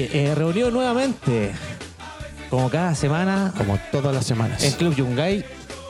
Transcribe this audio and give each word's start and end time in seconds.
Oye, 0.00 0.24
eh, 0.30 0.34
reunido 0.34 0.70
nuevamente, 0.70 1.52
como 2.48 2.70
cada 2.70 2.94
semana, 2.94 3.52
Como 3.58 3.78
todas 3.92 4.14
las 4.14 4.24
semanas. 4.24 4.64
en 4.64 4.72
Club 4.72 4.94
Yungay 4.94 5.44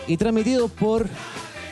y 0.08 0.16
transmitido 0.16 0.66
por 0.66 1.06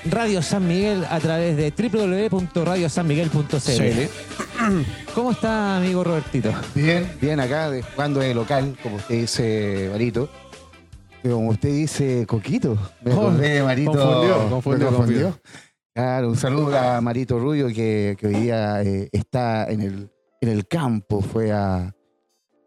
Radio 0.09 0.41
San 0.41 0.69
Miguel 0.69 1.05
a 1.11 1.19
través 1.19 1.57
de 1.57 1.73
www.radiosanmiguel.cl. 1.77 3.59
Sí. 3.59 4.09
¿Cómo 5.17 5.33
está, 5.33 5.79
amigo 5.79 6.05
Robertito? 6.05 6.53
Bien, 6.77 7.11
bien 7.21 7.41
acá, 7.41 7.71
de- 7.71 7.83
jugando 7.83 8.21
de 8.21 8.33
local, 8.35 8.77
como 8.85 8.97
usted 8.97 9.17
dice, 9.23 9.89
Marito. 9.91 10.29
Como 11.25 11.49
usted 11.51 11.71
dice, 11.71 12.25
Coquito. 12.25 12.79
Me 13.03 13.13
Oh, 13.15 13.23
acordé 13.31 13.49
de 13.55 13.63
Marito. 13.65 13.91
confundió, 13.91 14.45
me 14.45 14.51
confundió, 14.51 14.87
confundió. 14.91 15.41
Claro, 15.93 16.29
un 16.29 16.37
saludo 16.37 16.79
a 16.79 17.01
Marito 17.01 17.37
Rubio 17.41 17.67
que, 17.67 18.17
que 18.17 18.29
hoy 18.29 18.35
día 18.35 18.81
eh, 18.83 19.09
está 19.11 19.65
en 19.69 19.81
el, 19.83 20.09
en 20.41 20.49
el 20.51 20.69
campo. 20.69 21.21
Fue 21.21 21.51
a, 21.51 21.93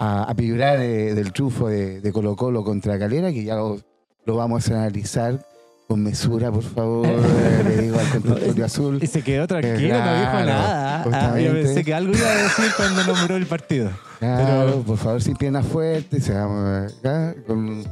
a, 0.04 0.24
a 0.24 0.34
vibrar 0.34 0.80
eh, 0.82 1.14
del 1.14 1.32
triunfo 1.32 1.68
de, 1.68 2.02
de 2.02 2.12
Colo 2.12 2.36
Colo 2.36 2.64
contra 2.64 2.98
Calera, 2.98 3.32
que 3.32 3.44
ya 3.44 3.54
lo, 3.56 3.80
lo 4.26 4.36
vamos 4.36 4.68
a 4.70 4.74
analizar 4.74 5.40
con 5.88 6.02
mesura, 6.02 6.52
por 6.52 6.64
favor. 6.64 7.06
eh, 7.08 7.64
le 7.64 7.82
digo 7.84 8.00
al 8.00 8.10
consultorio 8.10 8.66
azul. 8.66 9.00
Y 9.00 9.06
se 9.08 9.22
quedó 9.22 9.46
tranquilo, 9.46 9.78
no 10.00 10.14
dijo 10.20 10.32
Claro, 10.32 10.46
nada. 10.46 11.04
Ah, 11.34 11.40
yo 11.40 11.52
pensé 11.54 11.84
que 11.84 11.94
algo 11.94 12.14
iba 12.18 12.28
a 12.28 12.36
decir 12.36 12.66
cuando 12.76 13.04
nombró 13.04 13.36
el 13.36 13.46
partido. 13.46 13.92
Claro, 14.20 14.66
Pero- 14.66 14.82
por 14.84 14.98
favor, 14.98 15.22
sin 15.22 15.36
piernas 15.36 15.66
fuertes, 15.68 16.24
seamos 16.24 16.94
acá 16.94 17.36
con... 17.46 17.84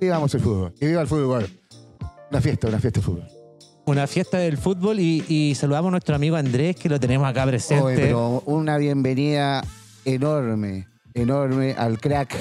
Vivamos 0.00 0.34
el 0.34 0.40
fútbol. 0.40 0.72
Que 0.80 0.86
viva 0.86 1.02
el 1.02 1.06
fútbol. 1.06 1.46
Una 2.30 2.40
fiesta, 2.40 2.68
una 2.68 2.78
fiesta 2.78 3.00
de 3.00 3.04
fútbol. 3.06 3.28
Una 3.84 4.06
fiesta 4.06 4.38
del 4.38 4.56
fútbol 4.56 5.00
y, 5.00 5.24
y 5.28 5.54
saludamos 5.54 5.88
a 5.88 5.90
nuestro 5.92 6.14
amigo 6.14 6.36
Andrés, 6.36 6.76
que 6.76 6.88
lo 6.88 6.98
tenemos 6.98 7.28
acá 7.28 7.44
presente. 7.46 7.82
Oye, 7.84 7.96
pero 7.96 8.42
una 8.46 8.76
bienvenida 8.78 9.62
enorme, 10.04 10.86
enorme 11.18 11.74
al 11.78 11.98
crack, 11.98 12.34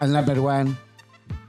al 0.00 0.12
number 0.12 0.38
one, 0.38 0.74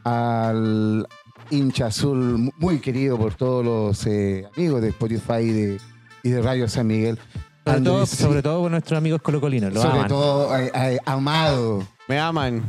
al 0.04 1.08
hincha 1.50 1.88
azul, 1.88 2.52
muy 2.58 2.80
querido 2.80 3.18
por 3.18 3.36
todos 3.36 3.64
los 3.66 4.06
eh, 4.08 4.46
amigos 4.56 4.82
de 4.82 4.90
Spotify 4.90 5.40
y 5.42 5.52
de, 5.52 5.78
y 6.24 6.30
de 6.30 6.42
Radio 6.42 6.68
San 6.68 6.88
Miguel. 6.88 7.20
sobre, 7.66 7.82
todo, 7.82 8.06
sobre 8.06 8.42
todo 8.42 8.62
por 8.62 8.72
nuestros 8.72 8.98
amigos 8.98 9.22
colocolinos. 9.22 9.74
Lo 9.74 9.82
sobre 9.82 9.98
aman. 9.98 10.08
todo 10.08 10.58
eh, 10.58 10.72
eh, 10.74 10.98
amado. 11.06 11.86
Me 12.08 12.20
aman. 12.20 12.64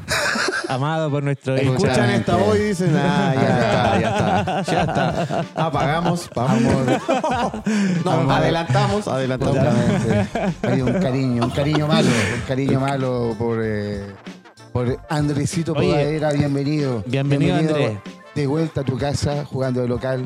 Amado 0.75 1.11
por 1.11 1.23
nuestro. 1.23 1.55
Escuchan 1.55 2.11
esta 2.11 2.37
voz 2.37 2.57
y 2.57 2.63
dicen, 2.63 2.97
ah, 2.97 3.35
ya 3.35 3.49
está, 3.49 4.01
ya 4.01 4.09
está, 4.09 4.63
ya 4.73 4.81
está. 4.83 5.45
Apagamos, 5.67 6.31
vamos. 6.35 6.73
No, 8.05 8.31
adelantamos, 8.33 9.07
adelantamos. 9.09 9.59
Hay 10.63 10.81
un 10.81 10.93
cariño, 10.95 11.45
un 11.45 11.51
cariño 11.51 11.87
malo, 11.87 12.09
un 12.09 12.41
cariño 12.49 12.81
malo 12.81 13.35
por, 13.39 13.61
eh, 13.63 14.07
por 14.73 14.99
Andresito 15.09 15.73
Oye, 15.73 15.89
Podadera, 15.89 16.33
bienvenido. 16.33 17.03
bienvenido, 17.07 17.57
Andrés. 17.57 17.99
De 18.35 18.47
vuelta 18.47 18.81
a 18.81 18.85
tu 18.85 18.97
casa, 18.97 19.45
jugando 19.45 19.83
de 19.83 19.89
local. 19.89 20.25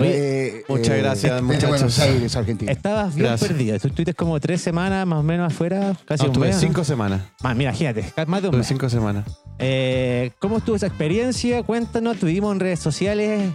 Oye, 0.00 0.58
Eh, 0.58 0.64
muchas 0.68 0.88
eh, 0.96 0.98
gracias, 0.98 1.32
desde 1.32 1.42
muchachos. 1.46 1.68
Buenos 1.70 1.98
Aires, 2.00 2.36
Argentina. 2.36 2.72
Estabas 2.72 3.14
bien 3.14 3.28
Gracias. 3.28 3.50
perdido. 3.50 3.78
Tú 3.78 3.88
estuviste 3.88 4.14
como 4.14 4.40
tres 4.40 4.60
semanas 4.60 5.06
más 5.06 5.20
o 5.20 5.22
menos 5.22 5.52
afuera, 5.52 5.96
casi 6.04 6.24
No, 6.24 6.30
un 6.30 6.34
tuve 6.34 6.46
mes. 6.48 6.56
¿no? 6.56 6.60
cinco 6.62 6.84
semanas. 6.84 7.22
Más, 7.42 7.54
mira, 7.56 7.70
imagínate, 7.70 8.12
más 8.26 8.42
de 8.42 8.48
un 8.48 8.52
Tuve 8.52 8.58
mes. 8.58 8.66
cinco 8.66 8.88
semanas. 8.90 9.24
Eh, 9.58 10.32
¿Cómo 10.40 10.58
estuvo 10.58 10.74
esa 10.76 10.86
experiencia? 10.88 11.62
Cuéntanos, 11.62 12.18
tuvimos 12.18 12.52
en 12.52 12.60
redes 12.60 12.80
sociales. 12.80 13.52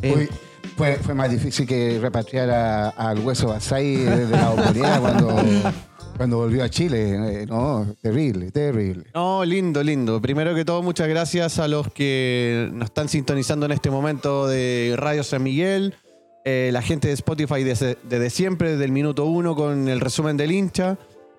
eh, 0.00 0.12
Fue, 0.12 0.28
fue, 0.76 0.96
fue 1.02 1.14
más 1.14 1.30
difícil 1.30 1.66
que 1.66 1.98
repatriar 2.00 2.48
a- 2.50 2.88
al 2.88 3.18
hueso 3.18 3.48
Basay 3.48 3.96
desde 3.96 4.30
la 4.36 4.50
oportunidad 4.50 5.00
cuando, 5.00 5.36
cuando 6.22 6.36
volvió 6.36 6.62
a 6.62 6.68
Chile. 6.68 7.42
Eh, 7.42 7.46
no, 7.46 7.96
terrible, 8.00 8.52
terrible. 8.52 9.06
No, 9.12 9.44
lindo, 9.44 9.82
lindo. 9.82 10.22
Primero 10.22 10.54
que 10.54 10.64
todo, 10.64 10.80
muchas 10.80 11.08
gracias 11.08 11.58
a 11.58 11.66
los 11.66 11.92
que 11.92 12.70
nos 12.72 12.90
están 12.90 13.08
sintonizando 13.08 13.66
en 13.66 13.72
este 13.72 13.90
momento 13.90 14.46
de 14.46 14.94
Radio 14.96 15.24
San 15.24 15.42
Miguel, 15.42 15.96
eh, 16.44 16.70
la 16.72 16.80
gente 16.80 17.08
de 17.08 17.14
Spotify 17.14 17.64
desde, 17.64 18.30
siempre, 18.30 18.70
desde 18.70 18.84
el 18.84 18.92
minuto 18.92 19.24
uno, 19.24 19.56
con 19.56 19.88
el 19.88 19.98
resumen 19.98 20.36
del 20.36 20.52
hincha. 20.52 20.96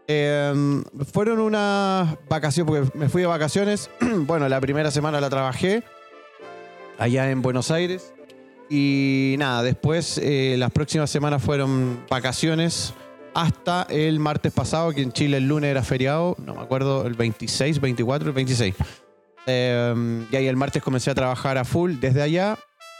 Eh, 0.09 0.83
fueron 1.13 1.39
unas 1.39 2.17
vacaciones, 2.27 2.69
porque 2.69 2.97
me 2.97 3.07
fui 3.07 3.21
de 3.21 3.27
vacaciones. 3.29 3.89
bueno, 4.01 4.49
la 4.49 4.59
primera 4.59 4.91
semana 4.91 5.21
la 5.21 5.29
trabajé 5.29 5.83
allá 6.97 7.31
en 7.31 7.41
Buenos 7.41 7.71
Aires. 7.71 8.13
Y 8.69 9.35
nada, 9.39 9.63
después 9.63 10.17
eh, 10.21 10.55
las 10.57 10.71
próximas 10.71 11.09
semanas 11.09 11.41
fueron 11.41 12.03
vacaciones 12.09 12.93
hasta 13.35 13.83
el 13.89 14.19
martes 14.19 14.51
pasado, 14.53 14.91
que 14.91 15.01
en 15.01 15.11
Chile 15.11 15.37
el 15.37 15.47
lunes 15.47 15.69
era 15.71 15.83
feriado, 15.83 16.35
no 16.45 16.55
me 16.55 16.61
acuerdo, 16.61 17.05
el 17.07 17.13
26, 17.13 17.79
24, 17.81 18.29
el 18.29 18.33
26. 18.35 18.75
Eh, 19.45 20.25
y 20.31 20.35
ahí 20.35 20.47
el 20.47 20.55
martes 20.55 20.81
comencé 20.81 21.11
a 21.11 21.15
trabajar 21.15 21.57
a 21.57 21.65
full 21.65 21.95
desde 21.99 22.21
allá 22.21 22.57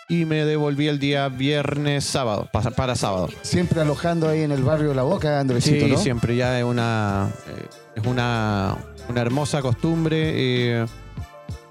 y 0.10 0.26
me 0.26 0.44
devolví 0.44 0.88
el 0.90 1.00
día 1.00 1.30
viernes, 1.30 2.04
sábado, 2.04 2.50
para, 2.52 2.72
para 2.72 2.96
sábado. 2.96 3.30
Siempre 3.42 3.80
alojando 3.80 4.28
ahí 4.28 4.42
en 4.42 4.52
el 4.52 4.62
barrio 4.64 4.94
La 4.94 5.04
Boca, 5.04 5.40
Andresito, 5.40 5.86
Sí, 5.86 5.92
¿no? 5.92 5.98
siempre 5.98 6.36
ya 6.36 6.60
es 6.60 6.66
una, 6.66 7.30
eh, 7.48 7.68
es 7.96 8.06
una, 8.06 8.76
una 9.08 9.22
hermosa 9.22 9.62
costumbre. 9.62 10.82
eh, 10.82 10.86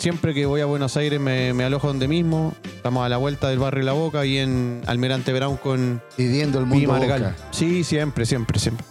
siempre 0.03 0.35
que 0.35 0.47
voy 0.47 0.61
a 0.61 0.65
Buenos 0.67 0.97
Aires 0.97 1.21
me, 1.21 1.55
me 1.55 1.63
alojo 1.63 1.87
donde 1.87 2.09
mismo. 2.09 2.55
Estamos 2.65 3.07
a 3.07 3.09
la 3.09 3.19
vuelta 3.19 3.49
del 3.49 3.61
barrio 3.61 3.85
La 3.85 3.93
Boca 3.93 4.27
y 4.27 4.39
en 4.39 4.83
Almirante 4.89 5.33
Brown 5.33 5.57
con 5.57 6.03
Viviendo 6.19 6.59
el 6.59 6.67
mundo. 6.67 6.93
Boca. 6.93 7.37
Sí, 7.53 7.85
siempre, 7.85 8.27
siempre, 8.27 8.59
siempre. 8.59 8.85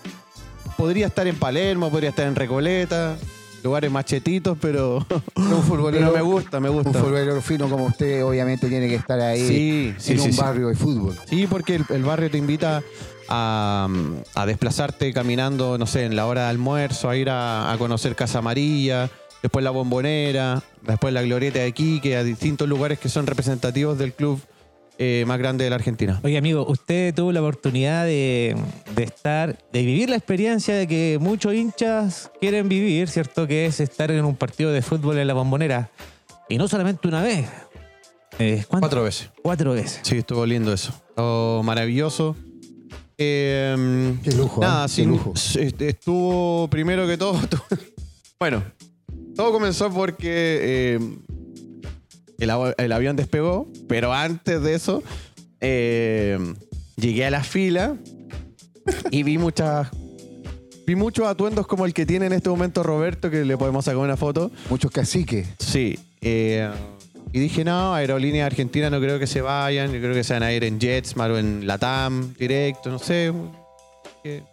Podría 0.77 1.07
estar 1.07 1.27
en 1.27 1.35
Palermo, 1.35 1.89
podría 1.91 2.11
estar 2.11 2.25
en 2.27 2.35
Recoleta, 2.35 3.17
lugares 3.61 3.91
machetitos, 3.91 4.57
pero, 4.61 5.05
Un 5.35 5.63
futbolero, 5.63 6.13
pero 6.13 6.13
me 6.13 6.22
gusta, 6.22 6.59
me 6.61 6.69
un 6.69 6.81
gusta. 6.81 6.97
futbolero 6.97 7.41
fino 7.41 7.67
como 7.69 7.88
usted 7.88 8.23
obviamente 8.23 8.69
tiene 8.69 8.88
que 8.88 8.95
estar 8.95 9.19
ahí 9.19 9.45
Sí, 9.45 9.93
sí, 9.97 10.13
en 10.13 10.19
sí, 10.19 10.29
un 10.29 10.35
barrio 10.38 10.69
de 10.69 10.75
fútbol. 10.75 11.17
Sí, 11.29 11.45
porque 11.45 11.75
el, 11.75 11.85
el 11.89 12.03
barrio 12.03 12.31
te 12.31 12.38
invita 12.38 12.81
a, 13.28 13.89
a 14.33 14.45
desplazarte 14.45 15.11
caminando, 15.11 15.78
no 15.78 15.85
sé, 15.88 16.05
en 16.05 16.16
la 16.16 16.25
hora 16.25 16.43
de 16.43 16.49
almuerzo, 16.51 17.09
a 17.09 17.17
ir 17.17 17.29
a, 17.29 17.72
a 17.72 17.78
conocer 17.78 18.16
Casa 18.16 18.39
Amarilla, 18.39 19.09
después 19.41 19.63
la 19.63 19.72
Bombonera, 19.72 20.62
después 20.81 21.13
la 21.13 21.22
Glorieta 21.22 21.59
de 21.59 21.72
Quique, 21.72 22.16
a 22.16 22.24
distintos 22.24 22.68
lugares 22.68 23.00
que 23.00 23.09
son 23.09 23.28
representativos 23.28 23.97
del 23.97 24.13
club 24.13 24.40
eh, 24.97 25.24
más 25.25 25.40
grande 25.40 25.63
de 25.63 25.69
la 25.69 25.78
Argentina. 25.78 26.19
Oye, 26.24 26.38
amigo, 26.38 26.66
usted 26.68 27.13
tuvo 27.16 27.31
la 27.31 27.41
oportunidad 27.41 28.06
de, 28.06 28.56
de 28.96 29.03
estar, 29.03 29.57
de 29.72 29.81
vivir 29.84 30.09
la 30.09 30.16
experiencia 30.16 30.75
de 30.75 30.88
que 30.88 31.18
muchos 31.19 31.53
hinchas 31.56 32.29
quieren 32.40 32.69
vivir, 32.69 33.09
¿cierto? 33.09 33.47
Que 33.47 33.66
es 33.66 33.79
estar 33.79 34.12
en 34.12 34.24
un 34.25 34.35
partido 34.35 34.72
de 34.72 34.81
fútbol 34.81 35.18
en 35.18 35.28
la 35.28 35.34
bombonera. 35.34 35.90
Y 36.50 36.58
no 36.58 36.68
solamente 36.68 37.08
una 37.08 37.23
vez. 37.23 37.47
Eh. 38.38 38.63
Cuatro 38.68 39.03
veces. 39.03 39.29
Cuatro 39.41 39.72
veces. 39.73 40.02
Sí, 40.03 40.18
estuvo 40.18 40.46
lindo 40.46 40.72
eso. 40.73 40.91
Estuvo 41.09 41.63
maravilloso. 41.63 42.35
Eh, 43.18 44.16
Qué 44.23 44.31
lujo, 44.31 44.62
Nada, 44.62 44.85
¿eh? 44.85 44.90
sí, 44.90 45.02
Qué 45.03 45.08
lujo. 45.08 45.34
este, 45.35 45.90
estuvo 45.90 46.68
primero 46.69 47.08
que 47.08 47.18
todo. 47.18 47.40
bueno, 48.40 48.63
todo 49.35 49.51
comenzó 49.51 49.91
porque 49.91 50.59
eh, 50.95 50.99
el, 52.39 52.49
av- 52.49 52.73
el 52.78 52.91
avión 52.91 53.16
despegó, 53.16 53.67
pero 53.87 54.13
antes 54.13 54.61
de 54.61 54.73
eso 54.75 55.03
eh, 55.59 56.37
llegué 56.97 57.25
a 57.25 57.31
la 57.31 57.43
fila 57.43 57.95
y 59.11 59.23
vi 59.23 59.37
muchas. 59.37 59.89
Vi 60.87 60.95
muchos 60.95 61.28
atuendos 61.28 61.67
como 61.67 61.85
el 61.85 61.93
que 61.93 62.05
tiene 62.07 62.25
en 62.25 62.33
este 62.33 62.49
momento 62.49 62.81
Roberto, 62.83 63.29
que 63.29 63.45
le 63.45 63.55
podemos 63.57 63.85
sacar 63.85 63.99
una 63.99 64.17
foto. 64.17 64.51
Muchos 64.69 64.91
caciques. 64.91 65.47
Sí. 65.59 65.97
eh, 66.22 66.69
y 67.34 67.39
dije, 67.39 67.63
no, 67.63 67.93
Aerolínea 67.93 68.45
Argentina 68.45 68.89
no 68.89 68.99
creo 68.99 69.17
que 69.17 69.27
se 69.27 69.39
vayan. 69.41 69.93
Yo 69.93 69.99
creo 70.01 70.13
que 70.13 70.23
se 70.23 70.34
van 70.34 70.43
a 70.43 70.51
ir 70.51 70.63
en 70.66 70.79
JetSmart 70.81 71.34
o 71.34 71.37
en 71.37 71.66
Latam, 71.66 72.34
directo, 72.34 72.89
no 72.89 72.99
sé. 72.99 73.31
que- 74.23 74.43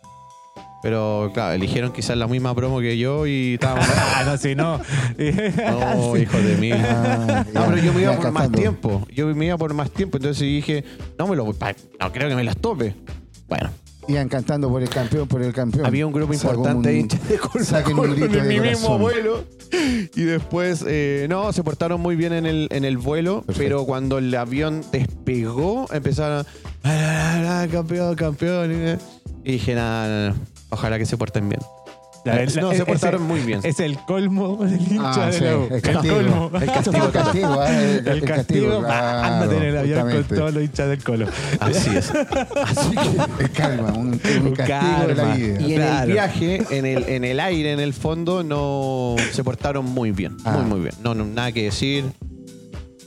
Pero 0.82 1.30
claro, 1.34 1.54
eligieron 1.54 1.92
quizás 1.92 2.16
la 2.16 2.26
misma 2.28 2.54
promo 2.54 2.80
que 2.80 2.96
yo 2.98 3.26
y 3.26 3.54
estábamos. 3.54 3.86
Ah, 4.18 4.22
no, 4.24 4.36
si 4.36 4.54
no. 4.54 4.80
No, 5.18 6.16
hijo 6.16 6.38
de 6.38 6.56
mí. 6.56 6.70
Ah, 6.72 7.44
No, 7.52 7.66
pero 7.66 7.78
yo 7.78 7.92
me 7.92 8.02
iba 8.02 8.16
por 8.16 8.30
más 8.32 8.50
tiempo. 8.50 9.06
Yo 9.14 9.26
me 9.34 9.46
iba 9.46 9.56
por 9.56 9.74
más 9.74 9.90
tiempo. 9.90 10.16
Entonces 10.18 10.42
dije, 10.42 10.84
no 11.18 11.26
me 11.28 11.36
lo 11.36 11.44
voy 11.44 11.54
No 12.00 12.12
creo 12.12 12.28
que 12.28 12.34
me 12.34 12.44
las 12.44 12.56
tope. 12.56 12.94
Bueno, 13.48 13.70
Iban 14.08 14.28
cantando 14.30 14.70
por 14.70 14.82
el 14.82 14.88
campeón, 14.88 15.28
por 15.28 15.42
el 15.42 15.52
campeón. 15.52 15.84
había 15.84 16.06
un 16.06 16.12
grupo 16.14 16.32
Sacó 16.32 16.54
importante 16.54 16.88
de 16.92 16.98
hinchas 16.98 17.28
de 17.28 17.36
Colo 17.36 17.64
Colo 17.94 18.14
en 18.14 18.32
de 18.32 18.42
mi 18.42 18.58
mismo 18.58 18.98
vuelo. 18.98 19.44
Y 19.70 20.22
después, 20.22 20.82
eh, 20.88 21.26
no, 21.28 21.52
se 21.52 21.62
portaron 21.62 22.00
muy 22.00 22.16
bien 22.16 22.32
en 22.32 22.46
el, 22.46 22.68
en 22.70 22.86
el 22.86 22.96
vuelo, 22.96 23.42
Perfecto. 23.42 23.62
pero 23.62 23.84
cuando 23.84 24.16
el 24.16 24.34
avión 24.34 24.82
despegó, 24.90 25.86
empezaron 25.92 26.38
a. 26.38 26.48
"Ah, 26.84 27.34
ah, 27.44 27.62
ah, 27.62 27.68
campeón, 27.70 28.14
campeón. 28.14 28.98
Y 29.44 29.52
dije, 29.52 29.74
nada, 29.74 30.08
nada, 30.08 30.28
nada, 30.30 30.36
ojalá 30.70 30.98
que 30.98 31.06
se 31.06 31.16
porten 31.16 31.48
bien. 31.48 31.60
La- 32.24 32.34
la- 32.34 32.44
No, 32.60 32.70
se 32.70 32.76
ese- 32.76 32.84
portaron 32.84 33.22
muy 33.22 33.40
bien. 33.40 33.60
Es 33.62 33.78
el 33.80 33.96
colmo 34.00 34.56
del 34.64 34.80
hincha 34.80 35.22
Ah, 35.24 35.26
de 35.26 35.32
sí, 35.32 35.44
la 35.44 35.56
U. 35.56 35.66
el 35.66 35.72
El 35.74 35.80
castigo. 35.82 36.14
colmo. 36.16 36.50
El 36.60 36.66
castigo, 36.66 37.06
el 37.06 37.12
castigo, 37.12 37.64
¿eh? 37.64 38.02
El 38.04 38.22
castigo, 38.22 38.78
claro, 38.80 39.18
ándate 39.24 39.56
en 39.56 39.62
el 39.62 39.76
avión 39.78 39.98
justamente. 40.00 40.28
con 40.28 40.38
todos 40.38 40.54
los 40.54 40.62
hinchas 40.64 40.88
del 40.88 41.04
colo. 41.04 41.26
Así 41.60 41.96
es. 41.96 42.10
Así 42.10 42.90
que 42.90 43.44
el 43.44 43.50
calma, 43.52 43.92
un, 43.92 44.18
castigo 44.18 45.06
de 45.06 45.14
la 45.14 45.34
vida. 45.34 45.60
Y 45.60 45.72
en 45.72 45.78
Claro. 45.80 46.04
el 46.06 46.12
viaje, 46.12 46.66
en 46.70 46.86
el, 46.86 47.04
en 47.08 47.24
el 47.24 47.40
aire, 47.40 47.72
en 47.72 47.80
el 47.80 47.94
fondo, 47.94 48.42
no 48.42 49.14
se 49.32 49.44
portaron 49.44 49.84
muy 49.86 50.10
bien. 50.10 50.36
Ah. 50.44 50.52
Muy, 50.58 50.64
muy 50.66 50.80
bien. 50.80 50.94
No, 51.02 51.14
no, 51.14 51.24
nada 51.24 51.52
que 51.52 51.62
decir. 51.64 52.04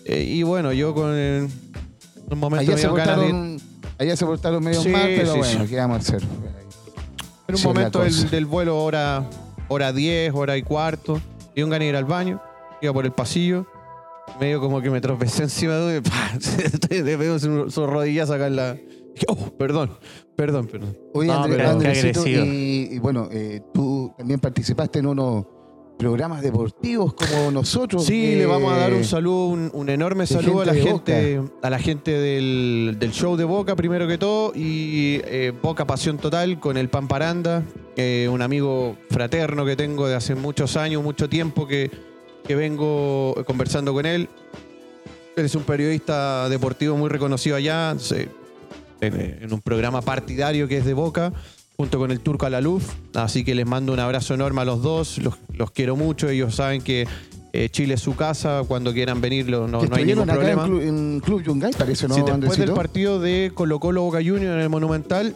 Eh, 0.06 0.24
y 0.24 0.42
bueno, 0.44 0.72
yo 0.72 0.96
con 0.96 1.14
el, 1.14 1.48
un 2.30 2.40
momento 2.40 2.72
Allá 2.72 2.78
se, 2.82 2.88
de- 2.88 2.90
portaron, 2.94 3.62
allá 4.00 4.16
se 4.16 4.26
portaron 4.26 4.64
medio 4.64 4.82
Sí, 4.82 4.90
mal, 4.90 5.04
pero 5.16 5.34
sí, 5.34 5.38
bueno, 5.38 5.64
sí. 5.66 5.70
¿qué 5.70 5.76
vamos 5.78 5.98
a 5.98 6.00
hacer? 6.00 6.22
En 7.52 7.56
un 7.56 7.62
Sí, 7.62 7.68
momento 7.68 8.00
del, 8.02 8.30
del 8.30 8.46
vuelo, 8.46 8.82
hora, 8.82 9.30
hora 9.68 9.92
10, 9.92 10.34
hora 10.34 10.56
y 10.56 10.64
cuarto, 10.64 11.20
y 11.54 11.62
un 11.64 11.70
de 11.86 11.90
ir 11.90 11.96
al 11.98 12.06
baño, 12.06 12.42
iba 12.82 12.94
por 12.94 13.04
el 13.06 13.12
pasillo, 13.12 13.66
medio 14.40 14.62
como 14.62 14.80
que 14.82 14.90
me 14.90 15.02
tropecé 15.02 15.44
encima 15.44 15.74
de 15.76 16.02
le 16.90 17.16
veo 17.18 17.38
su, 17.40 17.70
su 17.70 17.86
rodillas 17.86 18.30
acá 18.30 18.48
en 18.48 18.56
la. 18.56 18.78
Oh, 19.28 19.36
perdón, 19.58 19.92
perdón, 20.38 20.68
perdón. 20.68 20.98
Oye, 21.14 21.28
No, 21.28 21.44
André- 21.44 21.58
pero- 21.58 21.70
Andresito, 21.72 22.24
Qué 22.24 22.36
agresivo. 22.38 22.46
y, 22.56 22.96
y 22.96 23.00
bueno, 23.00 23.28
eh, 23.32 23.62
tú 23.74 24.14
también 24.18 24.40
participaste 24.40 25.00
en 25.00 25.08
unos 25.08 25.46
programas 26.02 26.42
deportivos 26.42 27.14
como 27.14 27.52
nosotros. 27.52 28.06
Sí, 28.06 28.34
le 28.34 28.48
vamos 28.48 28.74
a 28.74 28.78
dar 28.78 28.92
un 28.92 29.04
saludo, 29.04 29.46
un, 29.46 29.70
un 29.72 29.88
enorme 29.88 30.26
saludo 30.26 30.62
a 30.62 30.66
la 30.66 30.74
gente 30.74 31.40
a 31.62 31.70
la 31.70 31.78
gente 31.78 32.10
del, 32.10 32.98
del 32.98 33.12
show 33.12 33.38
de 33.38 33.44
Boca, 33.44 33.76
primero 33.76 34.08
que 34.08 34.18
todo, 34.18 34.52
y 34.56 35.22
eh, 35.26 35.54
Boca 35.62 35.86
Pasión 35.86 36.18
Total 36.18 36.60
con 36.60 36.76
el 36.76 36.90
Pamparanda, 36.90 37.62
eh, 37.96 38.28
un 38.32 38.42
amigo 38.42 38.98
fraterno 39.12 39.64
que 39.64 39.76
tengo 39.76 40.08
de 40.08 40.16
hace 40.16 40.34
muchos 40.34 40.76
años, 40.76 41.04
mucho 41.04 41.30
tiempo 41.30 41.68
que, 41.68 41.92
que 42.48 42.56
vengo 42.56 43.36
conversando 43.46 43.94
con 43.94 44.08
él. 44.08 44.28
Él 45.36 45.46
es 45.46 45.54
un 45.54 45.64
periodista 45.64 46.50
deportivo 46.50 46.98
muy 46.98 47.10
reconocido 47.10 47.58
allá, 47.58 47.96
en 49.02 49.54
un 49.54 49.62
programa 49.62 50.02
partidario 50.02 50.68
que 50.68 50.78
es 50.78 50.86
de 50.86 50.96
Boca, 50.96 51.32
junto 51.82 51.98
con 51.98 52.12
el 52.12 52.20
Turco 52.20 52.46
Alaluf. 52.46 52.94
Así 53.16 53.44
que 53.44 53.56
les 53.56 53.66
mando 53.66 53.92
un 53.92 54.00
abrazo 54.00 54.36
enorme 54.36 54.62
a 54.62 54.66
los 54.66 54.84
dos, 54.84 55.18
los, 55.18 55.34
los 55.52 55.72
quiero 55.72 55.96
mucho, 55.96 56.30
ellos 56.30 56.54
saben 56.54 56.84
que 56.84 57.08
eh, 57.54 57.70
Chile 57.70 57.96
es 57.96 58.02
su 58.02 58.16
casa, 58.16 58.62
cuando 58.68 58.94
quieran 58.94 59.20
venir 59.20 59.50
no, 59.50 59.66
hay 59.92 60.06
ningún 60.06 60.30
acá 60.30 60.34
problema. 60.34 60.66
en 60.66 60.70
Club, 60.70 60.82
en 60.82 61.20
Club 61.22 61.44
Yungay, 61.44 61.74
parece, 61.74 62.08
¿no, 62.08 62.14
Sí, 62.14 62.22
después 62.22 62.60
del 62.60 62.74
partido 62.74 63.20
de 63.20 63.52
Colo 63.56 63.80
Colo 63.80 64.04
Boca 64.04 64.20
Juniors 64.20 64.54
en 64.54 64.60
el 64.60 64.70
Monumental, 64.70 65.34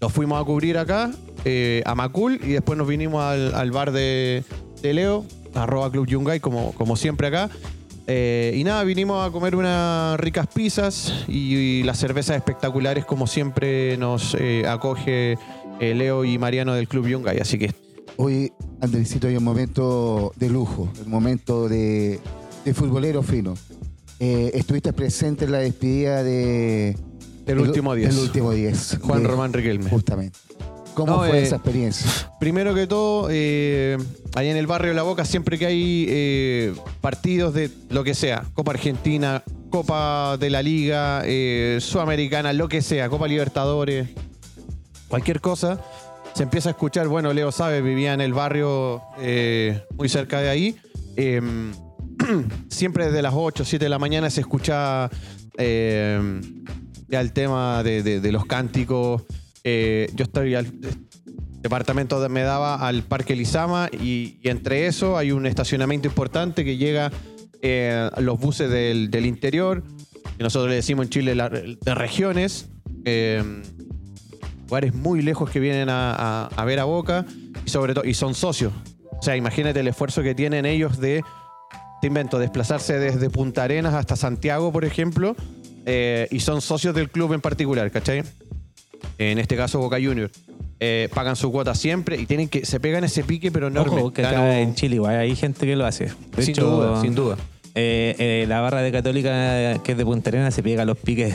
nos 0.00 0.12
fuimos 0.12 0.42
a 0.42 0.44
cubrir 0.44 0.76
acá, 0.76 1.12
eh, 1.44 1.84
a 1.86 1.94
Macul, 1.94 2.40
y 2.42 2.48
después 2.48 2.76
nos 2.76 2.88
vinimos 2.88 3.22
al, 3.22 3.54
al 3.54 3.70
bar 3.70 3.92
de, 3.92 4.42
de 4.82 4.92
Leo, 4.92 5.24
arroba 5.54 5.88
Club 5.92 6.08
Yungay, 6.08 6.40
como, 6.40 6.72
como 6.72 6.96
siempre 6.96 7.28
acá. 7.28 7.48
Eh, 8.12 8.54
y 8.56 8.64
nada, 8.64 8.82
vinimos 8.82 9.24
a 9.24 9.30
comer 9.30 9.54
unas 9.54 10.18
ricas 10.18 10.48
pizzas 10.48 11.24
y, 11.28 11.54
y 11.54 11.82
las 11.84 11.96
cervezas 11.96 12.34
espectaculares, 12.36 13.04
como 13.04 13.28
siempre 13.28 13.96
nos 13.98 14.36
acoge 14.66 15.38
eh, 15.80 15.94
Leo 15.94 16.24
y 16.24 16.38
Mariano 16.38 16.74
del 16.74 16.86
Club 16.88 17.06
Yungay. 17.08 17.38
Así 17.38 17.58
que 17.58 17.72
Hoy, 18.16 18.52
Andresito, 18.82 19.28
hay 19.28 19.36
un 19.36 19.44
momento 19.44 20.32
de 20.36 20.50
lujo, 20.50 20.90
un 21.06 21.10
momento 21.10 21.68
de, 21.70 22.18
de 22.66 22.74
futbolero 22.74 23.22
fino. 23.22 23.54
Eh, 24.18 24.50
estuviste 24.52 24.92
presente 24.92 25.46
en 25.46 25.52
la 25.52 25.58
despedida 25.60 26.22
de... 26.22 26.98
el 27.46 27.58
último 27.58 27.94
10. 27.94 28.10
El 28.14 28.18
último 28.20 28.52
10. 28.52 28.98
Juan 29.00 29.22
de- 29.22 29.28
Román 29.28 29.52
Riquelme. 29.54 29.88
Justamente. 29.88 30.38
¿Cómo 30.92 31.12
No, 31.12 31.18
fue 31.20 31.38
eh, 31.38 31.42
esa 31.44 31.56
experiencia? 31.56 32.10
Primero 32.38 32.74
que 32.74 32.86
todo, 32.86 33.28
eh, 33.30 33.96
allá 34.34 34.50
en 34.50 34.58
el 34.58 34.66
barrio 34.66 34.92
La 34.92 35.02
Boca, 35.02 35.24
siempre 35.24 35.56
que 35.58 35.64
hay 35.64 36.04
eh, 36.10 36.74
partidos 37.00 37.54
de 37.54 37.70
lo 37.88 38.04
que 38.04 38.12
sea, 38.12 38.44
Copa 38.52 38.72
Argentina, 38.72 39.42
Copa 39.70 40.36
de 40.36 40.50
la 40.50 40.62
Liga, 40.62 41.22
Sudamericana, 41.80 42.52
lo 42.52 42.68
que 42.68 42.82
sea, 42.82 43.08
Copa 43.08 43.26
Libertadores, 43.28 44.08
cualquier 45.10 45.40
cosa, 45.40 45.80
se 46.34 46.44
empieza 46.44 46.70
a 46.70 46.72
escuchar, 46.72 47.08
bueno, 47.08 47.32
Leo 47.34 47.50
sabe, 47.52 47.82
vivía 47.82 48.14
en 48.14 48.20
el 48.20 48.32
barrio 48.32 49.02
eh, 49.18 49.82
muy 49.98 50.08
cerca 50.08 50.40
de 50.40 50.48
ahí. 50.48 50.76
eh, 51.16 51.42
siempre 52.68 53.06
desde 53.06 53.20
las 53.22 53.34
8, 53.36 53.64
7 53.64 53.84
de 53.84 53.88
la 53.88 53.98
mañana 53.98 54.30
se 54.30 54.40
escucha 54.40 55.10
eh, 55.58 56.40
ya 57.08 57.20
el 57.20 57.32
tema 57.32 57.82
de, 57.82 58.20
los 58.30 58.46
cánticos. 58.46 59.22
Eh, 59.64 60.08
yo 60.14 60.24
estoy 60.24 60.54
al 60.54 60.70
departamento 61.60 62.20
de- 62.20 62.28
me 62.28 62.42
daba 62.42 62.86
al 62.86 63.02
Parque 63.02 63.34
Lizama 63.34 63.88
y, 63.92 64.38
entre 64.44 64.86
eso 64.86 65.18
hay 65.18 65.32
un 65.32 65.44
estacionamiento 65.46 66.08
importante 66.08 66.64
que 66.64 66.76
llega 66.76 67.10
eh, 67.62 68.08
a 68.12 68.20
los 68.20 68.38
buses 68.38 68.70
del, 68.70 69.26
interior, 69.26 69.82
que 70.38 70.44
nosotros 70.44 70.70
le 70.70 70.76
decimos 70.76 71.06
en 71.06 71.10
Chile 71.10 71.34
la- 71.34 71.48
de 71.48 71.94
regiones. 71.94 72.68
Lugares 74.70 74.94
muy 74.94 75.20
lejos 75.20 75.50
que 75.50 75.58
vienen 75.58 75.88
a, 75.88 76.12
a- 76.14 76.46
a 76.54 76.64
ver 76.64 76.78
a 76.78 76.84
Boca 76.84 77.26
y 77.66 77.70
sobre 77.70 77.92
todo 77.92 78.04
y 78.04 78.14
son 78.14 78.34
socios. 78.34 78.72
O 79.18 79.22
sea, 79.22 79.34
imagínate 79.36 79.80
el 79.80 79.88
esfuerzo 79.88 80.22
que 80.22 80.34
tienen 80.34 80.64
ellos 80.64 80.98
de, 81.00 81.22
te 82.00 82.06
invento, 82.06 82.38
desplazarse 82.38 82.98
desde 82.98 83.28
Punta 83.30 83.64
Arenas 83.64 83.94
hasta 83.94 84.14
Santiago, 84.14 84.70
por 84.72 84.84
ejemplo, 84.84 85.34
eh, 85.86 86.28
y 86.30 86.38
son 86.40 86.60
socios 86.60 86.94
del 86.94 87.10
club 87.10 87.32
en 87.32 87.40
particular, 87.40 87.90
¿cachai? 87.90 88.22
En 89.18 89.38
este 89.38 89.56
caso 89.56 89.80
Boca 89.80 89.96
Juniors. 89.96 90.32
Eh, 90.82 91.08
pagan 91.12 91.36
su 91.36 91.50
cuota 91.52 91.74
siempre 91.74 92.16
y 92.18 92.24
tienen 92.24 92.48
que 92.48 92.64
se 92.64 92.80
pegan 92.80 93.04
ese 93.04 93.22
pique 93.24 93.50
pero 93.52 93.66
enorme. 93.66 94.00
Ojo, 94.00 94.12
que 94.12 94.22
en 94.22 94.74
Chile 94.76 94.94
igual 94.94 95.16
hay 95.16 95.34
gente 95.36 95.66
que 95.66 95.74
lo 95.76 95.84
hace. 95.84 96.04
De 96.36 96.42
sin 96.42 96.52
hecho, 96.52 96.70
duda, 96.70 97.02
sin 97.02 97.14
duda. 97.14 97.36
eh, 97.74 98.14
eh, 98.18 98.44
la 98.48 98.60
barra 98.62 98.80
de 98.80 98.90
Católica, 98.92 99.78
que 99.82 99.92
es 99.92 99.98
de 99.98 100.04
Punta 100.06 100.30
Arenas, 100.30 100.54
se 100.54 100.62
pega 100.62 100.84
los 100.86 100.96
piques 100.96 101.34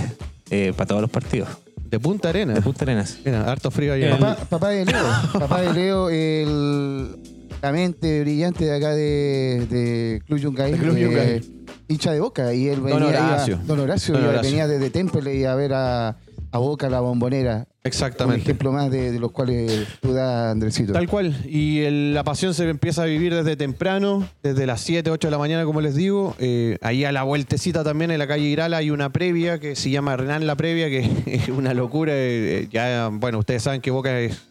para 0.76 0.88
todos 0.88 1.02
los 1.02 1.12
partidos. 1.12 1.50
De 1.96 2.00
Punta 2.02 2.28
Arenas. 2.30 2.56
De 2.56 2.62
Punta 2.62 2.84
Arenas. 2.84 3.18
Mira, 3.24 3.50
harto 3.50 3.72
frío 3.72 3.94
allá. 3.94 4.14
El- 4.16 4.20
Papá, 4.20 4.36
papá 4.50 4.70
de 4.70 4.84
Leo, 4.86 5.04
papá 5.40 5.62
de 5.62 5.74
Leo, 5.74 6.10
el, 6.10 7.16
la 7.62 7.72
mente 7.72 8.20
brillante 8.22 8.66
de 8.66 8.76
acá 8.76 8.90
de, 8.94 9.66
de 9.70 10.22
Club 10.28 10.40
Yungay, 10.40 10.72
De 10.74 10.78
Club 10.78 10.98
eh, 10.98 11.02
Yungay. 11.02 11.66
hincha 11.88 12.12
de 12.12 12.20
Boca, 12.20 12.54
y 12.54 12.68
él 12.68 12.82
venía, 12.82 13.00
Don 13.00 13.10
iba- 13.10 13.28
Horacio. 13.28 13.60
don 13.66 13.80
Horacio, 13.80 14.14
Don 14.14 14.26
Horacio. 14.26 14.50
venía 14.50 14.68
desde 14.68 14.90
Temple 14.90 15.36
y 15.36 15.46
a 15.46 15.56
ver 15.56 15.72
a, 15.74 16.18
a 16.56 16.58
Boca 16.58 16.90
la 16.90 17.02
bombonera. 17.02 17.68
Un 17.68 17.68
Exactamente. 17.84 18.42
ejemplo 18.44 18.72
más 18.72 18.90
de, 18.90 19.12
de 19.12 19.20
los 19.20 19.32
cuales 19.32 19.86
tú 20.02 20.14
das, 20.14 20.52
Andresito. 20.54 20.94
Tal 20.94 21.08
cual. 21.08 21.36
Y 21.46 21.80
el- 21.82 22.14
la 22.14 22.24
pasión 22.24 22.54
se 22.54 22.68
empieza 22.70 23.04
a 23.04 23.06
vivir 23.06 23.36
desde 23.36 23.58
temprano, 23.58 24.26
desde 24.42 24.66
las 24.66 24.80
7, 24.82 25.12
8 25.12 25.28
de 25.28 25.32
la 25.32 25.38
mañana, 25.38 25.66
como 25.66 25.82
les 25.82 25.96
digo. 25.96 26.34
Eh, 26.40 26.78
ahí 26.82 27.04
a 27.04 27.12
la 27.12 27.24
vueltecita 27.24 27.84
también 27.84 28.10
en 28.12 28.20
la 28.20 28.26
calle 28.28 28.46
Irala 28.46 28.78
hay 28.78 28.90
una 28.90 29.12
previa 29.12 29.60
que 29.60 29.76
se 29.76 29.90
llama 29.90 30.16
Renan 30.16 30.48
La 30.48 30.56
Previa, 30.56 30.88
que 30.88 31.00
es 31.26 31.50
una 31.50 31.74
locura. 31.74 32.14
Eh, 32.16 32.62
eh, 32.64 32.68
ya, 32.72 33.10
bueno, 33.12 33.40
ustedes 33.40 33.62
saben 33.62 33.82
que 33.82 33.92
Boca 33.92 34.18
es 34.20 34.42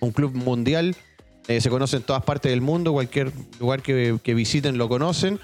un 0.00 0.10
club 0.10 0.34
mundial. 0.34 0.96
Eh, 1.46 1.60
se 1.60 1.70
conoce 1.70 1.98
en 1.98 2.02
todas 2.02 2.24
partes 2.24 2.50
del 2.50 2.62
mundo, 2.62 2.92
cualquier 2.92 3.30
lugar 3.60 3.80
que, 3.80 4.18
que 4.22 4.34
visiten 4.34 4.76
lo 4.76 4.88
conocen. 4.88 5.38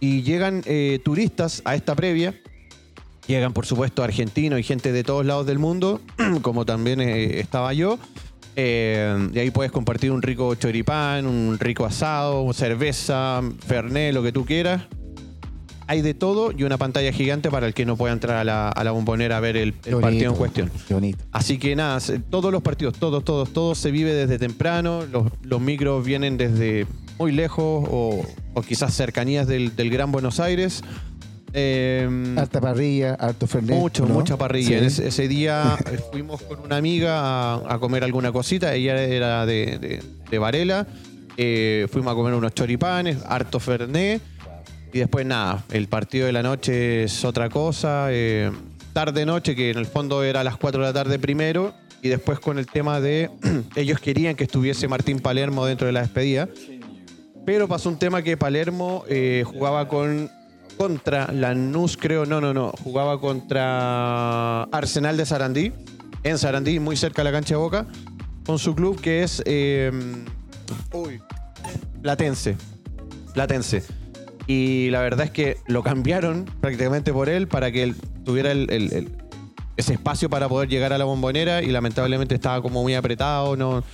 Y 0.00 0.22
llegan 0.22 0.62
turistas 1.04 1.62
a 1.64 1.74
esta 1.76 1.94
previa. 1.94 2.34
Llegan, 3.26 3.52
por 3.52 3.66
supuesto, 3.66 4.02
argentinos 4.02 4.58
y 4.58 4.62
gente 4.62 4.92
de 4.92 5.04
todos 5.04 5.24
lados 5.24 5.46
del 5.46 5.58
mundo, 5.58 6.00
como 6.42 6.66
también 6.66 7.00
eh, 7.00 7.38
estaba 7.38 7.72
yo. 7.72 7.98
Eh, 8.56 9.30
y 9.32 9.38
ahí 9.38 9.50
puedes 9.50 9.72
compartir 9.72 10.10
un 10.10 10.22
rico 10.22 10.54
choripán, 10.54 11.26
un 11.26 11.58
rico 11.58 11.86
asado, 11.86 12.52
cerveza, 12.52 13.40
fernet, 13.66 14.12
lo 14.12 14.22
que 14.22 14.32
tú 14.32 14.44
quieras. 14.44 14.82
Hay 15.86 16.00
de 16.00 16.14
todo 16.14 16.52
y 16.56 16.62
una 16.64 16.78
pantalla 16.78 17.12
gigante 17.12 17.50
para 17.50 17.66
el 17.66 17.74
que 17.74 17.84
no 17.84 17.96
pueda 17.96 18.12
entrar 18.12 18.38
a 18.38 18.44
la, 18.44 18.68
a 18.68 18.84
la 18.84 18.92
bombonera 18.92 19.36
a 19.36 19.40
ver 19.40 19.56
el, 19.56 19.74
el 19.84 19.94
bonito, 19.94 20.00
partido 20.00 20.30
en 20.30 20.36
cuestión. 20.36 20.70
Bonito. 20.90 21.24
Así 21.32 21.58
que 21.58 21.76
nada, 21.76 21.98
todos 22.30 22.52
los 22.52 22.62
partidos, 22.62 22.94
todos, 22.98 23.24
todos, 23.24 23.52
todos 23.52 23.78
se 23.78 23.90
vive 23.90 24.14
desde 24.14 24.38
temprano. 24.38 25.04
Los, 25.10 25.26
los 25.42 25.60
micros 25.60 26.04
vienen 26.04 26.36
desde 26.36 26.86
muy 27.18 27.32
lejos 27.32 27.86
o, 27.90 28.24
o 28.54 28.62
quizás 28.62 28.94
cercanías 28.94 29.46
del, 29.46 29.74
del 29.76 29.90
Gran 29.90 30.12
Buenos 30.12 30.40
Aires. 30.40 30.82
Eh, 31.54 32.34
Harta 32.36 32.60
parrilla, 32.60 33.14
harto 33.14 33.46
fernet. 33.46 33.76
mucho, 33.78 34.06
¿no? 34.06 34.14
mucha 34.14 34.36
parrilla. 34.36 34.68
Sí. 34.68 34.74
En 34.74 34.84
ese, 34.84 35.08
ese 35.08 35.28
día 35.28 35.76
fuimos 36.10 36.40
con 36.42 36.60
una 36.60 36.76
amiga 36.76 37.20
a, 37.54 37.74
a 37.74 37.78
comer 37.78 38.04
alguna 38.04 38.32
cosita. 38.32 38.74
Ella 38.74 39.02
era 39.02 39.44
de, 39.46 39.78
de- 39.78 40.02
de 40.30 40.38
Varela. 40.38 40.86
Eh, 41.36 41.86
fuimos 41.90 42.12
a 42.12 42.14
comer 42.14 42.34
unos 42.34 42.54
choripanes, 42.54 43.18
harto 43.26 43.60
fernet. 43.60 44.20
Y 44.94 44.98
después 44.98 45.24
nada, 45.26 45.64
el 45.70 45.88
partido 45.88 46.26
de 46.26 46.32
la 46.32 46.42
noche 46.42 47.04
es 47.04 47.24
otra 47.24 47.48
cosa. 47.48 48.06
eh, 48.10 48.50
tarde 48.92 49.24
noche, 49.24 49.54
que 49.56 49.70
en 49.70 49.78
el 49.78 49.86
fondo 49.86 50.22
era 50.22 50.40
a 50.40 50.44
las 50.44 50.56
4 50.58 50.80
de 50.82 50.86
la 50.86 50.92
tarde 50.92 51.18
primero. 51.18 51.74
Y 52.02 52.08
después 52.08 52.40
con 52.40 52.58
el 52.58 52.66
tema 52.66 53.00
de 53.00 53.30
ellos 53.76 54.00
querían 54.00 54.34
que 54.36 54.44
estuviese 54.44 54.88
Martín 54.88 55.20
Palermo 55.20 55.64
dentro 55.66 55.86
de 55.86 55.92
la 55.92 56.00
despedida. 56.00 56.48
Pero 57.46 57.68
pasó 57.68 57.88
un 57.88 57.98
tema 57.98 58.22
que 58.22 58.36
Palermo 58.36 59.04
eh, 59.08 59.44
jugaba 59.46 59.88
con 59.88 60.30
contra 60.76 61.30
Lanús, 61.32 61.96
creo, 61.96 62.26
no, 62.26 62.40
no, 62.40 62.52
no, 62.52 62.72
jugaba 62.82 63.20
contra 63.20 64.64
Arsenal 64.64 65.16
de 65.16 65.26
Sarandí, 65.26 65.72
en 66.22 66.38
Sarandí, 66.38 66.78
muy 66.78 66.96
cerca 66.96 67.22
de 67.22 67.24
la 67.24 67.32
cancha 67.32 67.54
de 67.54 67.60
Boca, 67.60 67.86
con 68.44 68.58
su 68.58 68.74
club 68.74 69.00
que 69.00 69.22
es 69.22 69.42
eh, 69.46 69.90
Platense. 72.02 72.56
Platense. 73.32 73.84
Y 74.46 74.90
la 74.90 75.00
verdad 75.00 75.26
es 75.26 75.30
que 75.30 75.58
lo 75.66 75.82
cambiaron 75.82 76.46
prácticamente 76.60 77.12
por 77.12 77.28
él 77.28 77.46
para 77.46 77.70
que 77.70 77.84
él 77.84 77.94
tuviera 78.24 78.52
ese 79.76 79.94
espacio 79.94 80.28
para 80.28 80.48
poder 80.48 80.68
llegar 80.68 80.92
a 80.92 80.98
la 80.98 81.04
bombonera 81.04 81.62
y 81.62 81.68
lamentablemente 81.68 82.34
estaba 82.34 82.60
como 82.60 82.82
muy 82.82 82.94
apretado, 82.94 83.56
no, 83.56 83.84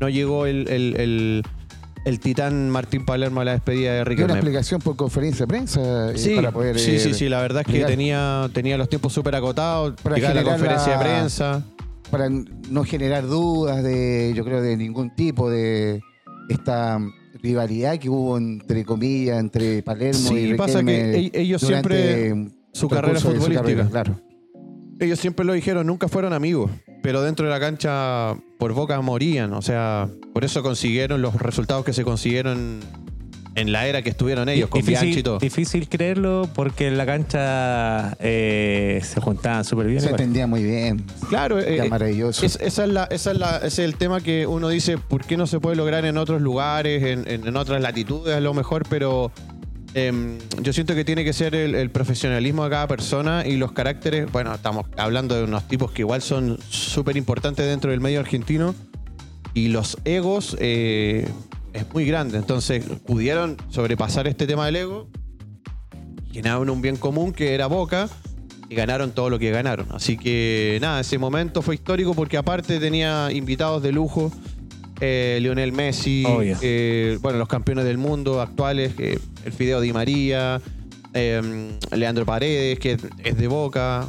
no 0.00 0.08
llegó 0.08 0.46
el, 0.46 1.44
el- 2.08 2.20
titán 2.20 2.70
Martín 2.70 3.04
Palermo 3.04 3.40
a 3.40 3.44
la 3.44 3.52
despedida 3.52 3.90
de 3.92 3.98
Y 3.98 4.00
una 4.00 4.04
Riquelme. 4.04 4.32
explicación 4.34 4.80
por 4.80 4.96
conferencia 4.96 5.44
de 5.44 5.48
prensa 5.48 6.10
eh, 6.12 6.18
Sí, 6.18 6.34
para 6.34 6.50
poder. 6.52 6.78
sí, 6.78 6.92
eh, 6.96 6.98
sí, 7.00 7.14
sí, 7.14 7.28
la 7.28 7.40
verdad 7.40 7.60
es 7.62 7.66
que 7.66 7.72
llegar. 7.74 7.90
tenía, 7.90 8.50
tenía 8.52 8.76
los 8.78 8.88
tiempos 8.88 9.12
súper 9.12 9.34
acotados, 9.34 9.94
Para 10.02 10.16
la 10.18 10.28
generar 10.28 10.44
conferencia 10.44 10.92
la- 10.92 10.98
de 10.98 11.04
prensa. 11.04 11.64
Para 12.10 12.28
no 12.30 12.84
generar 12.84 13.26
dudas 13.26 13.82
de, 13.82 14.32
yo 14.34 14.44
creo, 14.44 14.62
de 14.62 14.76
ningún 14.76 15.14
tipo 15.14 15.50
de 15.50 16.00
esta 16.48 16.98
rivalidad 17.42 17.98
que 17.98 18.08
hubo 18.08 18.38
entre 18.38 18.84
comillas, 18.84 19.38
entre 19.38 19.82
Palermo 19.82 20.32
y 20.36 20.48
Sí, 20.48 20.54
pasa 20.54 20.80
Riquelme 20.80 20.86
que 20.86 21.18
e- 21.18 21.30
ellos 21.34 21.60
siempre, 21.62 22.48
su 22.72 22.88
carrera 22.88 23.20
su 23.20 23.28
futbolística, 23.28 23.60
carrera, 23.60 23.88
claro. 23.90 24.20
ellos 24.98 25.18
siempre 25.20 25.44
lo 25.44 25.52
dijeron, 25.52 25.86
nunca 25.86 26.08
fueron 26.08 26.32
amigos, 26.32 26.70
pero 27.02 27.22
dentro 27.22 27.46
de 27.46 27.52
la 27.52 27.60
cancha 27.60 28.34
por 28.58 28.72
boca 28.72 29.00
morían, 29.00 29.52
o 29.52 29.62
sea, 29.62 30.08
por 30.32 30.44
eso 30.44 30.62
consiguieron 30.62 31.22
los 31.22 31.34
resultados 31.34 31.84
que 31.84 31.92
se 31.92 32.04
consiguieron 32.04 32.80
en 33.54 33.72
la 33.72 33.88
era 33.88 34.02
que 34.02 34.10
estuvieron 34.10 34.48
ellos, 34.48 34.68
con 34.68 34.80
difícil, 34.82 35.00
Bianchi 35.02 35.20
y 35.20 35.22
todo. 35.24 35.38
difícil 35.40 35.88
creerlo 35.88 36.48
porque 36.54 36.86
en 36.86 36.96
la 36.96 37.04
cancha 37.06 38.16
eh, 38.20 39.00
se 39.02 39.20
juntaban 39.20 39.64
súper 39.64 39.88
bien. 39.88 40.00
Se 40.00 40.10
entendía 40.10 40.46
muy 40.46 40.62
bien. 40.62 41.04
Claro, 41.28 41.58
eh, 41.58 41.74
Era 41.74 41.86
eh, 41.86 41.88
maravilloso. 41.88 42.46
es- 42.46 42.56
esa 42.60 42.84
es 42.84 42.90
la, 42.90 43.04
esa 43.10 43.32
es 43.32 43.38
la- 43.38 43.56
ese 43.56 43.66
es 43.66 43.78
el 43.80 43.96
tema 43.96 44.20
que 44.20 44.46
uno 44.46 44.68
dice, 44.68 44.96
¿por 44.98 45.24
qué 45.24 45.36
no 45.36 45.48
se 45.48 45.58
puede 45.58 45.74
lograr 45.74 46.04
en 46.04 46.18
otros 46.18 46.40
lugares, 46.40 47.02
en, 47.02 47.26
en- 47.28 47.48
en 47.48 47.56
otras 47.56 47.82
latitudes 47.82 48.36
a 48.36 48.40
lo 48.40 48.54
mejor? 48.54 48.84
Pero 48.88 49.32
em, 49.94 50.38
yo 50.62 50.72
siento 50.72 50.94
que 50.94 51.04
tiene 51.04 51.24
que 51.24 51.32
ser 51.32 51.54
el, 51.54 51.90
profesionalismo 51.90 52.64
de 52.64 52.70
cada 52.70 52.86
persona 52.86 53.46
y 53.46 53.56
los 53.56 53.72
caracteres, 53.72 54.30
bueno, 54.30 54.54
estamos 54.54 54.86
hablando 54.96 55.34
de 55.34 55.44
unos 55.44 55.66
tipos 55.68 55.90
que 55.92 56.02
igual 56.02 56.22
son 56.22 56.58
súper 56.68 57.16
importantes 57.16 57.66
dentro 57.66 57.90
del 57.90 58.00
medio 58.00 58.20
argentino 58.20 58.74
y 59.54 59.68
los 59.68 59.98
egos 60.04 60.56
eh, 60.60 61.28
es 61.72 61.92
muy 61.92 62.04
grande, 62.04 62.38
entonces 62.38 62.84
pudieron 63.06 63.56
sobrepasar 63.70 64.26
este 64.26 64.46
tema 64.46 64.66
del 64.66 64.76
ego, 64.76 65.08
generaron 66.32 66.70
un 66.70 66.82
bien 66.82 66.96
común 66.96 67.32
que 67.32 67.54
era 67.54 67.66
Boca 67.66 68.08
y 68.68 68.74
ganaron 68.74 69.12
todo 69.12 69.30
lo 69.30 69.38
que 69.38 69.50
ganaron. 69.50 69.86
Así 69.92 70.16
que 70.16 70.78
nada, 70.80 71.00
ese 71.00 71.18
momento 71.18 71.62
fue 71.62 71.74
histórico 71.74 72.14
porque 72.14 72.36
aparte 72.36 72.78
tenía 72.78 73.30
invitados 73.32 73.82
de 73.82 73.92
lujo. 73.92 74.30
Eh, 75.00 75.38
Lionel 75.40 75.72
Messi, 75.72 76.24
eh, 76.62 77.18
bueno, 77.20 77.38
los 77.38 77.48
campeones 77.48 77.84
del 77.84 77.98
mundo 77.98 78.40
actuales, 78.40 78.92
eh, 78.98 79.18
el 79.44 79.52
Fideo 79.52 79.80
Di 79.80 79.92
María, 79.92 80.60
eh, 81.14 81.70
Leandro 81.92 82.26
Paredes, 82.26 82.78
que 82.78 82.96
es 83.24 83.36
de 83.38 83.48
Boca, 83.48 84.08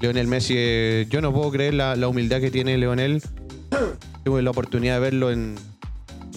Lionel 0.00 0.26
Messi, 0.26 0.54
yo 1.10 1.20
no 1.20 1.32
puedo 1.32 1.50
creer 1.50 1.74
la, 1.74 1.96
la 1.96 2.08
humildad 2.08 2.40
que 2.40 2.50
tiene 2.50 2.76
Leonel. 2.78 3.22
Tuve 4.24 4.42
la 4.42 4.50
oportunidad 4.50 4.94
de 4.94 5.00
verlo 5.00 5.30
en, 5.30 5.56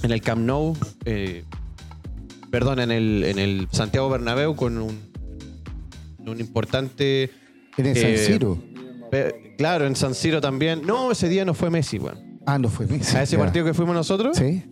en 0.03 0.11
el 0.11 0.21
Camp 0.21 0.41
Nou, 0.41 0.75
perdón, 2.49 2.79
en 2.79 2.91
el, 2.91 3.23
en 3.23 3.39
el 3.39 3.67
Santiago 3.71 4.09
Bernabéu 4.09 4.55
con 4.55 4.77
un, 4.77 4.99
un 6.25 6.39
importante... 6.39 7.31
En 7.77 7.85
el 7.85 7.95
San 7.97 8.17
Siro. 8.17 8.57
Claro, 9.57 9.85
en 9.85 9.95
San 9.95 10.15
Siro 10.15 10.41
también. 10.41 10.81
No, 10.85 11.11
ese 11.11 11.29
día 11.29 11.45
no 11.45 11.53
fue 11.53 11.69
Messi, 11.69 11.97
weón. 11.97 12.24
Ah, 12.45 12.57
no 12.59 12.69
fue. 12.69 12.85
A 12.85 13.23
ese 13.23 13.35
ya. 13.35 13.39
partido 13.39 13.65
que 13.65 13.73
fuimos 13.73 13.95
nosotros, 13.95 14.37
Sí. 14.37 14.63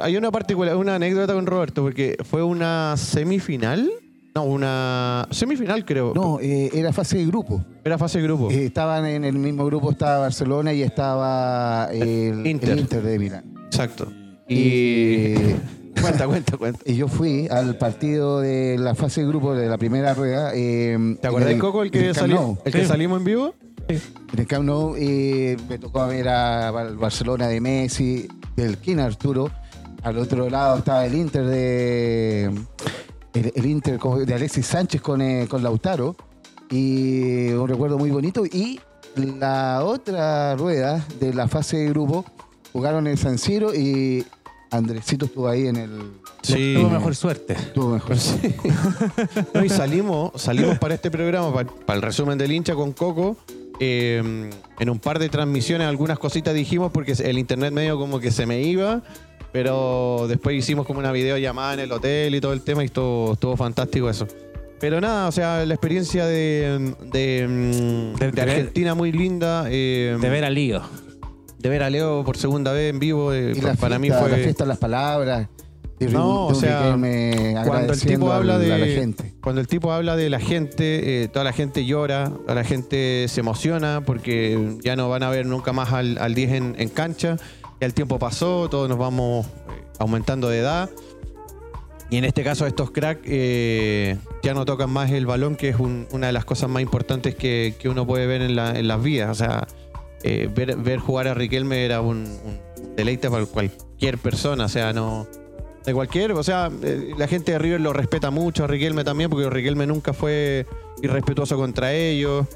hay 0.00 0.16
una 0.16 0.30
particular, 0.30 0.76
una 0.76 0.94
anécdota 0.96 1.34
con 1.34 1.46
Roberto, 1.46 1.82
porque 1.82 2.16
fue 2.24 2.42
una 2.42 2.96
semifinal. 2.96 3.90
No, 4.34 4.44
una 4.44 5.28
semifinal 5.30 5.84
creo. 5.84 6.12
No, 6.14 6.40
eh, 6.40 6.68
era 6.74 6.92
fase 6.92 7.18
de 7.18 7.26
grupo. 7.26 7.64
Era 7.84 7.96
fase 7.98 8.18
de 8.18 8.24
grupo. 8.24 8.50
Eh, 8.50 8.66
estaban 8.66 9.06
en 9.06 9.24
el 9.24 9.34
mismo 9.34 9.64
grupo, 9.66 9.92
estaba 9.92 10.18
Barcelona 10.18 10.72
y 10.72 10.82
estaba 10.82 11.88
el 11.92 12.44
Inter. 12.46 12.70
el 12.70 12.78
Inter 12.80 13.02
de 13.02 13.18
Milán. 13.18 13.44
Exacto. 13.66 14.12
Y, 14.48 14.54
Y. 14.56 15.56
cuenta, 16.00 16.26
cuenta, 16.26 16.56
cuenta. 16.56 16.80
y 16.86 16.96
yo 16.96 17.08
fui 17.08 17.48
al 17.50 17.76
partido 17.76 18.40
de 18.40 18.76
la 18.78 18.94
fase 18.94 19.22
de 19.22 19.28
grupo 19.28 19.54
de 19.54 19.68
la 19.68 19.78
primera 19.78 20.14
rueda. 20.14 20.52
eh, 20.54 21.16
¿Te 21.20 21.26
acuerdas 21.28 21.50
del 21.50 21.58
Coco, 21.58 21.82
el 21.82 21.90
que, 21.90 22.12
salió, 22.14 22.58
el 22.64 22.72
que 22.72 22.80
Sí. 22.82 22.86
salimos 22.86 23.18
en 23.18 23.24
vivo? 23.24 23.54
En 23.88 24.00
el 24.38 24.46
Camp 24.46 24.64
Nou 24.64 24.94
eh, 24.96 25.56
me 25.68 25.78
tocó 25.78 26.06
ver 26.06 26.28
a 26.28 26.70
Bar- 26.70 26.94
Barcelona 26.96 27.48
de 27.48 27.60
Messi, 27.60 28.26
del 28.56 28.78
King 28.78 28.96
Arturo. 28.98 29.50
Al 30.02 30.18
otro 30.18 30.48
lado 30.50 30.78
estaba 30.78 31.04
el 31.06 31.14
Inter 31.14 31.44
de 31.46 32.44
el, 33.34 33.52
el 33.54 33.66
Inter 33.66 33.98
de 33.98 34.34
Alexis 34.34 34.66
Sánchez 34.66 35.00
con, 35.02 35.20
eh, 35.20 35.46
con 35.48 35.62
Lautaro. 35.62 36.16
Y 36.70 37.48
un 37.50 37.68
recuerdo 37.68 37.98
muy 37.98 38.10
bonito. 38.10 38.44
Y 38.46 38.80
la 39.16 39.82
otra 39.84 40.56
rueda 40.56 41.04
de 41.20 41.34
la 41.34 41.46
fase 41.46 41.76
de 41.78 41.88
grupo 41.90 42.24
jugaron 42.72 43.06
en 43.06 43.16
San 43.16 43.38
Siro 43.38 43.74
y 43.74 44.24
Andresito 44.70 45.26
estuvo 45.26 45.48
ahí 45.48 45.66
en 45.68 45.76
el. 45.76 45.90
Sí. 46.42 46.74
Tuvo 46.76 46.90
mejor 46.90 47.14
suerte. 47.14 47.52
Estuvo 47.54 47.88
mejor. 47.90 48.16
No, 49.54 49.64
y 49.64 49.68
salimos, 49.68 50.32
salimos 50.40 50.78
para 50.78 50.94
este 50.94 51.10
programa, 51.10 51.52
para, 51.52 51.68
para 51.68 51.96
el 51.96 52.02
resumen 52.02 52.36
del 52.38 52.52
hincha 52.52 52.74
con 52.74 52.92
Coco. 52.92 53.36
eh, 53.80 54.50
en 54.80 54.90
un 54.90 54.98
par 54.98 55.18
de 55.18 55.28
transmisiones 55.28 55.86
algunas 55.86 56.18
cositas 56.18 56.54
dijimos 56.54 56.90
porque 56.92 57.12
el 57.12 57.38
internet 57.38 57.72
medio 57.72 57.98
como 57.98 58.18
que 58.20 58.30
se 58.32 58.46
me 58.46 58.62
iba, 58.62 59.02
pero 59.52 60.26
después 60.28 60.56
hicimos 60.56 60.86
como 60.86 60.98
una 60.98 61.12
videollamada 61.12 61.74
en 61.74 61.80
el 61.80 61.92
hotel 61.92 62.34
y 62.34 62.40
todo 62.40 62.52
el 62.52 62.62
tema 62.62 62.82
y 62.82 62.86
estuvo, 62.86 63.34
estuvo 63.34 63.56
fantástico 63.56 64.10
eso. 64.10 64.26
Pero 64.80 65.00
nada, 65.00 65.28
o 65.28 65.32
sea, 65.32 65.64
la 65.64 65.74
experiencia 65.74 66.26
de, 66.26 66.94
de, 67.12 67.46
mm, 67.48 68.18
De- 68.18 68.26
de 68.26 68.32
de 68.32 68.44
ver- 68.44 68.50
Argentina 68.50 68.94
muy 68.94 69.12
linda. 69.12 69.66
eh, 69.68 70.18
De 70.20 70.28
ver 70.28 70.44
a 70.44 70.50
Lío. 70.50 70.82
De 71.64 71.68
ver 71.70 71.82
a 71.82 71.90
Leo 71.90 72.22
por 72.24 72.36
segunda 72.36 72.72
vez 72.72 72.90
en 72.92 72.98
vivo, 73.00 73.32
eh, 73.32 73.54
Y 73.56 73.60
pa- 73.60 73.68
la 73.68 73.74
para 73.74 73.98
mí 73.98 74.10
fue... 74.10 74.28
la 74.30 74.36
fiesta, 74.36 74.64
las 74.66 74.78
palabras. 74.78 75.48
de 75.98 76.08
No, 76.08 76.48
de 76.48 76.52
o 76.52 76.54
sea, 76.54 76.96
cuando 77.66 77.92
el 77.94 78.00
tipo 78.00 78.30
habla 78.32 78.58
de 78.58 78.68
la 78.68 78.86
gente. 78.86 79.32
cuando 79.40 79.60
el 79.62 79.66
tipo 79.66 79.90
habla 79.92 80.14
de 80.16 80.28
la 80.28 80.40
gente 80.40 81.22
eh, 81.24 81.28
toda 81.28 81.44
la 81.44 81.52
gente 81.52 81.86
llora 81.86 82.30
toda 82.42 82.54
la 82.54 82.64
gente 82.64 83.26
se 83.28 83.40
emociona 83.40 84.02
porque 84.04 84.76
ya 84.82 84.94
no 84.96 85.08
van 85.08 85.22
a 85.22 85.30
ver 85.30 85.46
nunca 85.46 85.72
más 85.72 85.92
al, 85.92 86.18
al 86.18 86.34
10 86.34 86.52
en, 86.52 86.74
en 86.78 86.88
cancha 86.90 87.36
ya 87.80 87.86
el 87.86 87.94
tiempo 87.94 88.18
pasó 88.18 88.68
todos 88.68 88.88
nos 88.88 88.98
vamos 88.98 89.46
eh, 89.46 89.50
aumentando 90.00 90.48
de 90.48 90.58
edad 90.58 90.90
y 92.10 92.16
en 92.18 92.24
este 92.24 92.42
caso 92.44 92.66
estos 92.66 92.90
cracks 92.90 93.22
eh, 93.24 94.16
ya 94.42 94.52
no 94.52 94.64
tocan 94.64 94.90
más 94.90 95.10
el 95.12 95.26
balón 95.26 95.54
que 95.56 95.68
es 95.70 95.78
un- 95.78 96.06
una 96.10 96.26
de 96.26 96.32
las 96.34 96.44
cosas 96.44 96.68
más 96.68 96.82
importantes 96.82 97.34
que, 97.36 97.74
que 97.78 97.88
uno 97.88 98.04
puede 98.06 98.26
ver 98.26 98.42
en, 98.42 98.56
la- 98.56 98.76
en 98.78 98.88
las 98.88 99.00
vidas 99.02 99.30
o 99.30 99.34
sea 99.34 99.66
eh, 100.24 100.48
ver, 100.52 100.76
ver 100.76 100.98
jugar 100.98 101.28
a 101.28 101.34
Riquelme 101.34 101.84
era 101.84 102.00
un, 102.00 102.16
un 102.44 102.96
deleite 102.96 103.30
para 103.30 103.44
cualquier 103.46 104.18
persona 104.18 104.64
o 104.64 104.68
sea 104.68 104.92
no 104.92 105.26
de 105.84 105.92
cualquier, 105.92 106.32
o 106.32 106.42
sea, 106.42 106.70
eh, 106.82 107.10
la 107.18 107.28
gente 107.28 107.52
de 107.52 107.58
River 107.58 107.78
lo 107.78 107.92
respeta 107.92 108.30
mucho 108.30 108.64
a 108.64 108.66
Riquelme 108.66 109.04
también, 109.04 109.28
porque 109.28 109.50
Riquelme 109.50 109.86
nunca 109.86 110.14
fue 110.14 110.64
irrespetuoso 111.02 111.56
contra 111.58 111.92
ellos. 111.92 112.46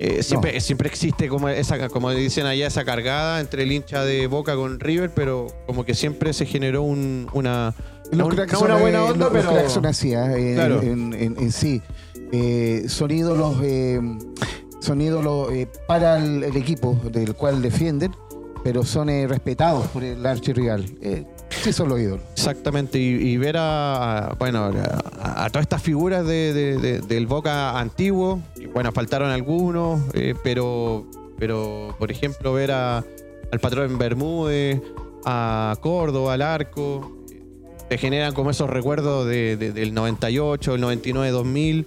Eh, 0.00 0.24
siempre, 0.24 0.60
siempre 0.60 0.88
existe 0.88 1.28
como 1.28 1.48
esa, 1.48 1.88
como 1.88 2.10
dicen 2.10 2.44
allá, 2.44 2.66
esa 2.66 2.84
cargada 2.84 3.38
entre 3.40 3.62
el 3.62 3.70
hincha 3.70 4.04
de 4.04 4.26
Boca 4.26 4.56
con 4.56 4.80
River, 4.80 5.12
pero 5.14 5.46
como 5.66 5.84
que 5.84 5.94
siempre 5.94 6.32
se 6.32 6.44
generó 6.44 6.82
un- 6.82 7.28
una, 7.34 7.72
Los 8.10 8.34
no 8.36 8.58
una 8.64 8.76
buena 8.78 9.04
onda, 9.04 9.30
los- 9.30 9.32
pero 9.46 9.70
son 9.70 9.86
así, 9.86 10.10
Claro. 10.10 10.82
en- 10.82 11.14
en- 11.14 11.36
en 11.38 11.52
sí. 11.52 11.80
Eh, 12.32 12.86
son 12.88 13.12
ídolos, 13.12 13.58
son 14.80 15.00
ídolos 15.00 15.52
eh, 15.52 15.68
para 15.86 16.18
el, 16.18 16.44
equipo 16.56 16.96
del 17.10 17.34
cual 17.34 17.62
defienden, 17.62 18.12
pero 18.62 18.84
son 18.84 19.08
eh, 19.10 19.26
respetados 19.26 19.86
por 19.88 20.02
el 20.04 20.24
archirrival. 20.26 20.84
Eh, 21.00 21.24
sí 21.50 21.72
son 21.72 21.88
los 21.88 22.00
ídolos. 22.00 22.24
Exactamente, 22.32 22.98
y, 22.98 23.36
ver 23.36 23.56
a, 23.58 24.34
bueno, 24.38 24.70
a, 25.20 25.44
a 25.44 25.50
todas 25.50 25.62
estas 25.64 25.82
figuras 25.82 26.26
de- 26.26 26.52
de- 26.52 26.78
de- 26.78 27.00
del 27.00 27.26
Boca 27.26 27.78
antiguo, 27.78 28.40
bueno, 28.74 28.92
faltaron 28.92 29.30
algunos, 29.30 30.00
pero, 30.42 31.06
pero 31.38 31.94
por 31.98 32.10
ejemplo 32.10 32.52
ver 32.52 32.72
a, 32.72 32.98
al 32.98 33.60
patrón 33.60 33.96
Bermúdez, 33.98 34.80
a 35.24 35.74
Córdoba, 35.80 36.34
al 36.34 36.42
Arco, 36.42 37.12
te 37.88 37.98
generan 37.98 38.34
como 38.34 38.50
esos 38.50 38.68
recuerdos 38.68 39.26
de- 39.26 39.56
de- 39.56 39.72
del 39.72 39.94
98, 39.94 40.74
el 40.74 40.80
99, 40.80 41.30
2000, 41.30 41.86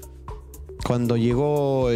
cuando 0.85 1.17
llegó 1.17 1.89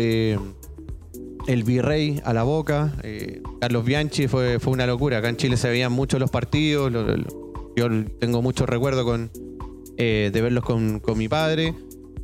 el 1.47 1.63
virrey 1.63 2.21
a 2.23 2.33
la 2.33 2.43
Boca, 2.43 2.93
eh, 3.03 3.41
Carlos 3.59 3.83
Bianchi, 3.85 4.27
fue, 4.27 4.59
fue 4.59 4.73
una 4.73 4.87
locura, 4.87 5.17
acá 5.17 5.29
en 5.29 5.37
Chile 5.37 5.57
se 5.57 5.69
veían 5.69 5.91
mucho 5.91 6.19
los 6.19 6.29
partidos, 6.31 6.91
lo- 6.91 7.03
lo- 7.03 7.73
yo 7.75 7.87
tengo 8.19 8.41
muchos 8.41 8.69
recuerdos 8.69 9.03
con, 9.03 9.31
eh, 9.97 10.29
de 10.33 10.41
verlos 10.41 10.63
con, 10.63 10.99
con 10.99 11.17
mi 11.17 11.27
padre. 11.27 11.73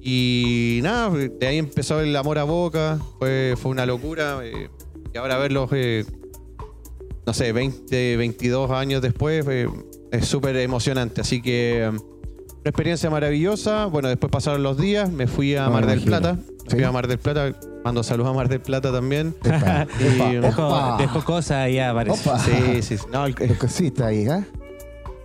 Y 0.01 0.79
nada, 0.83 1.09
de 1.09 1.47
ahí 1.47 1.57
empezó 1.57 1.99
el 1.99 2.15
amor 2.15 2.37
a 2.39 2.43
boca, 2.43 2.99
fue, 3.19 3.55
fue 3.57 3.71
una 3.71 3.85
locura. 3.85 4.39
eh, 4.43 4.69
y 5.13 5.17
ahora 5.17 5.37
verlos, 5.37 5.69
eh, 5.73 6.05
no 7.25 7.33
sé, 7.33 7.51
20, 7.51 8.15
22 8.17 8.71
años 8.71 9.01
después, 9.01 9.45
es 10.11 10.25
súper 10.25 10.55
emocionante. 10.57 11.21
Así 11.21 11.41
que 11.41 11.83
eh, 11.83 11.89
una 11.89 11.99
experiencia 12.65 13.09
maravillosa. 13.09 13.85
Bueno, 13.87 14.07
después 14.07 14.31
pasaron 14.31 14.63
los 14.63 14.77
días, 14.77 15.11
me 15.11 15.27
fui 15.27 15.55
a 15.55 15.69
Mar 15.69 15.85
del. 15.85 16.01
Plata. 16.01 16.33
Me 16.65 16.69
fui 16.69 16.83
a 16.83 16.91
Mar 16.91 17.07
del 17.07 17.17
Plata, 17.17 17.59
mando 17.89 18.03
saludos 18.03 18.29
a 18.31 18.33
Mar 18.33 18.47
del 18.49 18.61
Plata 18.61 18.91
también. 18.91 19.35
Epa, 19.43 19.87
Y- 19.99 20.03
epa, 20.35 20.47
Dejó, 20.47 20.67
opa, 20.67 20.97
dejó 20.99 21.23
cosas 21.23 21.51
ahí, 21.57 21.77
parece. 21.93 22.29
opa. 22.29 22.39
Sí, 22.39 22.81
sí. 22.83 22.97
sí. 22.97 23.03
No, 23.11 23.25
el- 23.25 23.57
cosita 23.57 24.05
ahí, 24.07 24.27
¿ah? 24.27 24.43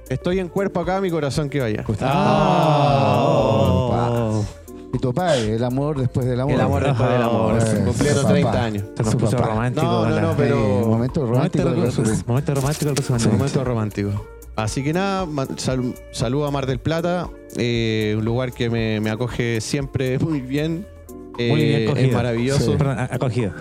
estoy 0.09 0.38
en 0.38 0.49
cuerpo 0.49 0.80
acá, 0.80 1.00
mi 1.00 1.11
corazón 1.11 1.49
que 1.50 1.61
vaya. 1.61 1.85
Ah. 2.75 4.40
Y 4.92 4.99
tu 4.99 5.12
padre, 5.12 5.54
el 5.56 5.64
amor 5.64 5.99
después 5.99 6.25
del 6.26 6.40
amor. 6.40 6.54
El 6.54 6.61
amor 6.61 6.85
después 6.85 7.11
del 7.11 7.23
amor. 7.23 7.59
Eh, 7.61 7.83
Cumplieron 7.85 8.23
su 8.23 8.28
30 8.28 8.50
papá. 8.52 8.64
años. 8.64 8.85
Se 8.97 9.02
nos 9.02 9.14
puso 9.16 9.37
papá. 9.37 9.49
romántico. 9.49 9.87
No, 9.87 10.09
no, 10.09 10.21
no, 10.21 10.35
pero- 10.37 10.56
Eh, 10.56 10.85
momento 10.87 11.26
romántico. 11.26 11.64
momento, 11.64 11.80
del 11.83 11.90
resumen. 11.90 12.23
momento 12.26 12.54
romántico 12.54 12.87
del 12.87 12.97
resumen. 12.97 13.33
Momento 13.38 13.64
romántico. 13.64 14.11
Así 14.56 14.85
que 14.85 14.92
nada, 14.92 15.26
sal- 15.56 15.94
saludo 16.12 16.47
a 16.47 16.50
Mar 16.52 16.66
del 16.66 16.78
Plata, 16.78 17.28
eh, 17.56 18.14
un 18.16 18.25
lugar 18.25 18.52
que 18.52 18.71
me, 18.71 19.00
me 19.00 19.11
acoge 19.11 19.61
siempre 19.61 20.16
muy 20.21 20.40
bien. 20.40 20.87
Eh, 21.38 21.49
Muy 21.50 21.64
bien 21.64 21.87
cogido. 21.87 22.07
Es 22.09 22.14
maravilloso. 22.14 22.71
Sí. 22.73 22.76
Perdón, 22.79 22.99
a- 22.99 23.09
acogido. 23.11 23.53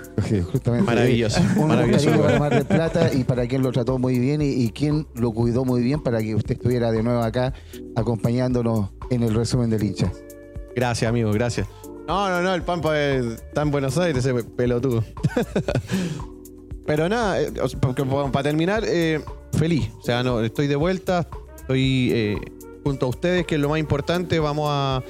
Justamente. 0.52 0.86
Maravilloso, 0.86 1.42
Un 1.58 1.68
maravilloso 1.68 2.22
para 2.22 2.40
Mar 2.40 2.54
del 2.54 2.66
Plata 2.66 3.12
y 3.14 3.24
para 3.24 3.48
quien 3.48 3.64
lo 3.64 3.72
trató 3.72 3.98
muy 3.98 4.20
bien 4.20 4.42
y, 4.42 4.46
y 4.50 4.70
quien 4.72 5.08
lo 5.16 5.32
cuidó 5.32 5.66
muy 5.66 5.82
bien 5.82 6.02
para 6.04 6.20
que 6.22 6.36
usted 6.36 6.56
estuviera 6.56 6.92
de 6.92 7.02
nuevo 7.02 7.22
acá 7.24 7.54
acompañándonos 7.96 8.90
en 9.10 9.24
el 9.24 9.34
resumen 9.34 9.70
del 9.70 9.84
hincha. 9.84 10.12
Gracias, 10.76 11.10
amigo, 11.10 11.32
gracias. 11.32 11.68
No, 12.08 12.30
no, 12.30 12.42
no, 12.42 12.54
el 12.54 12.62
Pampa 12.64 13.00
es- 13.00 13.26
está 13.26 13.62
en 13.64 13.72
Buenos 13.72 13.98
Aires, 13.98 14.26
ese 14.26 14.44
pelotudo. 14.44 15.04
Pero 16.86 17.08
nada, 17.08 17.42
eh, 17.42 17.52
para 18.32 18.44
terminar, 18.44 18.84
eh, 18.86 19.22
feliz. 19.58 19.90
O 20.00 20.04
sea, 20.04 20.22
no, 20.22 20.42
estoy 20.42 20.68
de 20.68 20.76
vuelta, 20.76 21.28
estoy 21.56 22.10
eh, 22.14 22.38
junto 22.84 23.06
a 23.06 23.10
ustedes, 23.10 23.46
que 23.46 23.56
es 23.56 23.62
lo 23.62 23.70
más 23.70 23.80
importante. 23.80 24.38
Vamos 24.40 24.68
a 24.70 25.02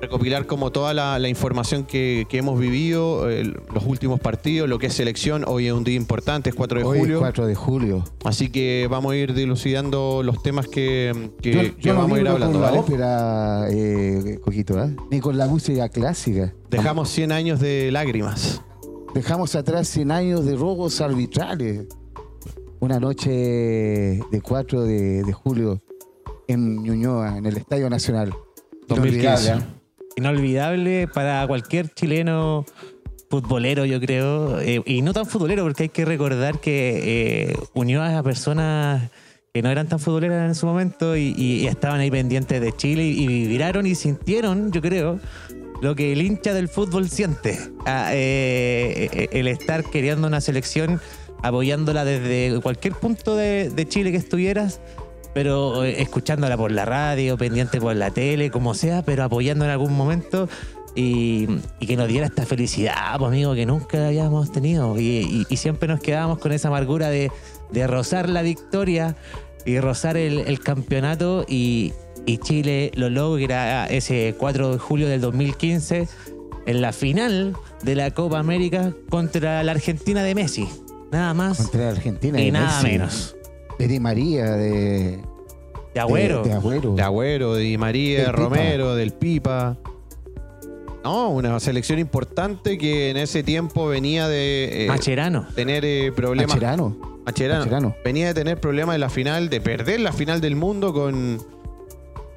recopilar 0.00 0.46
como 0.46 0.70
toda 0.72 0.94
la, 0.94 1.18
la 1.18 1.28
información 1.28 1.84
que, 1.84 2.26
que 2.28 2.38
hemos 2.38 2.58
vivido, 2.58 3.30
eh, 3.30 3.52
los 3.72 3.84
últimos 3.84 4.18
partidos, 4.20 4.68
lo 4.68 4.78
que 4.78 4.86
es 4.86 4.94
selección. 4.94 5.44
Hoy 5.46 5.66
es 5.66 5.72
un 5.72 5.84
día 5.84 5.96
importante, 5.96 6.50
es 6.50 6.56
4 6.56 6.78
de 6.80 6.84
Hoy 6.86 6.96
es 6.98 7.02
julio. 7.02 7.18
4 7.20 7.46
de 7.46 7.54
julio. 7.54 8.04
Así 8.24 8.50
que 8.50 8.86
vamos 8.90 9.12
a 9.12 9.16
ir 9.16 9.34
dilucidando 9.34 10.22
los 10.22 10.42
temas 10.42 10.66
que, 10.68 11.30
que- 11.42 11.52
yo 11.52 11.60
que 11.60 11.74
yo 11.82 11.94
vamos 11.94 12.16
a 12.18 12.20
ir 12.20 12.28
hablando. 12.28 12.52
con 12.54 12.62
la 12.62 12.66
¿vale? 12.70 12.78
ópera, 12.80 13.66
eh, 13.70 14.38
Coquito, 14.42 14.82
¿eh? 14.82 14.96
ni 15.10 15.20
con 15.20 15.36
la 15.36 15.46
música 15.46 15.88
clásica. 15.88 16.54
Dejamos 16.70 17.10
100 17.10 17.32
años 17.32 17.60
de 17.60 17.90
lágrimas. 17.92 18.62
Dejamos 19.14 19.54
atrás 19.54 19.88
100 19.88 20.10
años 20.12 20.44
de 20.46 20.56
robos 20.56 21.00
arbitrales. 21.00 21.86
Una 22.78 22.98
noche 22.98 23.30
de 23.30 24.40
4 24.42 24.82
de, 24.84 25.22
de 25.24 25.32
julio 25.34 25.82
en 26.48 26.82
Ñuñoa, 26.82 27.36
en 27.36 27.44
el 27.46 27.56
Estadio 27.58 27.90
Nacional. 27.90 28.32
2015. 28.88 29.79
Inolvidable, 30.20 31.08
para 31.08 31.46
cualquier 31.46 31.88
chileno 31.88 32.66
futbolero, 33.30 33.86
yo 33.86 33.98
creo. 33.98 34.60
eh, 34.60 34.82
y 34.84 35.00
no 35.00 35.14
tan 35.14 35.24
futbolero, 35.24 35.62
porque 35.62 35.84
hay 35.84 35.88
que 35.88 36.04
recordar 36.04 36.60
que 36.60 37.48
eh, 37.52 37.56
unió 37.72 38.02
a 38.02 38.22
personas 38.22 39.10
que 39.54 39.62
no 39.62 39.70
eran 39.70 39.88
tan 39.88 39.98
futboleras 39.98 40.46
en 40.46 40.54
su 40.54 40.66
momento 40.66 41.16
y, 41.16 41.66
estaban 41.66 42.00
ahí 42.00 42.10
pendientes 42.10 42.60
de 42.60 42.70
Chile 42.76 43.04
y, 43.04 43.24
y 43.46 43.88
y 43.88 43.94
sintieron, 43.94 44.70
yo 44.72 44.82
creo, 44.82 45.18
lo 45.80 45.96
que 45.96 46.12
el 46.12 46.20
hincha 46.20 46.52
del 46.52 46.68
fútbol 46.68 47.08
siente. 47.08 47.58
Ah, 47.86 48.10
eh, 48.12 49.28
el 49.32 49.48
estar 49.48 49.84
queriendo 49.84 50.26
una 50.26 50.42
selección, 50.42 51.00
apoyándola 51.42 52.04
desde 52.04 52.60
cualquier 52.60 52.92
punto 52.92 53.36
de 53.36 53.86
Chile 53.88 54.12
que 54.12 54.18
estuvieras, 54.18 54.82
pero 55.34 55.84
eh, 55.84 56.00
escuchándola 56.02 56.56
por 56.56 56.70
la 56.72 56.84
radio, 56.84 57.36
pendiente 57.38 57.80
por 57.80 57.94
la 57.96 58.10
tele, 58.10 58.50
como 58.50 58.74
sea, 58.74 59.02
pero 59.02 59.24
apoyando 59.24 59.64
en 59.64 59.70
algún 59.70 59.94
momento. 59.96 60.48
Y, 60.96 61.46
y 61.78 61.86
que 61.86 61.96
nos 61.96 62.08
diera 62.08 62.26
esta 62.26 62.44
felicidad, 62.44 63.16
pues, 63.18 63.28
amigo, 63.28 63.54
que 63.54 63.64
nunca 63.64 64.08
habíamos 64.08 64.50
tenido. 64.50 64.98
Y, 64.98 65.02
y- 65.20 65.46
y 65.48 65.56
siempre 65.56 65.88
nos 65.88 66.00
quedábamos 66.00 66.38
con 66.38 66.50
esa 66.52 66.66
amargura 66.68 67.08
de, 67.10 67.30
de 67.70 67.86
rozar 67.86 68.28
la 68.28 68.42
victoria 68.42 69.14
y 69.64 69.78
rozar 69.78 70.16
el, 70.16 70.38
el 70.40 70.58
campeonato. 70.58 71.44
Y, 71.48 71.92
y 72.26 72.38
Chile 72.38 72.90
lo 72.96 73.08
logra 73.08 73.86
ese 73.86 74.34
4 74.36 74.72
de 74.72 74.78
julio 74.78 75.08
del 75.08 75.20
2015 75.20 76.08
en 76.66 76.80
la 76.82 76.92
final 76.92 77.56
de 77.84 77.94
la 77.94 78.10
Copa 78.10 78.40
América 78.40 78.92
contra 79.08 79.62
la 79.62 79.70
Argentina 79.72 80.24
de 80.24 80.34
Messi. 80.34 80.68
Nada 81.12 81.34
más 81.34 81.56
Contra 81.58 81.84
la 81.84 81.90
Argentina. 81.90 82.40
y 82.40 82.46
de 82.46 82.52
nada 82.52 82.82
Messi, 82.82 82.92
menos. 82.98 83.36
De 83.80 83.88
Di 83.88 83.98
María, 83.98 84.44
de, 84.56 85.20
De 85.94 86.00
Agüero. 86.00 86.42
De, 86.42 86.50
de 86.50 86.54
Agüero. 86.54 86.94
De 86.96 87.02
Agüero, 87.02 87.54
de 87.54 87.62
Di 87.62 87.78
María, 87.78 88.18
Del 88.18 88.26
Pipa. 88.26 88.42
Romero, 88.42 88.94
del 88.94 89.12
Pipa. 89.12 89.78
No, 91.02 91.30
una 91.30 91.58
selección 91.60 91.98
importante 91.98 92.76
que 92.76 93.08
en 93.08 93.16
ese 93.16 93.42
tiempo 93.42 93.86
venía 93.88 94.28
de 94.28 94.84
eh, 94.84 94.86
Macherano. 94.86 95.46
tener 95.54 95.86
eh, 95.86 96.12
problemas. 96.14 96.56
Macherano. 96.56 97.22
Macherano. 97.24 97.60
Macherano. 97.60 97.96
Venía 98.04 98.26
de 98.26 98.34
tener 98.34 98.60
problemas 98.60 98.96
en 98.96 99.00
la 99.00 99.08
final, 99.08 99.48
de 99.48 99.62
perder 99.62 100.00
la 100.00 100.12
final 100.12 100.42
del 100.42 100.56
mundo 100.56 100.92
con, 100.92 101.38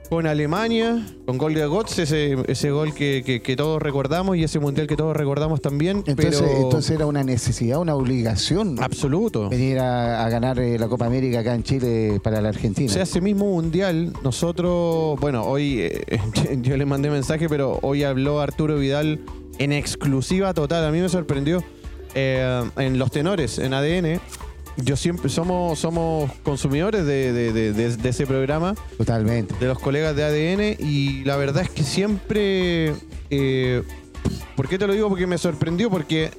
con 0.09 0.27
Alemania, 0.27 1.03
con 1.25 1.37
gol 1.39 1.55
de 1.55 1.65
Götze, 1.67 2.03
ese, 2.03 2.37
ese 2.47 2.69
gol 2.71 2.93
que, 2.93 3.23
que- 3.25 3.41
que 3.41 3.55
todos 3.55 3.81
recordamos 3.81 4.37
y 4.37 4.43
ese 4.43 4.59
mundial 4.59 4.85
que 4.85 4.95
todos 4.95 5.15
recordamos 5.17 5.59
también. 5.61 6.03
Entonces, 6.05 6.39
pero 6.41 6.61
entonces 6.63 6.91
era 6.95 7.07
una 7.07 7.23
necesidad, 7.23 7.79
una 7.79 7.95
obligación 7.95 8.77
absoluto. 8.81 9.49
venir 9.49 9.79
a, 9.79 10.23
a 10.23 10.29
ganar 10.29 10.59
eh, 10.59 10.77
la 10.77 10.87
Copa 10.87 11.07
América 11.07 11.39
acá 11.39 11.55
en 11.55 11.63
Chile 11.63 12.19
para 12.23 12.41
la 12.41 12.49
Argentina. 12.49 12.89
O 12.91 12.93
sea, 12.93 13.03
ese 13.03 13.21
mismo 13.21 13.45
mundial, 13.45 14.13
nosotros, 14.23 15.19
bueno, 15.19 15.43
hoy 15.45 15.79
eh, 15.79 16.19
yo 16.61 16.77
le 16.77 16.85
mandé 16.85 17.09
mensaje, 17.09 17.49
pero 17.49 17.79
hoy 17.81 18.03
habló 18.03 18.39
Arturo 18.39 18.77
Vidal 18.77 19.19
en 19.57 19.71
exclusiva 19.71 20.53
total. 20.53 20.85
A 20.85 20.91
mí 20.91 20.99
me 20.99 21.09
sorprendió 21.09 21.63
eh, 22.13 22.63
en 22.77 22.99
los 22.99 23.09
tenores, 23.09 23.57
en 23.57 23.73
ADN. 23.73 24.19
Yo 24.77 24.95
siempre 24.95 25.29
somos, 25.29 25.77
somos 25.79 26.31
consumidores 26.43 27.05
de, 27.05 27.31
de- 27.31 27.53
de- 27.53 27.73
de- 27.73 27.95
de 27.97 28.09
ese 28.09 28.25
programa, 28.25 28.73
Totalmente. 28.97 29.53
de 29.59 29.67
los 29.67 29.77
colegas 29.79 30.15
de 30.15 30.23
ADN, 30.23 30.77
y 30.79 31.23
la 31.25 31.35
verdad 31.37 31.63
es 31.63 31.69
que 31.69 31.83
siempre. 31.83 32.93
eh, 33.29 33.83
¿Por 34.55 34.67
qué 34.67 34.77
te 34.79 34.87
lo 34.87 34.93
digo? 34.93 35.09
Porque 35.09 35.27
me 35.27 35.37
sorprendió, 35.37 35.89
porque 35.89 36.31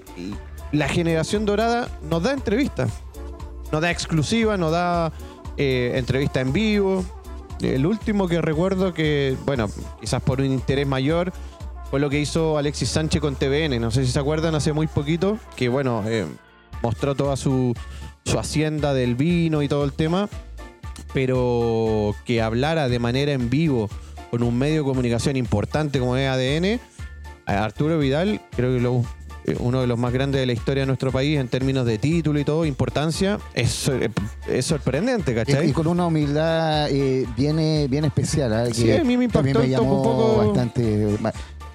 la 0.73 0.89
generación 0.89 1.45
dorada 1.47 1.89
nos 2.11 2.23
da 2.23 2.33
entrevistas. 2.33 2.91
Nos 3.71 3.81
da 3.83 3.91
exclusiva, 3.91 4.57
nos 4.57 4.73
da 4.73 5.13
eh, 5.57 5.93
entrevista 5.97 6.41
en 6.41 6.53
vivo. 6.53 7.05
El 7.61 7.87
último 7.87 8.27
que 8.29 8.41
recuerdo 8.43 8.93
que, 8.95 9.37
bueno, 9.47 9.69
quizás 10.01 10.21
por 10.23 10.41
un 10.41 10.47
interés 10.47 10.87
mayor, 10.87 11.33
fue 11.91 12.01
lo 12.01 12.11
que 12.11 12.19
hizo 12.21 12.59
Alexis 12.59 12.89
Sánchez 12.89 13.21
con 13.21 13.37
TVN. 13.37 13.79
No 13.81 13.91
sé 13.93 14.05
si 14.05 14.11
se 14.13 14.19
acuerdan, 14.19 14.55
hace 14.57 14.73
muy 14.73 14.87
poquito, 14.89 15.39
que 15.57 15.69
bueno, 15.69 16.03
eh, 16.07 16.25
mostró 16.83 17.15
toda 17.15 17.37
su, 17.37 17.75
su 18.25 18.39
hacienda 18.39 18.95
del 18.95 19.15
vino 19.15 19.63
y 19.63 19.69
todo 19.69 19.85
el 19.85 19.93
tema, 19.93 20.29
pero 21.13 22.15
que 22.25 22.41
hablara 22.43 22.89
de 22.89 22.99
manera 22.99 23.33
en 23.33 23.51
vivo 23.51 23.89
con 24.31 24.43
un 24.43 24.59
medio 24.59 24.83
de 24.83 24.89
comunicación 24.89 25.37
importante 25.37 25.99
como 25.99 26.17
es 26.17 26.29
ADN, 26.29 26.81
Arturo 27.47 27.99
Vidal, 27.99 28.41
creo 28.57 28.75
que 28.75 28.81
lo- 28.81 29.05
eh, 29.47 29.57
uno 29.61 29.83
de 29.83 29.87
los 29.87 29.99
más 29.99 30.11
grandes 30.13 30.41
de 30.41 30.47
la 30.47 30.55
historia 30.55 30.83
de 30.83 30.87
nuestro 30.87 31.13
país 31.13 31.39
en 31.39 31.49
términos 31.49 31.85
de 31.85 31.99
título 31.99 32.41
y 32.41 32.45
todo, 32.45 32.65
importancia, 32.65 33.39
es, 33.53 33.71
sor- 33.71 34.11
es 34.49 34.65
sorprendente, 34.65 35.35
¿cachai? 35.35 35.69
y 35.69 35.73
con 35.73 35.87
una 35.87 36.07
humildad 36.07 36.89
eh, 36.91 37.27
bien, 37.37 37.59
eh, 37.59 37.87
bien 37.91 38.07
especial. 38.07 38.53
¿ah? 38.55 38.67
Sí, 38.73 38.91
a 38.91 39.05
mí 39.05 39.19
me 39.19 39.25
impactó 39.27 39.59
me 39.59 39.67
un 39.67 39.71
llamó 39.71 40.03
poco- 40.03 40.37
bastante. 40.47 41.09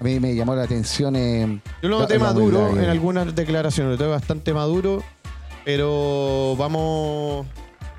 A 0.00 0.02
mí 0.04 0.18
me 0.18 0.34
llamó 0.34 0.54
la 0.56 0.62
atención. 0.64 1.14
eh, 1.14 1.60
Yo 1.82 1.88
lo 1.88 2.00
noté 2.00 2.18
maduro 2.18 2.70
en 2.76 2.86
algunas 2.88 3.34
declaraciones, 3.36 3.92
lo 3.92 4.04
noté 4.04 4.10
bastante 4.10 4.52
maduro, 4.52 5.02
pero 5.74 6.56
vamos, 6.58 7.46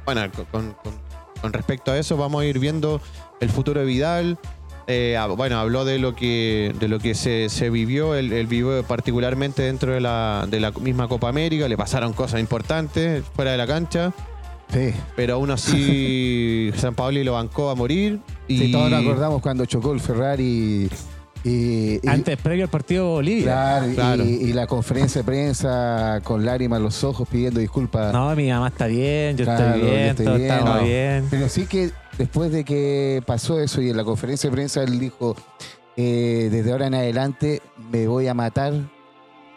bueno, 0.06 0.22
con, 0.52 0.74
con- 0.74 0.96
con 1.42 1.54
respecto 1.54 1.92
a 1.92 1.98
eso, 1.98 2.18
vamos 2.18 2.42
a 2.42 2.46
ir 2.46 2.60
viendo 2.60 3.02
el 3.40 3.50
futuro 3.50 3.80
de 3.80 3.86
Vidal. 3.86 4.38
Eh, 4.88 5.16
ah, 5.18 5.26
bueno, 5.28 5.58
habló 5.58 5.86
de 5.86 5.98
lo 6.00 6.14
que, 6.16 6.76
de 6.80 6.88
lo 6.90 7.00
que 7.00 7.16
se, 7.16 7.48
se 7.50 7.70
vivió, 7.70 8.14
él, 8.14 8.34
él 8.34 8.46
vivió 8.46 8.84
particularmente 8.84 9.62
dentro 9.64 9.94
de 9.94 10.02
la, 10.02 10.46
de 10.50 10.60
la 10.60 10.72
misma 10.72 11.08
Copa 11.08 11.30
América, 11.30 11.68
le 11.70 11.78
pasaron 11.78 12.12
cosas 12.14 12.42
importantes 12.42 13.24
fuera 13.36 13.52
de 13.52 13.58
la 13.58 13.66
cancha, 13.68 14.12
Sí. 14.72 14.94
pero 15.16 15.36
aún 15.36 15.52
así 15.52 16.72
San 16.78 16.94
Paoli 16.94 17.24
lo 17.24 17.34
bancó 17.34 17.70
a 17.70 17.76
morir. 17.76 18.20
Y 18.48 18.58
Sí, 18.60 18.72
todos 18.72 18.92
nos 18.92 19.02
acordamos 19.02 19.42
cuando 19.42 19.66
chocó 19.66 19.94
el 19.94 20.00
Ferrari 20.02 20.90
y. 21.44 21.96
y- 21.96 22.08
Antes, 22.08 22.38
previo 22.38 22.66
al 22.66 22.70
partido 22.70 23.10
Bolivia. 23.12 23.44
Claro, 23.44 23.90
y- 23.92 23.96
Claro. 23.96 24.24
Y, 24.26 24.54
la 24.54 24.68
conferencia 24.68 25.22
de 25.22 25.26
prensa 25.26 26.20
con 26.24 26.46
lágrimas 26.46 26.78
en 26.78 26.84
los 26.84 27.04
ojos 27.04 27.28
pidiendo 27.30 27.60
disculpas. 27.60 28.14
No, 28.14 28.36
mi 28.36 28.50
mamá 28.50 28.68
está 28.70 28.88
bien, 28.88 29.38
yo 29.38 29.46
Claro, 29.46 29.66
estoy 29.76 29.82
yo 29.82 29.86
bien, 29.88 30.08
estoy 30.08 30.26
bien. 30.28 30.42
estamos 30.42 30.76
No. 30.76 30.84
bien. 30.84 31.28
Pero 31.30 31.50
sí 31.50 31.66
que 31.66 31.92
después 32.18 32.52
de 32.52 32.64
que 32.64 33.24
pasó 33.26 33.60
eso 33.60 33.82
y 33.82 33.90
en 33.90 33.98
la 33.98 34.04
conferencia 34.04 34.50
de 34.50 34.56
prensa 34.56 34.84
él 34.84 35.00
dijo, 35.00 35.36
eh, 35.98 36.50
desde 36.52 36.72
ahora 36.72 36.88
en 36.88 36.96
adelante 36.96 37.62
me 37.92 38.08
voy 38.08 38.28
a 38.28 38.34
matar 38.34 38.74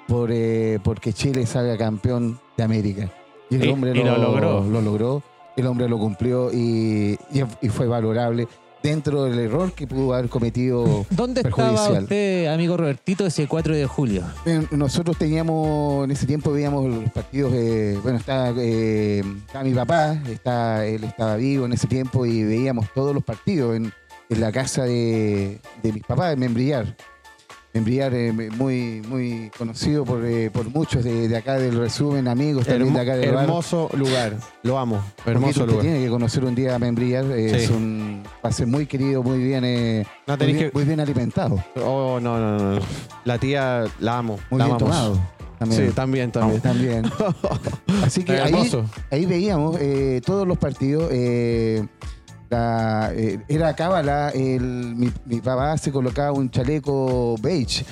por, 0.08 0.30
eh, 0.32 0.78
porque 0.82 1.12
Chile 1.12 1.46
salga 1.46 1.76
campeón 1.76 2.38
de 2.56 2.62
América. 2.62 3.10
Y 3.50 3.56
el 3.56 3.64
Y- 3.66 3.68
hombre 3.68 3.90
y 3.94 4.02
lo 4.02 4.16
logró. 4.18 4.64
lo 4.64 4.80
logró, 4.80 5.22
el 5.56 5.66
hombre 5.66 5.88
lo 5.88 5.98
cumplió 5.98 6.50
y, 6.52 7.18
y- 7.32 7.44
y 7.62 7.68
fue 7.68 7.86
valorable 7.86 8.48
dentro 8.84 9.24
del 9.24 9.38
error 9.38 9.72
que 9.72 9.86
pudo 9.86 10.12
haber 10.12 10.28
cometido. 10.28 11.06
¿Dónde 11.10 11.40
estaba 11.40 11.88
usted, 11.88 12.46
amigo 12.52 12.76
Robertito, 12.76 13.26
ese 13.26 13.48
4 13.48 13.74
de 13.74 13.86
julio? 13.86 14.22
Nosotros 14.70 15.16
teníamos, 15.16 16.04
en 16.04 16.10
ese 16.10 16.26
tiempo 16.26 16.52
veíamos 16.52 16.86
los 16.86 17.10
partidos, 17.10 17.52
eh, 17.54 17.98
bueno, 18.02 18.18
estaba, 18.18 18.52
eh, 18.58 19.24
estaba 19.46 19.64
mi 19.64 19.72
papá, 19.72 20.22
está, 20.30 20.84
él 20.86 21.02
estaba 21.02 21.36
vivo 21.36 21.64
en 21.64 21.72
ese 21.72 21.86
tiempo 21.86 22.26
y 22.26 22.44
veíamos 22.44 22.86
todos 22.94 23.14
los 23.14 23.24
partidos 23.24 23.74
en, 23.74 23.90
en 24.28 24.40
la 24.40 24.52
casa 24.52 24.84
de, 24.84 25.60
de 25.82 25.92
mis 25.92 26.02
papás, 26.04 26.34
en 26.34 26.40
Membrillar. 26.40 26.94
Membrillar 27.74 28.14
eh, 28.14 28.32
muy, 28.32 29.02
muy 29.08 29.50
conocido 29.58 30.04
por, 30.04 30.24
eh, 30.24 30.48
por 30.48 30.68
muchos 30.70 31.02
de, 31.02 31.26
de 31.26 31.36
acá 31.36 31.58
del 31.58 31.76
resumen, 31.76 32.28
amigos 32.28 32.66
también 32.68 32.94
de 32.94 33.00
acá 33.00 33.16
del 33.16 33.32
bar. 33.34 33.42
hermoso 33.44 33.90
lugar. 33.94 34.36
Lo 34.62 34.78
amo. 34.78 35.02
Hermoso 35.26 35.66
lugar. 35.66 35.82
tiene 35.82 36.04
que 36.04 36.08
conocer 36.08 36.44
un 36.44 36.54
día 36.54 36.76
a 36.76 36.78
Membrillar, 36.78 37.24
eh, 37.32 37.48
Sí. 37.50 37.56
es 37.64 37.70
un, 37.70 38.22
ser 38.52 38.68
muy 38.68 38.86
querido, 38.86 39.24
muy 39.24 39.38
bien, 39.38 39.64
eh, 39.64 40.06
No 40.28 40.36
muy, 40.36 40.46
bien 40.46 40.58
que- 40.58 40.70
muy 40.72 40.84
bien 40.84 41.00
alimentado, 41.00 41.64
Oh, 41.84 42.20
no, 42.22 42.38
no, 42.38 42.74
no. 42.76 42.80
La 43.24 43.38
tía 43.38 43.86
la 43.98 44.18
amo. 44.18 44.38
muy 44.50 44.58
la 44.60 44.66
bien 44.66 44.76
amamos. 44.76 44.78
tomado. 44.96 45.20
También. 45.58 45.86
Sí, 45.88 45.92
también, 45.94 46.30
también. 46.30 46.60
También. 46.60 47.04
Así 48.04 48.22
que 48.22 48.38
ahí, 48.38 48.70
ahí 49.10 49.26
veíamos 49.26 49.78
todos 50.24 50.46
los 50.46 50.58
partidos. 50.58 51.10
La- 52.54 53.12
eh, 53.14 53.38
era 53.48 53.74
cábala, 53.74 54.30
el- 54.30 54.94
mi, 54.96 55.10
mi 55.26 55.40
papá 55.40 55.76
se 55.78 55.90
colocaba 55.92 56.32
un 56.32 56.50
chaleco 56.50 57.36
beige. 57.42 57.84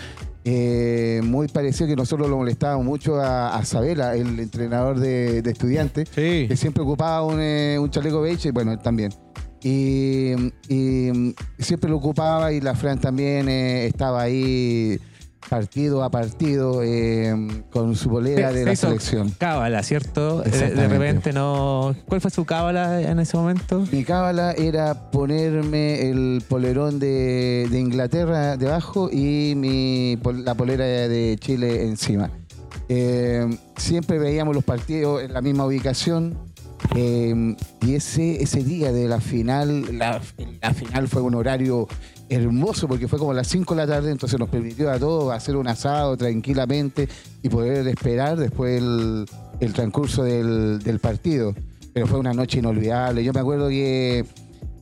eh, 0.44 1.20
muy 1.22 1.46
parecido 1.46 1.86
que 1.86 1.94
nosotros 1.94 2.28
lo 2.28 2.36
molestábamos 2.36 2.84
mucho 2.84 3.20
a, 3.20 3.54
a 3.56 3.64
Sabela, 3.64 4.16
el 4.16 4.40
entrenador 4.40 4.98
de, 4.98 5.40
de 5.40 5.50
estudiantes, 5.52 6.08
Sí. 6.12 6.46
que 6.48 6.56
siempre 6.56 6.82
ocupaba 6.82 7.22
un, 7.24 7.38
eh, 7.40 7.78
un 7.78 7.88
chaleco 7.90 8.20
beige, 8.20 8.48
y 8.48 8.50
bueno, 8.50 8.72
él 8.72 8.80
también. 8.80 9.12
Y, 9.62 10.32
y 10.68 11.34
siempre 11.60 11.88
lo 11.88 11.98
ocupaba 11.98 12.52
y 12.52 12.60
la 12.60 12.74
Fran 12.74 13.00
también 13.00 13.48
eh, 13.48 13.86
estaba 13.86 14.22
ahí 14.22 14.98
partido 15.48 16.02
a 16.04 16.10
partido 16.10 16.82
eh, 16.82 17.34
con 17.70 17.94
su 17.96 18.08
bolera 18.08 18.48
Se- 18.50 18.54
de 18.54 18.60
se 18.60 18.66
la 18.66 18.76
selección. 18.76 19.30
Cábala, 19.38 19.82
¿cierto? 19.82 20.40
De- 20.42 20.50
De, 20.70 20.88
repente 20.88 21.32
no. 21.32 21.94
¿Cuál 22.06 22.20
fue 22.20 22.30
su 22.30 22.44
cábala 22.44 23.00
en 23.02 23.18
ese 23.18 23.36
momento? 23.36 23.84
Mi 23.92 24.04
cábala 24.04 24.52
era 24.52 25.10
ponerme 25.10 26.08
el 26.10 26.42
polerón 26.48 26.98
de, 26.98 27.66
de 27.70 27.78
Inglaterra 27.80 28.56
debajo 28.56 29.10
y 29.12 29.54
mi, 29.56 30.18
la 30.44 30.54
polera 30.54 30.84
de 30.84 31.36
Chile 31.40 31.84
encima. 31.84 32.30
Eh, 32.88 33.46
siempre 33.76 34.18
veíamos 34.18 34.54
los 34.54 34.64
partidos 34.64 35.22
en 35.22 35.32
la 35.32 35.40
misma 35.40 35.64
ubicación 35.66 36.36
eh, 36.96 37.56
y 37.80 37.94
ese, 37.94 38.42
ese 38.42 38.62
día 38.64 38.92
de 38.92 39.08
la 39.08 39.20
final, 39.20 39.96
la, 39.98 40.20
la 40.60 40.74
final 40.74 41.08
fue 41.08 41.22
un 41.22 41.34
horario 41.34 41.86
hermoso 42.32 42.88
porque 42.88 43.08
fue 43.08 43.18
como 43.18 43.32
las 43.32 43.48
5 43.48 43.74
de 43.74 43.86
la 43.86 43.86
tarde, 43.86 44.10
entonces 44.10 44.38
nos 44.38 44.48
permitió 44.48 44.90
a 44.90 44.98
todos 44.98 45.32
hacer 45.32 45.56
un 45.56 45.68
asado 45.68 46.16
tranquilamente 46.16 47.08
y 47.42 47.48
poder 47.48 47.86
esperar 47.88 48.38
después 48.38 48.80
el, 48.80 49.72
transcurso 49.72 50.24
del, 50.24 50.98
partido. 51.00 51.54
Pero 51.92 52.06
fue 52.06 52.18
una 52.18 52.32
noche 52.32 52.58
inolvidable. 52.58 53.22
Yo 53.22 53.32
me 53.32 53.40
acuerdo 53.40 53.68
que 53.68 54.24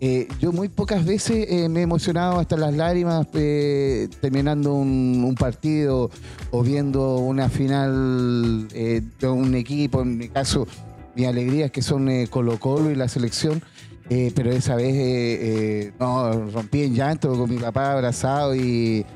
eh, 0.00 0.28
yo 0.40 0.52
muy 0.52 0.68
pocas 0.68 1.04
veces 1.04 1.46
eh, 1.50 1.68
me 1.68 1.80
he 1.80 1.82
emocionado 1.82 2.38
hasta 2.38 2.56
las 2.56 2.74
lágrimas 2.74 3.26
eh, 3.34 4.08
terminando 4.20 4.74
un, 4.74 5.22
un 5.26 5.34
partido 5.34 6.10
o 6.52 6.62
viendo 6.62 7.16
una 7.16 7.48
final 7.48 8.68
de 8.68 9.28
un 9.28 9.54
equipo, 9.54 10.02
en 10.02 10.16
mi 10.16 10.28
caso 10.28 10.66
mi 11.14 11.24
alegría 11.26 11.66
es 11.66 11.72
que 11.72 11.82
son 11.82 12.08
Colo 12.26 12.58
Colo 12.58 12.90
y 12.90 12.94
la 12.94 13.08
selección, 13.08 13.62
eh, 14.10 14.32
pero 14.34 14.50
esa 14.50 14.74
vez 14.74 14.94
eh, 14.94 15.38
eh, 15.86 15.92
no, 16.00 16.50
rompí 16.50 16.82
en 16.82 16.94
llanto 16.94 17.32
con 17.38 17.48
mi 17.48 17.56
papá 17.58 17.92
abrazado 17.92 18.54
y, 18.54 19.06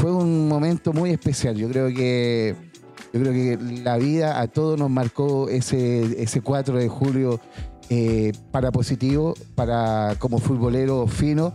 fue 0.00 0.10
un 0.10 0.48
momento 0.48 0.92
muy 0.94 1.10
especial. 1.10 1.54
Yo 1.54 1.68
creo 1.68 1.88
que 1.88 2.54
yo 3.12 3.20
creo 3.20 3.32
que 3.32 3.58
la 3.82 3.98
vida 3.98 4.40
a 4.40 4.46
todos 4.48 4.78
nos 4.78 4.88
marcó 4.88 5.50
ese, 5.50 6.22
ese 6.22 6.40
4 6.40 6.76
de 6.78 6.88
julio 6.88 7.38
para 8.50 8.72
positivo, 8.72 9.34
para 9.54 10.16
como 10.18 10.38
futbolero 10.38 11.06
fino 11.06 11.52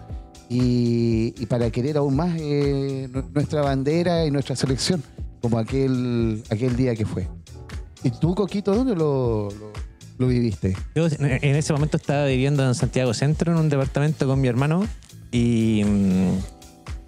y, 0.50 1.32
para 1.48 1.72
querer 1.72 1.98
aún 1.98 2.16
más 2.16 2.36
nu- 2.36 3.24
nuestra 3.34 3.64
bandera 3.64 4.24
y 4.26 4.30
nuestra 4.30 4.56
selección, 4.56 5.02
como 5.42 5.58
aquel, 5.58 6.44
aquel 6.52 6.76
día 6.76 6.96
que 6.96 7.08
fue. 7.08 7.28
¿Y 8.04 8.12
tú, 8.12 8.36
Coquito, 8.36 8.76
dónde 8.76 8.96
lo- 8.96 9.50
lo 10.18 10.28
viviste? 10.28 10.76
Yo 10.96 11.08
en 11.20 11.56
ese 11.56 11.74
momento 11.74 11.98
estaba 11.98 12.26
viviendo 12.26 12.66
en 12.66 12.74
Santiago 12.76 13.14
Centro, 13.14 13.52
en 13.52 13.58
un 13.60 13.70
departamento 13.70 14.26
con 14.28 14.42
mi 14.42 14.48
hermano, 14.48 14.88
y 15.32 15.84
mm, 15.86 16.30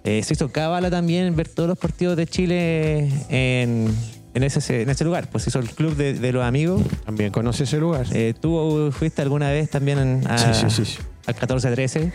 eh, 0.04 0.22
se 0.22 0.34
hizo 0.34 0.50
cábala 0.52 0.90
también 0.90 1.34
ver 1.36 1.48
todos 1.48 1.68
los 1.68 1.78
partidos 1.78 2.16
de 2.16 2.26
Chile 2.26 3.08
en, 3.28 3.92
en 4.34 4.42
ese, 4.42 4.82
en 4.82 4.90
ese 4.90 5.04
lugar. 5.04 5.28
Pues 5.30 5.44
se 5.44 5.50
hizo 5.50 5.58
el 5.58 5.70
club 5.70 5.96
de, 5.96 6.14
de 6.14 6.32
los 6.32 6.44
amigos. 6.44 6.82
También 7.04 7.32
conoce 7.32 7.64
ese 7.64 7.78
lugar. 7.78 8.06
Eh, 8.12 8.34
¿Tú 8.38 8.90
fuiste 8.92 9.22
alguna 9.22 9.50
vez 9.50 9.70
también 9.70 10.22
a- 10.28 10.38
Sí, 10.54 10.68
sí, 10.70 10.84
sí, 10.84 10.98
al 11.26 11.34
14-13? 11.36 12.12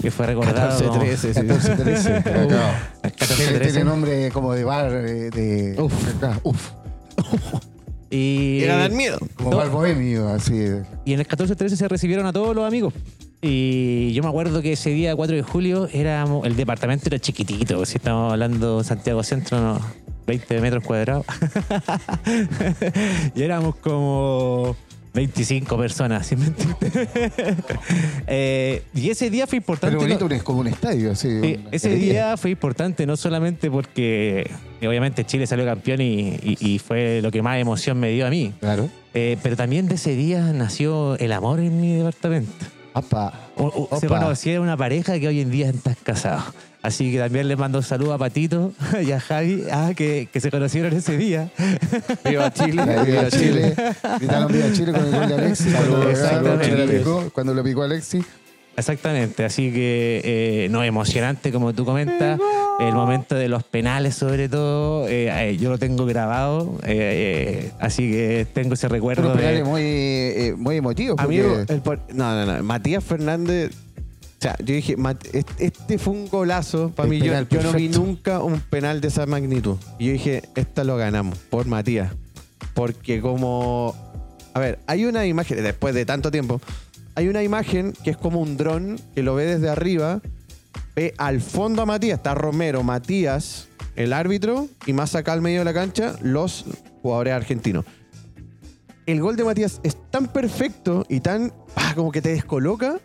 Que 0.00 0.10
fue 0.10 0.26
recordado. 0.26 0.80
14-13, 1.00 1.16
sí. 1.16 1.32
14, 1.34 1.76
13. 1.76 2.12
Al 3.02 3.12
Tiene, 3.12 3.58
14-13. 3.58 3.60
tiene 3.60 3.84
nombre 3.84 4.30
como 4.30 4.54
de 4.54 4.64
bar 4.64 4.90
eh, 4.90 5.28
de. 5.30 5.80
Uf. 5.80 5.92
acá, 6.16 6.40
uf. 6.42 6.70
Y, 8.14 8.58
Llega 8.60 8.74
a 8.74 8.78
dar 8.78 8.90
miedo. 8.92 9.18
Como 9.36 9.52
No. 9.52 9.56
bar 9.56 9.70
bohemio, 9.70 10.28
así. 10.28 10.52
y 11.06 11.14
en 11.14 11.20
el 11.20 11.26
14-13 11.26 11.76
se 11.76 11.88
recibieron 11.88 12.26
a 12.26 12.32
todos 12.32 12.54
los 12.54 12.66
amigos. 12.66 12.92
Y 13.40 14.12
yo 14.12 14.22
me 14.22 14.28
acuerdo 14.28 14.60
que 14.60 14.72
ese 14.72 14.90
día 14.90 15.16
4 15.16 15.34
de 15.34 15.42
julio 15.42 15.88
éramos, 15.92 16.46
el 16.46 16.54
departamento 16.54 17.06
era 17.06 17.18
chiquitito, 17.18 17.84
si 17.86 17.96
estamos 17.96 18.30
hablando 18.32 18.84
Santiago 18.84 19.22
Centro, 19.22 19.60
no, 19.60 19.80
20 20.26 20.60
metros 20.60 20.84
cuadrados. 20.84 21.24
y 23.34 23.42
éramos 23.42 23.76
como 23.76 24.76
25 25.14 25.76
personas, 25.76 26.26
¿sí 26.26 26.36
me? 26.36 26.46
Eh, 28.26 28.82
y 28.94 29.10
ese 29.10 29.28
día 29.30 29.46
fue 29.46 29.58
importante. 29.58 29.96
Pero 29.96 30.00
bonito 30.08 30.28
no- 30.28 30.34
es 30.34 30.42
como 30.42 30.60
un 30.60 30.68
estadio, 30.68 31.12
así. 31.12 31.60
Ese 31.70 31.90
día 31.96 32.36
fue 32.36 32.50
importante 32.50 33.04
no 33.06 33.16
solamente 33.16 33.70
porque 33.70 34.50
eh, 34.80 34.88
obviamente 34.88 35.24
Chile 35.24 35.46
salió 35.46 35.64
campeón 35.66 36.00
y, 36.00 36.30
y- 36.42 36.56
y 36.60 36.78
fue 36.78 37.20
lo 37.22 37.30
que 37.30 37.42
más 37.42 37.58
emoción 37.58 37.98
me 38.00 38.10
dio 38.10 38.26
a 38.26 38.30
mí, 38.30 38.52
Claro. 38.60 38.88
eh, 39.14 39.36
pero 39.42 39.56
también 39.56 39.88
de 39.88 39.96
ese 39.96 40.14
día 40.14 40.40
nació 40.52 41.16
el 41.18 41.32
amor 41.32 41.60
en 41.60 41.80
mi 41.80 41.94
departamento. 41.96 42.52
Apa. 42.94 43.32
O- 43.56 43.88
o- 43.90 43.98
se 44.00 44.06
Opa. 44.06 44.18
conocieron 44.20 44.64
una 44.64 44.76
pareja 44.76 45.18
que 45.18 45.28
hoy 45.28 45.40
en 45.40 45.50
día 45.50 45.70
están 45.70 45.96
casados. 46.02 46.44
Así 46.82 47.12
que 47.12 47.18
también 47.18 47.46
les 47.46 47.56
mando 47.56 47.78
un 47.78 47.84
saludo 47.84 48.12
a 48.12 48.18
Patito 48.18 48.72
y 49.06 49.12
a 49.12 49.20
Javi, 49.20 49.62
ah, 49.70 49.92
que, 49.96 50.28
que 50.32 50.40
se 50.40 50.50
conocieron 50.50 50.92
ese 50.92 51.16
día. 51.16 51.48
Viva 52.24 52.52
Chile. 52.52 52.82
Viva 52.82 53.02
Viva 53.04 53.28
Chile. 53.30 53.74
Chile. 53.76 53.94
Gritaron 54.18 54.52
Viva 54.52 54.72
Chile 54.72 54.92
con 54.92 55.04
el 55.06 55.10
gol 55.12 55.28
de 55.28 55.34
Alexis. 55.34 55.74
Cuando, 55.74 56.02
Saludos, 56.16 56.18
saludos, 56.18 57.32
cuando 57.32 57.54
lo 57.54 57.62
picó 57.62 57.82
Alexis. 57.84 58.24
Exactamente, 58.76 59.44
así 59.44 59.70
que 59.70 60.22
eh, 60.24 60.68
no 60.70 60.82
emocionante 60.82 61.52
como 61.52 61.74
tú 61.74 61.84
comentas, 61.84 62.40
el 62.80 62.94
momento 62.94 63.34
de 63.34 63.48
los 63.48 63.64
penales 63.64 64.14
sobre 64.14 64.48
todo, 64.48 65.06
eh, 65.08 65.28
eh, 65.50 65.56
yo 65.58 65.68
lo 65.70 65.78
tengo 65.78 66.06
grabado, 66.06 66.78
eh, 66.84 67.66
eh, 67.66 67.72
así 67.80 68.10
que 68.10 68.46
tengo 68.52 68.74
ese 68.74 68.88
recuerdo 68.88 69.24
Unos 69.24 69.36
penales 69.36 69.58
de... 69.58 69.64
muy, 69.64 69.82
eh, 69.82 70.54
muy 70.56 70.76
emotivos. 70.78 71.18
Amigo, 71.18 71.58
el 71.68 71.80
por- 71.82 72.00
no, 72.14 72.34
no, 72.34 72.46
no. 72.56 72.62
Matías 72.62 73.04
Fernández. 73.04 73.72
O 73.74 74.42
sea, 74.42 74.56
yo 74.58 74.74
dije, 74.74 74.96
este- 75.60 75.98
fue 75.98 76.14
un 76.14 76.28
golazo 76.28 76.90
para 76.96 77.08
mí. 77.08 77.20
Yo, 77.20 77.32
yo 77.48 77.62
no 77.62 77.72
vi 77.74 77.88
nunca 77.88 78.40
un 78.40 78.58
penal 78.58 79.00
de 79.00 79.08
esa 79.08 79.24
magnitud. 79.26 79.76
Y 80.00 80.06
yo 80.06 80.12
dije, 80.14 80.42
esta 80.56 80.82
lo 80.82 80.96
ganamos 80.96 81.38
por 81.38 81.66
Matías. 81.66 82.10
Porque 82.74 83.20
como... 83.20 83.94
A 84.54 84.58
ver, 84.58 84.80
hay 84.86 85.04
una 85.04 85.24
imagen, 85.26 85.62
después 85.62 85.94
de 85.94 86.04
tanto 86.04 86.30
tiempo, 86.32 86.60
hay 87.14 87.28
una 87.28 87.42
imagen 87.42 87.92
que 88.04 88.10
es 88.10 88.16
como 88.16 88.40
un 88.40 88.56
dron 88.56 88.98
que 89.14 89.22
lo 89.22 89.34
ve 89.34 89.46
desde 89.46 89.68
arriba, 89.68 90.20
ve 90.96 91.14
al 91.18 91.40
fondo 91.40 91.82
a 91.82 91.86
Matías, 91.86 92.18
está 92.18 92.34
Romero, 92.34 92.82
Matías, 92.82 93.68
el 93.96 94.12
árbitro, 94.12 94.68
y 94.86 94.92
más 94.92 95.14
acá 95.14 95.32
al 95.32 95.42
medio 95.42 95.60
de 95.60 95.64
la 95.64 95.74
cancha, 95.74 96.16
los 96.22 96.64
jugadores 97.02 97.34
argentinos 97.34 97.84
el 99.06 99.20
gol 99.20 99.36
de 99.36 99.44
Matías 99.44 99.80
es 99.82 99.96
tan 100.10 100.28
perfecto 100.28 101.04
y 101.08 101.20
tan 101.20 101.52
ah, 101.76 101.92
como 101.94 102.12
que 102.12 102.22
te 102.22 102.30
descoloca 102.30 103.00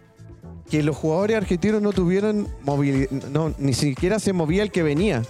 que 0.69 0.83
los 0.83 0.95
jugadores 0.95 1.37
argentinos 1.37 1.81
no 1.81 1.93
tuvieron 1.93 2.47
movilidad, 2.63 3.09
ni 3.57 3.73
siquiera 3.73 4.19
se 4.19 4.33
movía 4.33 4.63
el 4.63 4.71
que 4.71 4.83
venía. 4.83 5.23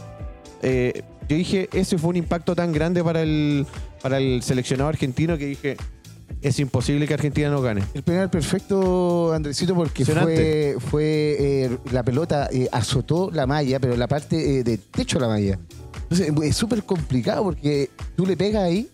Eh, 0.63 1.03
yo 1.29 1.35
dije, 1.35 1.69
ese 1.73 1.97
fue 1.97 2.09
un 2.09 2.15
impacto 2.15 2.55
tan 2.55 2.71
grande 2.71 3.03
para 3.03 3.21
el, 3.21 3.67
para 4.01 4.17
el 4.17 4.41
seleccionado 4.41 4.89
argentino 4.89 5.37
que 5.37 5.45
dije, 5.45 5.77
es 6.47 6.59
imposible 6.59 7.07
que 7.07 7.13
Argentina 7.13 7.49
no 7.49 7.61
gane. 7.61 7.83
El 7.93 8.03
penal 8.03 8.29
perfecto, 8.29 9.33
Andresito, 9.33 9.75
porque 9.75 10.03
fue, 10.05 10.75
fue 10.79 11.03
eh, 11.39 11.77
la 11.91 12.03
pelota 12.03 12.49
eh, 12.51 12.67
azotó 12.71 13.29
la 13.31 13.45
malla, 13.47 13.79
pero 13.79 13.95
la 13.95 14.07
parte 14.07 14.59
eh, 14.59 14.63
de 14.63 14.77
techo 14.77 15.17
de 15.17 15.21
la 15.21 15.27
malla. 15.27 15.59
Entonces 16.09 16.31
es 16.43 16.55
súper 16.55 16.83
complicado 16.83 17.43
porque 17.43 17.89
tú 18.15 18.25
le 18.25 18.37
pegas 18.37 18.63
ahí 18.63 18.89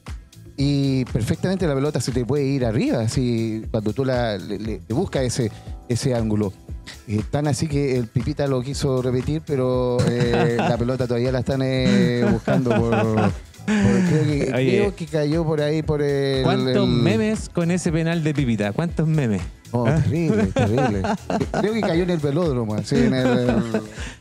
y 0.58 1.06
perfectamente 1.06 1.68
la 1.68 1.76
pelota 1.76 2.00
se 2.02 2.12
te 2.12 2.26
puede 2.26 2.44
ir 2.46 2.66
arriba, 2.66 3.02
así 3.02 3.64
cuando 3.72 3.94
tú 3.94 4.06
la, 4.06 4.38
le, 4.38 4.82
buscas 4.90 5.24
ese, 5.24 5.52
ese 5.90 6.14
ángulo. 6.16 6.54
Eh, 7.08 7.22
tan 7.32 7.48
así 7.48 7.68
que 7.68 7.98
el 7.98 8.08
Pipita 8.08 8.46
lo 8.48 8.62
quiso 8.62 9.02
repetir, 9.02 9.42
pero 9.46 9.98
eh, 10.08 10.56
la 10.58 10.78
pelota 10.78 11.08
todavía 11.08 11.32
la 11.32 11.40
están 11.40 11.62
eh, 11.64 12.26
buscando 12.32 12.72
por- 12.76 13.32
creo, 13.66 14.24
que, 14.48 14.52
Oye. 14.56 14.70
creo 14.78 14.96
que 14.96 15.06
cayó 15.06 15.44
por 15.46 15.62
ahí 15.62 15.82
por 15.82 16.02
el. 16.02 16.44
¿Cuántos 16.44 16.76
el- 16.76 16.88
memes 16.88 17.50
con 17.50 17.72
ese 17.72 17.92
penal 17.92 18.24
de 18.24 18.34
Pipita? 18.34 18.72
¿Cuántos 18.74 19.08
memes? 19.08 19.42
Oh, 19.72 19.86
¿Ah? 19.88 19.96
terrible, 20.04 20.44
terrible. 20.54 21.02
Creo 21.60 21.74
que 21.74 21.82
cayó 21.82 22.04
en 22.04 22.10
el 22.12 22.20
velódromo, 22.20 22.76
así, 22.76 22.96
en, 22.96 23.14
el- 23.14 23.28
el- 23.28 23.48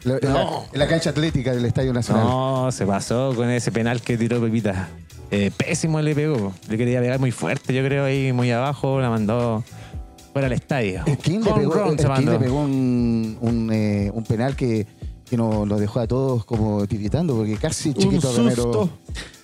la, 0.05 0.17
en 0.23 0.33
la- 0.35 0.49
en 0.73 0.79
la 0.79 0.89
cancha 0.89 1.11
atlética 1.11 1.53
del 1.55 1.65
Estadio 1.67 1.93
Nacional. 1.93 2.25
No, 2.25 2.73
se 2.73 2.87
pasó 2.87 3.33
con 3.37 3.51
ese 3.51 3.71
penal 3.71 4.01
que 4.01 4.17
tiró 4.17 4.41
Pepita. 4.41 4.89
Eh, 5.31 5.51
pésimo 5.57 6.01
le 6.01 6.15
pegó. 6.15 6.53
Le 6.69 6.77
quería 6.79 7.01
pegar 7.01 7.19
muy 7.19 7.31
fuerte, 7.33 7.73
yo 7.75 7.83
creo, 7.85 8.05
ahí 8.05 8.33
muy 8.33 8.51
abajo. 8.51 9.01
La 9.01 9.09
mandó 9.11 9.63
fuera 10.33 10.47
al 10.47 10.53
estadio. 10.53 11.03
El 11.07 11.17
King 11.19 11.41
le 11.41 11.53
pegó, 11.53 11.73
run 11.75 11.93
el 11.93 11.97
se 11.99 12.05
King 12.05 12.11
mandó. 12.11 12.33
le 12.33 12.39
pegó 12.39 12.61
un, 12.63 13.39
un, 13.41 13.71
eh, 13.73 14.11
un 14.15 14.25
penal 14.25 14.57
que, 14.57 14.87
que 15.29 15.37
nos, 15.39 15.67
nos 15.67 15.81
dejó 15.81 16.01
a 16.01 16.07
todos 16.07 16.45
como 16.45 16.87
tiritando, 16.87 17.35
porque 17.37 17.57
casi 17.57 17.93
Chiquito 17.95 18.31
Un 18.31 18.37
Romero, 18.37 18.63
susto. 18.63 18.91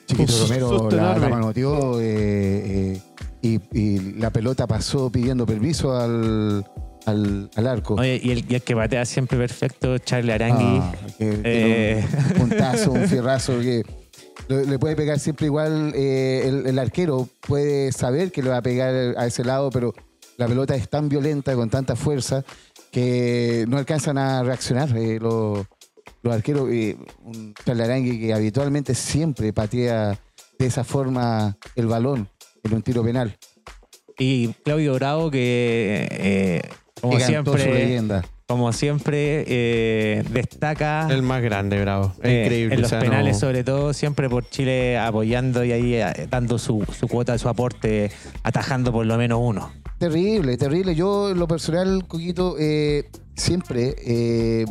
Chiquito 0.08 0.32
Romero 0.42 0.90
la, 0.90 1.18
la 1.18 1.28
manoteó 1.28 2.00
eh, 2.00 2.94
eh, 2.94 3.00
y, 3.42 3.60
y 3.78 3.98
la 4.14 4.30
pelota 4.30 4.66
pasó 4.66 5.10
pidiendo 5.10 5.44
permiso 5.46 5.94
al, 5.96 6.64
al, 7.06 7.50
al 7.54 7.66
arco. 7.66 7.94
Oye, 7.94 8.18
y 8.22 8.30
el, 8.30 8.44
y 8.50 8.54
el 8.54 8.62
que 8.62 8.74
patea 8.74 9.04
siempre 9.04 9.36
perfecto, 9.38 9.98
Charlie 9.98 10.32
Arangui. 10.32 10.78
Ah, 10.80 10.94
Eh. 11.20 12.04
un, 12.10 12.24
un 12.42 12.48
puntazo, 12.48 12.92
un 12.92 13.06
fierrazo 13.06 13.60
que 13.60 13.82
le, 14.48 14.64
le 14.64 14.78
puede 14.78 14.96
pegar 14.96 15.18
siempre 15.18 15.46
igual. 15.46 15.92
eh, 15.94 16.42
el, 16.46 16.66
el 16.66 16.78
arquero 16.78 17.28
puede 17.46 17.92
saber 17.92 18.32
que 18.32 18.42
le 18.42 18.48
va 18.50 18.56
a 18.58 18.62
pegar 18.62 19.14
a 19.18 19.26
ese 19.26 19.44
lado, 19.44 19.70
pero 19.70 19.92
la 20.38 20.46
pelota 20.48 20.74
es 20.74 20.88
tan 20.88 21.08
violenta, 21.08 21.54
con 21.54 21.68
tanta 21.68 21.96
fuerza, 21.96 22.44
que 22.90 23.66
no 23.68 23.76
alcanzan 23.76 24.16
a 24.18 24.42
reaccionar. 24.42 24.96
eh, 24.96 25.18
los, 25.20 25.66
los 26.28 26.36
arqueros, 26.36 26.68
eh, 26.70 26.96
un 27.24 27.54
Charlarangui 27.64 28.18
que 28.20 28.32
habitualmente 28.34 28.94
siempre 28.94 29.52
patea 29.52 30.18
de 30.58 30.66
esa 30.66 30.84
forma 30.84 31.56
el 31.76 31.86
balón 31.86 32.28
en 32.64 32.74
un 32.74 32.82
tiro 32.82 33.02
penal. 33.02 33.36
Y 34.18 34.48
Claudio 34.64 34.94
Bravo, 34.94 35.30
que 35.30 36.08
eh, 36.10 36.62
como 37.00 37.16
que 37.16 37.22
cantó 37.24 37.52
su 37.52 37.58
siempre, 37.58 37.84
leyenda. 37.84 38.24
como 38.48 38.72
siempre 38.72 39.44
eh, 39.46 40.24
destaca 40.32 41.06
El 41.10 41.22
más 41.22 41.40
grande, 41.42 41.80
bravo. 41.80 42.12
Es 42.20 42.28
eh, 42.30 42.42
increíble. 42.42 42.74
en 42.74 42.80
los 42.82 42.88
o 42.88 42.90
sea, 42.90 42.98
penales, 43.00 43.34
no- 43.34 43.40
sobre 43.40 43.62
todo, 43.62 43.92
siempre 43.92 44.28
por 44.28 44.48
Chile 44.50 44.98
apoyando 44.98 45.64
y 45.64 45.70
ahí 45.72 45.94
eh, 45.94 46.26
dando 46.28 46.58
su, 46.58 46.84
su 46.98 47.06
cuota, 47.06 47.38
su 47.38 47.48
aporte, 47.48 48.10
atajando 48.42 48.90
por 48.90 49.06
lo 49.06 49.16
menos 49.16 49.38
uno. 49.40 49.70
Terrible, 49.98 50.56
terrible. 50.56 50.94
Yo, 50.96 51.30
en 51.30 51.38
lo 51.38 51.46
personal, 51.46 52.04
Coquito, 52.08 52.56
eh, 52.58 53.08
siempre 53.36 53.94
eh, 54.04 54.64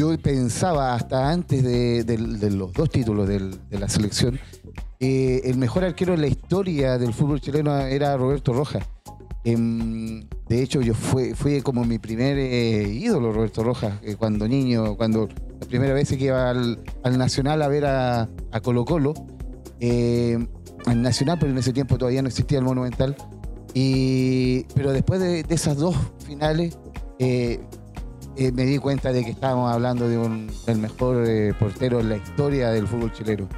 yo 0.00 0.16
pensaba 0.18 0.94
hasta 0.94 1.30
antes 1.30 1.62
de, 1.62 2.04
de 2.04 2.50
los 2.50 2.72
dos 2.72 2.88
títulos 2.88 3.28
del- 3.28 3.58
de 3.68 3.78
la 3.78 3.86
selección, 3.86 4.40
eh, 4.98 5.42
el 5.44 5.58
mejor 5.58 5.84
arquero 5.84 6.14
en 6.14 6.22
la 6.22 6.26
historia 6.26 6.96
del 6.96 7.12
fútbol 7.12 7.38
chileno 7.40 7.76
era 7.80 8.16
Roberto 8.16 8.54
Rojas. 8.54 8.82
Em, 9.44 10.26
de 10.48 10.62
hecho, 10.62 10.80
yo 10.80 10.94
fue, 10.94 11.62
como 11.62 11.84
mi 11.84 11.98
primer 11.98 12.38
eh, 12.38 12.88
ídolo, 12.88 13.30
Roberto 13.32 13.62
Rojas, 13.62 13.92
eh, 14.02 14.16
cuando 14.16 14.48
niño, 14.48 14.96
cuando 14.96 15.28
la 15.60 15.66
primera 15.66 15.92
vez 15.92 16.08
que 16.08 16.24
iba 16.24 16.48
al, 16.48 16.82
al 17.02 17.18
Nacional 17.18 17.60
a 17.60 17.68
ver 17.68 17.84
a, 17.84 18.28
Colo 18.62 18.86
Colo, 18.86 19.12
eh, 19.80 20.38
al 20.86 21.02
Nacional, 21.02 21.36
pero 21.38 21.52
en 21.52 21.58
ese 21.58 21.74
tiempo 21.74 21.98
todavía 21.98 22.22
no 22.22 22.28
existía 22.28 22.58
el 22.58 22.64
Monumental. 22.64 23.16
Y, 23.74 24.64
pero 24.74 24.92
después 24.92 25.20
de, 25.20 25.42
de 25.42 25.54
esas 25.54 25.76
dos 25.76 25.94
finales, 26.26 26.78
eh, 28.36 28.52
me 28.52 28.64
di 28.64 28.78
cuenta 28.78 29.12
de 29.12 29.24
que 29.24 29.30
estábamos 29.30 29.72
hablando 29.72 30.08
de 30.08 30.18
un, 30.18 30.50
del 30.66 30.78
mejor 30.78 31.24
eh, 31.26 31.52
portero 31.58 32.00
en 32.00 32.08
la 32.10 32.16
historia 32.16 32.70
del 32.70 32.86
fútbol 32.86 33.12
chileno, 33.12 33.48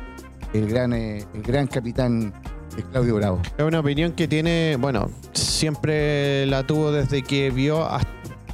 el 0.52 0.66
gran, 0.68 0.92
eh, 0.92 1.24
el 1.34 1.42
gran 1.42 1.66
capitán 1.66 2.32
eh, 2.76 2.82
Claudio 2.90 3.16
Bravo. 3.16 3.40
Es 3.58 3.64
una 3.64 3.80
opinión 3.80 4.12
que 4.12 4.26
tiene, 4.28 4.76
bueno, 4.80 5.10
siempre 5.32 6.46
la 6.46 6.66
tuvo 6.66 6.90
desde 6.92 7.22
que 7.22 7.50
vio 7.50 7.82
a 7.84 8.00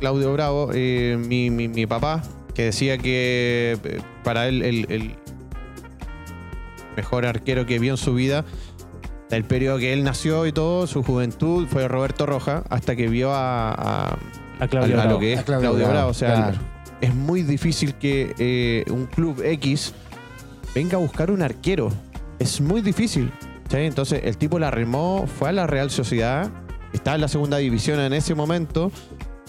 Claudio 0.01 0.33
Bravo, 0.33 0.69
mi, 0.69 1.51
mi- 1.51 1.69
mi 1.69 1.87
papá, 1.87 2.23
que 2.55 2.65
decía 2.65 2.99
que 2.99 4.01
para 4.25 4.49
él 4.49 4.63
el, 4.63 4.87
el 4.91 5.15
mejor 6.97 7.27
arquero 7.27 7.67
que 7.67 7.79
vio 7.79 7.93
en 7.93 7.97
su 7.97 8.15
vida, 8.15 8.45
del 9.31 9.45
periodo 9.45 9.79
que 9.79 9.93
él 9.93 10.05
nació 10.05 10.47
y 10.47 10.53
todo, 10.53 10.87
su 10.87 11.03
juventud, 11.03 11.67
fue 11.69 11.87
Roberto 11.87 12.27
Roja, 12.27 12.65
hasta 12.71 12.97
que 12.97 13.09
vio 13.09 13.31
a- 13.33 14.17
A 14.61 14.69
Claudio 14.69 14.97
a- 14.97 15.01
a 15.01 15.05
Bravo. 15.05 15.15
lo 15.15 15.21
que 15.21 15.33
es 15.35 15.39
A 15.41 15.45
Claudio 15.45 15.71
Claudio, 15.71 15.85
Bravo, 15.87 15.93
Bravo. 15.95 16.11
O 16.11 16.15
sea, 16.15 16.35
claro. 16.35 16.59
es 17.01 17.15
muy 17.15 17.43
difícil 17.43 17.95
que 17.95 18.35
eh, 18.39 18.85
un 18.91 19.07
club 19.07 19.41
X 19.45 19.95
venga 20.75 20.97
a 20.97 21.01
buscar 21.01 21.31
un 21.31 21.43
arquero. 21.43 21.91
Es 22.39 22.61
muy 22.61 22.81
difícil. 22.81 23.31
¿sí? 23.71 23.77
Entonces 23.79 24.21
el 24.25 24.37
tipo 24.37 24.59
la 24.59 24.71
remó, 24.71 25.27
fue 25.27 25.49
a 25.49 25.53
la 25.53 25.67
Real 25.67 25.91
Sociedad, 25.91 26.51
estaba 26.93 27.15
en 27.17 27.21
la 27.21 27.29
segunda 27.29 27.59
división 27.59 28.01
en 28.01 28.13
ese 28.13 28.35
momento, 28.35 28.91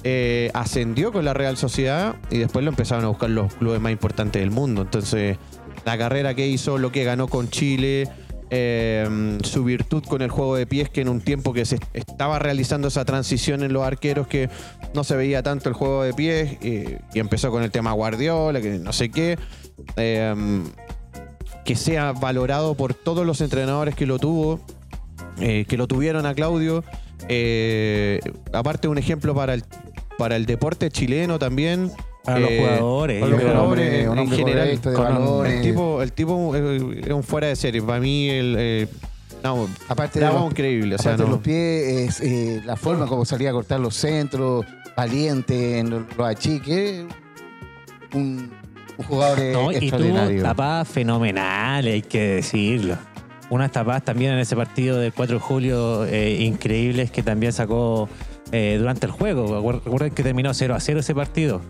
eh, 0.04 0.50
ascendió 0.54 1.12
con 1.12 1.26
la 1.26 1.34
Real 1.34 1.58
Sociedad 1.58 2.16
y 2.30 2.38
después 2.38 2.64
lo 2.64 2.70
empezaron 2.72 3.06
a 3.06 3.08
buscar 3.10 3.30
los 3.30 3.54
clubes 3.56 3.80
más 3.82 3.92
importantes 3.92 4.42
del 4.42 4.52
mundo. 4.52 4.82
Entonces 4.82 5.38
la 5.86 5.98
carrera 5.98 6.34
que 6.36 6.48
hizo, 6.48 6.78
lo 6.78 6.92
que 6.92 7.04
ganó 7.04 7.28
con 7.28 7.50
Chile, 7.50 8.08
eh, 8.50 9.38
su 9.44 9.64
virtud 9.64 10.04
con 10.04 10.22
el 10.22 10.30
juego 10.30 10.56
de 10.56 10.66
pies, 10.66 10.90
que 10.90 11.02
en 11.02 11.10
un 11.10 11.22
tiempo 11.22 11.54
que 11.54 11.66
se 11.66 11.80
estaba 11.94 12.40
realizando 12.40 12.88
esa 12.88 13.06
transición 13.06 13.64
en 13.64 13.74
los 13.74 13.84
arqueros 13.84 14.28
que 14.28 14.50
no 14.94 15.04
se 15.04 15.16
veía 15.16 15.44
tanto 15.44 15.70
el 15.70 15.76
juego 15.76 16.04
de 16.04 16.14
pies 16.14 16.58
y 16.62 17.20
empezó 17.20 17.52
con 17.52 17.64
el 17.64 17.72
tema 17.72 17.92
Guardiola, 17.94 18.62
que 18.62 18.80
no 18.80 18.94
sé 18.94 19.10
qué. 19.10 19.38
eh, 19.96 20.64
que 21.70 21.76
sea 21.76 22.14
valorado 22.14 22.74
por 22.74 22.96
todos 22.96 23.28
los 23.28 23.42
entrenadores 23.42 23.94
que 23.94 24.08
lo 24.08 24.18
tuvo, 24.18 24.60
eh, 25.40 25.66
que 25.70 25.78
lo 25.78 25.88
tuvieron 25.88 26.26
a 26.26 26.34
Claudio. 26.34 26.84
Eh, 27.28 28.20
aparte, 28.54 28.88
un 28.88 28.98
ejemplo 28.98 29.36
para 29.36 29.54
el, 29.54 29.64
para 30.18 30.36
el 30.36 30.48
deporte 30.48 30.90
chileno 30.90 31.38
también. 31.38 31.92
Para 32.34 32.40
los 32.40 32.50
Eh, 32.52 32.58
jugadores. 32.60 33.22
para 33.22 33.32
los 33.54 33.56
hombre- 33.64 34.02
en, 34.04 34.30
general. 34.32 34.66
correcto, 34.68 34.90
de 34.90 34.96
Con- 34.96 35.06
valores. 35.06 35.54
el 35.54 35.62
tipo, 35.62 36.02
el 36.02 36.12
tipo 36.14 36.56
eh, 36.56 37.02
es 37.06 37.12
un 37.14 37.24
fuera 37.24 37.48
de 37.48 37.56
serie. 37.56 37.82
Para 37.82 38.00
mí, 38.00 38.30
el, 38.30 38.56
eh, 38.58 38.88
no, 39.44 39.68
Aparte 39.88 40.20
de 40.20 40.26
los, 40.28 40.46
increíble. 40.46 40.96
O 40.96 40.98
sea, 40.98 41.14
aparte 41.14 41.24
de 41.26 41.30
los 41.30 41.40
pies, 41.42 42.20
es, 42.20 42.22
eh, 42.22 42.62
la 42.66 42.76
forma 42.76 43.06
como 43.08 43.26
salía 43.26 43.50
a 43.50 43.54
cortar 43.54 43.80
los 43.80 43.96
centros, 43.96 44.66
valiente 44.98 45.80
en 45.80 45.90
los 45.90 46.02
los 46.18 46.28
achiques, 46.28 47.06
un, 48.14 48.52
un 48.98 49.06
jugador 49.06 49.40
No, 49.40 49.44
y 49.46 49.54
tuvo 49.54 49.72
extraordinario. 49.72 50.44
tapadas 50.44 50.88
fenomenales, 50.88 51.94
hay 51.94 52.02
que 52.02 52.22
decirlo. 52.36 52.96
Unas 53.50 53.72
tapadas 53.72 54.04
también 54.04 54.34
en 54.34 54.40
ese 54.40 54.56
partido 54.56 54.98
del 55.00 55.12
4 55.14 55.36
de 55.38 55.42
julio 55.42 56.06
eh, 56.06 56.38
increíbles 56.42 57.10
que 57.10 57.24
también 57.24 57.52
sacó 57.52 58.08
eh, 58.52 58.76
durante 58.80 59.06
el 59.08 59.12
juego. 59.12 59.48
Recuer- 59.60 59.82
Recuerden 59.84 60.12
que 60.12 60.22
terminó 60.24 60.54
0 60.54 60.76
a 60.76 60.80
0 60.80 61.00
ese 61.00 61.16
partido. 61.16 61.62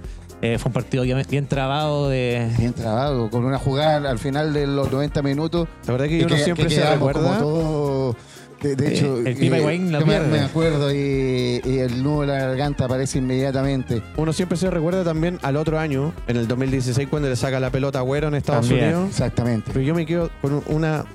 Eh, 0.41 0.57
fue 0.57 0.69
un 0.69 0.73
partido 0.73 1.03
bien, 1.03 1.21
bien 1.29 1.47
trabado 1.47 2.07
de... 2.09 2.49
Bien 2.57 2.71
trabado, 2.73 3.29
con 3.29 3.43
una 3.43 3.57
jugada 3.59 4.09
al 4.09 4.19
final 4.19 4.53
de 4.53 4.67
los 4.67 4.89
90 4.91 5.21
minutos. 5.21 5.67
La 5.85 5.91
verdad 5.93 6.07
que 6.07 6.17
y 6.19 6.23
uno 6.23 6.35
que- 6.35 6.43
siempre 6.43 6.67
que 6.67 6.75
se 6.75 6.89
recuerda. 6.89 7.21
como 7.21 7.39
todo- 7.39 8.15
de, 8.61 8.75
de 8.75 8.87
Eh, 8.87 8.93
hecho, 8.93 9.17
el 9.17 9.35
Pipa 9.37 9.55
eh, 9.55 9.59
Higuaín 9.61 9.91
la 9.91 9.99
me, 9.99 10.05
pierde. 10.05 10.27
me 10.31 10.39
acuerdo 10.41 10.91
y, 10.93 11.61
y 11.63 11.77
el 11.79 12.03
nudo 12.03 12.21
de 12.21 12.27
la 12.27 12.33
garganta 12.39 12.85
aparece 12.85 13.17
inmediatamente. 13.19 14.01
Uno 14.17 14.33
siempre 14.33 14.57
se 14.57 14.69
recuerda 14.69 15.03
también 15.05 15.39
al 15.43 15.55
otro 15.55 15.79
año, 15.79 16.11
en 16.27 16.35
el 16.37 16.47
2016, 16.47 17.07
cuando 17.09 17.29
le 17.29 17.35
saca 17.37 17.59
la 17.61 17.69
pelota 17.69 17.99
a 17.99 18.01
Agüero 18.01 18.27
en 18.27 18.35
Estados 18.35 18.67
También. 18.67 18.89
Unidos. 18.89 19.09
Exactamente. 19.09 19.71
Pero 19.73 19.85
yo 19.85 19.95
me 19.95 20.05
quedo 20.05 20.29
con 20.41 20.61
una. 20.67 21.05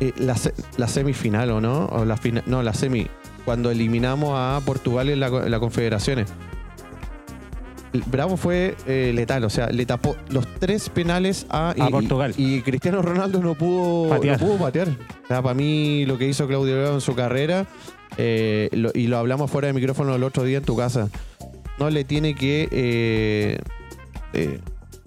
eh, 0.00 0.12
la, 0.18 0.36
se- 0.36 0.52
la 0.76 0.86
semifinal, 0.88 1.50
¿o 1.52 1.60
no? 1.60 1.86
O 1.86 2.04
la 2.04 2.16
fina- 2.18 2.42
no, 2.46 2.62
la 2.62 2.74
semi. 2.74 3.06
Cuando 3.46 3.70
eliminamos 3.70 4.32
a 4.34 4.60
Portugal 4.64 5.08
en 5.10 5.20
la, 5.20 5.28
en 5.28 5.50
la 5.50 5.60
Confederaciones. 5.60 6.28
Bravo 8.06 8.36
fue 8.36 8.74
eh, 8.86 9.12
letal, 9.14 9.44
o 9.44 9.50
sea, 9.50 9.68
le 9.68 9.86
tapó 9.86 10.16
los 10.30 10.46
tres 10.58 10.88
penales 10.88 11.46
a, 11.48 11.70
A 11.70 11.88
Portugal. 11.90 12.34
Y, 12.36 12.60
Cristiano 12.62 13.00
Ronaldo 13.02 13.40
no 13.40 13.54
pudo 13.54 14.08
Patear. 14.08 14.40
No 14.40 14.46
pudo 14.46 14.58
patear. 14.58 14.88
O 14.88 15.26
sea, 15.28 15.42
para 15.42 15.54
mí, 15.54 16.04
lo 16.06 16.18
que 16.18 16.26
hizo 16.28 16.46
Claudio 16.48 16.76
Bravo 16.80 16.94
en 16.96 17.00
su 17.00 17.14
carrera, 17.14 17.66
eh, 18.16 18.68
lo- 18.72 18.90
y 18.94 19.06
lo 19.06 19.18
hablamos 19.18 19.50
fuera 19.50 19.68
de 19.68 19.74
micrófono 19.74 20.14
el 20.14 20.22
otro 20.24 20.42
día 20.44 20.58
en 20.58 20.64
tu 20.64 20.76
casa, 20.76 21.08
no 21.78 21.90
le 21.90 22.04
tiene 22.04 22.34
que 22.34 22.68
eh, 22.72 23.58
eh, 24.32 24.60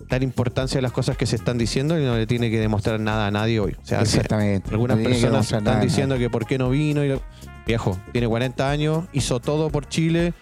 dar 0.10 0.23
importancia 0.23 0.80
a 0.80 0.82
las 0.82 0.91
cosas 0.93 1.17
que 1.17 1.26
se 1.26 1.36
están 1.36 1.58
diciendo 1.58 2.00
y 2.00 2.04
no 2.04 2.15
le 2.15 2.26
tiene 2.28 2.50
que 2.50 2.60
demostrar 2.60 3.00
nada 3.00 3.28
a 3.28 3.32
nadie 3.32 3.60
hoy. 3.60 3.76
O 3.82 3.86
sea, 3.86 4.02
Exactamente. 4.02 4.69
algunas 4.71 4.97
No 4.97 5.04
personas 5.04 5.45
están 5.45 5.63
nada, 5.65 5.80
diciendo 5.82 6.17
que 6.17 6.30
por 6.30 6.45
qué 6.45 6.58
no 6.58 6.69
vino. 6.69 7.04
Y 7.04 7.10
lo- 7.10 7.21
Viejo, 7.65 8.00
tiene 8.13 8.30
40 8.30 8.69
años, 8.71 9.06
hizo 9.12 9.41
todo 9.41 9.69
por 9.69 9.89
Chile, 9.89 10.34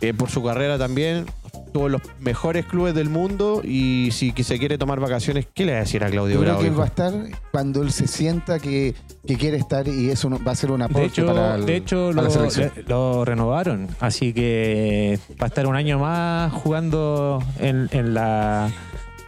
eh, 0.00 0.12
por 0.12 0.28
su 0.30 0.42
carrera 0.42 0.76
también. 0.76 1.24
Estuvo 1.74 1.86
en 1.86 1.92
los 1.94 2.02
mejores 2.20 2.66
clubes 2.66 2.94
del 2.94 3.08
mundo 3.08 3.60
y 3.64 4.10
si 4.12 4.30
se 4.44 4.60
quiere 4.60 4.78
tomar 4.78 5.00
vacaciones, 5.00 5.48
¿qué 5.52 5.64
le 5.64 5.72
va 5.72 5.78
a 5.78 5.80
decir 5.80 6.04
a 6.04 6.08
Claudio 6.08 6.36
Yo 6.36 6.40
creo 6.42 6.58
que 6.58 6.66
él 6.66 6.72
hijo? 6.72 6.78
va 6.78 6.84
a 6.84 6.86
estar 6.86 7.12
cuando 7.50 7.82
él 7.82 7.90
se 7.90 8.06
sienta 8.06 8.60
que, 8.60 8.94
que 9.26 9.36
quiere 9.36 9.56
estar 9.56 9.88
y 9.88 10.08
eso 10.08 10.30
va 10.46 10.52
a 10.52 10.54
ser 10.54 10.70
un 10.70 10.82
aporte 10.82 11.00
De 11.00 11.06
hecho, 11.08 11.26
para, 11.26 11.56
el- 11.56 11.66
de 11.66 11.74
hecho 11.76 12.10
para 12.14 12.14
lo, 12.14 12.22
la 12.22 12.30
selección. 12.30 12.70
le- 12.76 12.82
lo 12.84 13.24
renovaron, 13.24 13.88
así 13.98 14.32
que 14.32 15.18
va 15.42 15.46
a 15.46 15.48
estar 15.48 15.66
un 15.66 15.74
año 15.74 15.98
más 15.98 16.52
jugando 16.52 17.42
en, 17.58 17.88
en 17.90 18.14
la, 18.14 18.70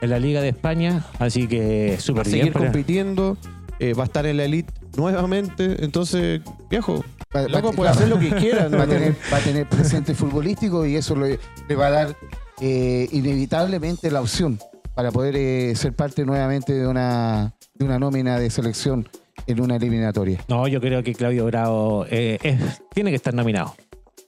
en 0.01 0.11
la 0.11 0.19
Liga 0.21 0.41
de 0.41 0.51
España, 0.51 1.05
así 1.19 1.49
que 1.49 1.89
Va 1.91 1.97
a 1.97 2.01
súper 2.01 2.25
seguir 2.27 2.43
bien. 2.43 2.53
para- 2.53 2.67
compitiendo, 2.67 3.37
eh, 3.81 3.93
va 3.95 4.05
a 4.05 4.07
estar 4.07 4.25
en 4.25 4.37
la 4.37 4.45
elite 4.45 4.73
nuevamente. 4.97 5.85
Entonces, 5.85 6.43
viejo, 6.71 7.05
Va- 7.37 7.43
va- 7.43 7.49
loco 7.49 7.73
puede 7.73 7.91
claro, 7.93 7.99
hacer 7.99 8.09
lo 8.09 8.19
que 8.19 8.31
quiera. 8.41 8.69
¿no? 8.69 8.79
va, 8.79 8.85
a 8.85 8.87
tener, 8.87 9.15
va 9.33 9.37
a 9.37 9.41
tener 9.41 9.69
presente 9.69 10.15
futbolístico 10.15 10.87
y 10.87 10.97
eso 10.97 11.15
le, 11.17 11.39
le 11.69 11.75
va 11.77 11.87
a 11.89 11.91
dar 11.91 12.17
eh, 12.61 13.09
inevitablemente 13.13 14.11
la 14.11 14.21
opción 14.21 14.59
para 14.95 15.11
poder 15.13 15.37
eh, 15.37 15.75
ser 15.77 15.93
parte 15.93 16.25
nuevamente 16.25 16.73
de 16.73 16.87
una, 16.87 17.53
de 17.75 17.85
una 17.85 17.99
nómina 17.99 18.39
de 18.39 18.49
selección 18.51 19.09
en 19.47 19.61
una 19.61 19.77
eliminatoria. 19.77 20.41
No, 20.49 20.67
yo 20.67 20.81
creo 20.81 21.03
que 21.03 21.15
Claudio 21.15 21.45
Bravo 21.47 22.07
eh, 22.11 22.39
es- 22.43 22.81
tiene 22.95 23.11
que 23.11 23.17
estar 23.17 23.35
nominado. 23.35 23.75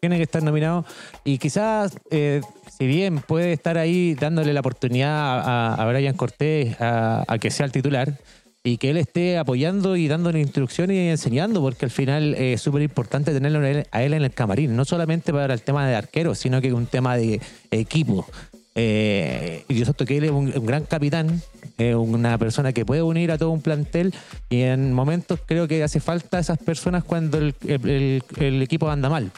Tiene 0.01 0.16
que 0.16 0.23
estar 0.23 0.42
nominado. 0.42 0.85
Y 1.25 1.38
quizás, 1.38 1.97
eh, 2.11 2.40
si 2.79 2.87
bien 2.87 3.18
puede 3.18 3.53
estar 3.53 3.79
ahí 3.79 4.14
dándole 4.14 4.53
la 4.53 4.61
oportunidad 4.61 5.40
a, 5.40 5.75
a 5.75 5.87
Brian 5.90 6.14
Cortés 6.14 6.81
a, 6.81 7.25
a 7.27 7.38
que 7.38 7.51
sea 7.51 7.66
el 7.66 7.73
titular 7.73 8.12
y 8.72 8.76
que 8.78 8.90
él 8.90 8.96
esté 8.98 9.38
apoyando 9.38 9.96
y 9.96 10.09
dándole 10.09 10.40
instrucciones 10.40 10.96
y 10.96 11.09
enseñando, 11.09 11.61
porque 11.61 11.85
al 11.87 11.90
final 11.90 12.35
eh, 12.35 12.52
es 12.54 12.61
súper 12.61 12.83
importante 12.83 13.33
tenerlo 13.33 13.61
a 13.61 14.02
él, 14.02 14.12
en 14.14 14.22
el 14.22 14.31
camarín, 14.33 14.76
no 14.76 14.85
solamente 14.85 15.33
para 15.33 15.54
el 15.54 15.62
tema 15.62 15.87
de 15.88 15.94
arquero, 15.94 16.35
sino 16.35 16.61
que 16.61 16.72
un 16.72 16.87
tema 16.87 17.16
de 17.16 17.40
equipo. 17.70 18.26
Eh, 18.74 19.64
y 19.68 19.74
yo 19.74 19.85
siento 19.85 20.04
que 20.04 20.18
él 20.18 20.24
es 20.24 20.31
un, 20.31 20.52
un 20.57 20.66
gran 20.66 20.85
capitán, 20.85 21.42
eh, 21.78 21.94
una 21.94 22.38
persona 22.38 22.72
que 22.72 22.85
puede 22.85 23.02
unir 23.02 23.33
a 23.33 23.38
todo 23.38 23.50
un 23.50 23.61
plantel 23.62 24.14
y 24.50 24.61
en 24.62 24.92
momentos 24.92 25.40
creo 25.46 25.66
que 25.66 25.83
hace 25.83 25.98
falta 26.00 26.38
esas 26.38 26.59
personas 26.59 27.02
cuando 27.04 27.38
el, 27.38 27.54
el- 27.66 28.22
el 28.38 28.62
equipo 28.62 28.88
anda 28.90 29.09
mal, 29.09 29.33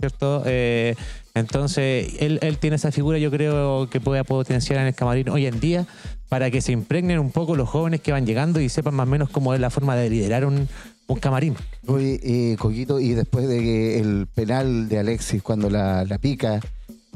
¿cierto? 0.00 0.42
Eh, 0.46 0.94
entonces 1.34 2.14
él, 2.20 2.38
él 2.42 2.58
tiene 2.58 2.76
esa 2.76 2.90
figura 2.90 3.18
yo 3.18 3.30
creo 3.30 3.88
que 3.90 4.00
puede 4.00 4.24
potenciar 4.24 4.80
en 4.80 4.86
el 4.88 4.94
camarín 4.94 5.28
hoy 5.28 5.46
en 5.46 5.60
día 5.60 5.86
para 6.30 6.48
que 6.50 6.60
se 6.60 6.70
impregnen 6.70 7.18
un 7.18 7.32
poco 7.32 7.56
los 7.56 7.68
jóvenes 7.68 8.00
que 8.00 8.12
van 8.12 8.24
llegando 8.24 8.60
y 8.60 8.68
sepan 8.68 8.94
más 8.94 9.06
o 9.08 9.10
menos 9.10 9.28
cómo 9.30 9.52
es 9.52 9.60
la 9.60 9.68
forma 9.68 9.96
de 9.96 10.08
liderar 10.08 10.46
un, 10.46 10.68
un 11.08 11.18
camarín. 11.18 11.56
Oye, 11.88 12.20
eh, 12.22 12.56
Coquito, 12.56 13.00
y 13.00 13.14
después 13.14 13.48
de 13.48 13.58
que 13.58 13.98
el 13.98 14.28
penal 14.32 14.88
de 14.88 15.00
Alexis, 15.00 15.42
cuando 15.42 15.68
la, 15.68 16.04
la 16.04 16.18
pica 16.18 16.60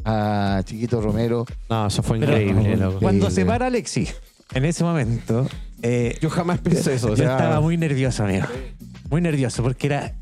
a 0.04 0.60
Chiquito 0.64 1.00
Romero, 1.00 1.46
No, 1.70 1.86
eso 1.86 2.02
fue 2.02 2.18
Pero- 2.18 2.32
increíble, 2.38 2.76
loco. 2.76 2.98
Cuando 2.98 3.30
se 3.30 3.46
para 3.46 3.66
Alexis, 3.66 4.16
en 4.52 4.64
ese 4.64 4.82
momento, 4.82 5.46
eh, 5.82 6.18
Yo 6.20 6.28
jamás 6.28 6.58
pensé 6.58 6.94
eso. 6.94 7.06
O 7.06 7.10
Yo 7.10 7.16
sea, 7.18 7.32
estaba 7.36 7.60
muy 7.60 7.76
nervioso, 7.76 8.24
amigo. 8.24 8.46
Muy 9.10 9.20
nervioso 9.20 9.62
porque 9.62 9.86
era 9.86 10.12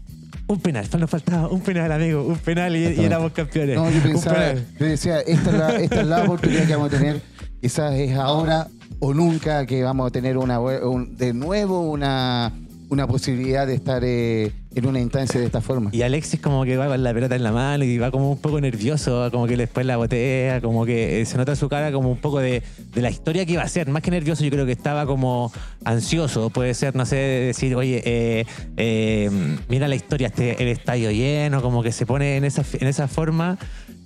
un 0.49 0.61
penal. 0.61 0.87
Nos 0.99 1.09
faltaba 1.09 1.49
un 1.49 1.63
penal, 1.63 1.91
amigo. 1.93 2.25
Un 2.25 2.37
penal 2.37 2.77
y, 2.77 2.85
éramos 3.03 3.33
campeones. 3.33 3.77
No, 3.77 3.91
yo 3.91 4.03
pensaba, 4.03 4.53
yo 4.53 4.85
decía, 4.87 5.21
esta 5.21 5.51
es, 5.51 5.57
la, 5.57 5.77
esta 5.77 6.01
es 6.03 6.07
la 6.07 6.25
oportunidad 6.25 6.67
que 6.67 6.77
vamos 6.77 6.93
a 6.93 6.99
tener. 6.99 7.23
Quizás 7.63 7.95
es 7.95 8.15
ahora 8.17 8.69
o 9.05 9.13
nunca 9.13 9.67
que 9.67 9.83
vamos 9.83 10.07
a 10.07 10.11
tener 10.13 10.39
una 10.39 10.61
un- 10.61 11.17
de 11.17 11.33
nuevo 11.35 11.81
una, 11.91 12.53
una 12.89 13.07
posibilidad 13.09 13.67
de 13.67 13.75
estar 13.75 14.01
eh, 14.05 14.53
en 14.77 14.87
una 14.87 15.01
instancia 15.01 15.41
de 15.41 15.47
esta 15.47 15.61
forma. 15.61 15.91
Y 15.93 16.03
Alexis 16.03 16.39
como 16.41 16.63
que 16.65 16.77
va 16.77 16.87
con 16.87 17.03
la 17.03 17.13
pelota 17.13 17.35
en 17.35 17.43
la 17.43 17.51
mano 17.51 17.83
y 17.83 17.99
va 17.99 18.13
como 18.13 18.31
un 18.31 18.39
poco 18.39 18.61
nervioso, 18.61 19.29
como 19.33 19.49
que 19.49 19.57
después 19.57 19.85
la 19.87 19.97
botea, 19.97 20.61
como 20.61 20.87
que 20.87 21.21
eh, 21.21 21.27
se 21.27 21.37
nota 21.37 21.57
su 21.57 21.69
cara 21.69 21.91
como 21.91 22.13
un 22.13 22.19
poco 22.19 22.39
de, 22.39 22.63
de 22.95 23.03
la 23.03 23.11
historia 23.11 23.45
que 23.45 23.55
iba 23.55 23.63
a 23.63 23.69
ser. 23.69 23.89
Más 23.91 24.03
que 24.03 24.13
nervioso, 24.13 24.45
yo 24.45 24.51
creo 24.51 24.67
que 24.67 24.73
estaba 24.73 25.05
como 25.05 25.51
ansioso. 25.85 26.51
Puede 26.51 26.73
ser, 26.75 26.95
no 26.95 27.05
sé, 27.05 27.17
decir, 27.17 27.75
oye, 27.75 28.03
eh, 28.05 28.47
eh, 28.77 29.31
mira 29.69 29.89
la 29.89 29.97
historia, 29.97 30.29
este, 30.29 30.63
el 30.63 30.69
estadio 30.69 31.11
lleno, 31.11 31.61
como 31.61 31.83
que 31.83 31.91
se 31.91 32.07
pone 32.07 32.37
en 32.37 32.45
esa, 32.45 32.63
en 32.79 32.87
esa 32.87 33.09
forma. 33.09 33.59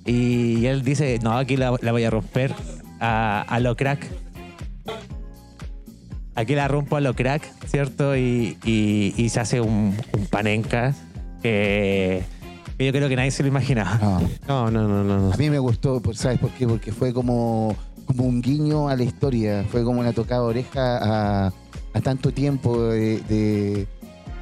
Y 0.07 0.65
él 0.65 0.83
dice, 0.83 1.19
no, 1.23 1.37
aquí 1.37 1.59
la, 1.59 1.77
la 1.83 1.93
voy 1.93 2.05
a 2.05 2.11
romper 2.11 2.55
a 2.99 3.59
lo 3.61 3.77
crack. 3.77 4.07
Aquí 6.35 6.55
la 6.55 6.68
rompo 6.68 6.96
a 6.96 7.01
lo 7.01 7.14
crack, 7.14 7.42
¿cierto? 7.66 8.14
Y, 8.16 8.59
y- 8.64 9.14
y 9.16 9.29
se 9.31 9.40
hace 9.40 9.61
un, 9.61 9.96
un 10.12 10.27
panenca 10.27 10.94
que, 11.42 12.22
que 12.77 12.85
yo 12.87 12.92
creo 12.92 13.09
que 13.09 13.16
nadie 13.16 13.31
se 13.31 13.42
lo 13.42 13.49
imaginaba. 13.49 14.20
No. 14.46 14.70
No, 14.70 14.87
no, 14.88 15.03
no. 15.03 15.33
A 15.33 15.37
mí 15.38 15.49
me 15.49 15.59
gustó, 15.59 16.03
¿sabes 16.12 16.38
por 16.38 16.51
qué? 16.51 16.66
Porque 16.68 16.92
fue 16.92 17.14
como, 17.14 17.75
como 18.05 18.25
un 18.25 18.42
guiño 18.42 18.88
a 18.90 18.96
la 18.96 19.05
historia, 19.05 19.64
fue 19.70 19.83
como 19.83 20.01
una 20.01 20.12
tocada 20.12 20.42
oreja 20.42 21.46
a, 21.46 21.53
a 21.94 22.01
tanto 22.03 22.31
tiempo 22.33 22.83
de, 22.90 23.20
de, 23.20 23.87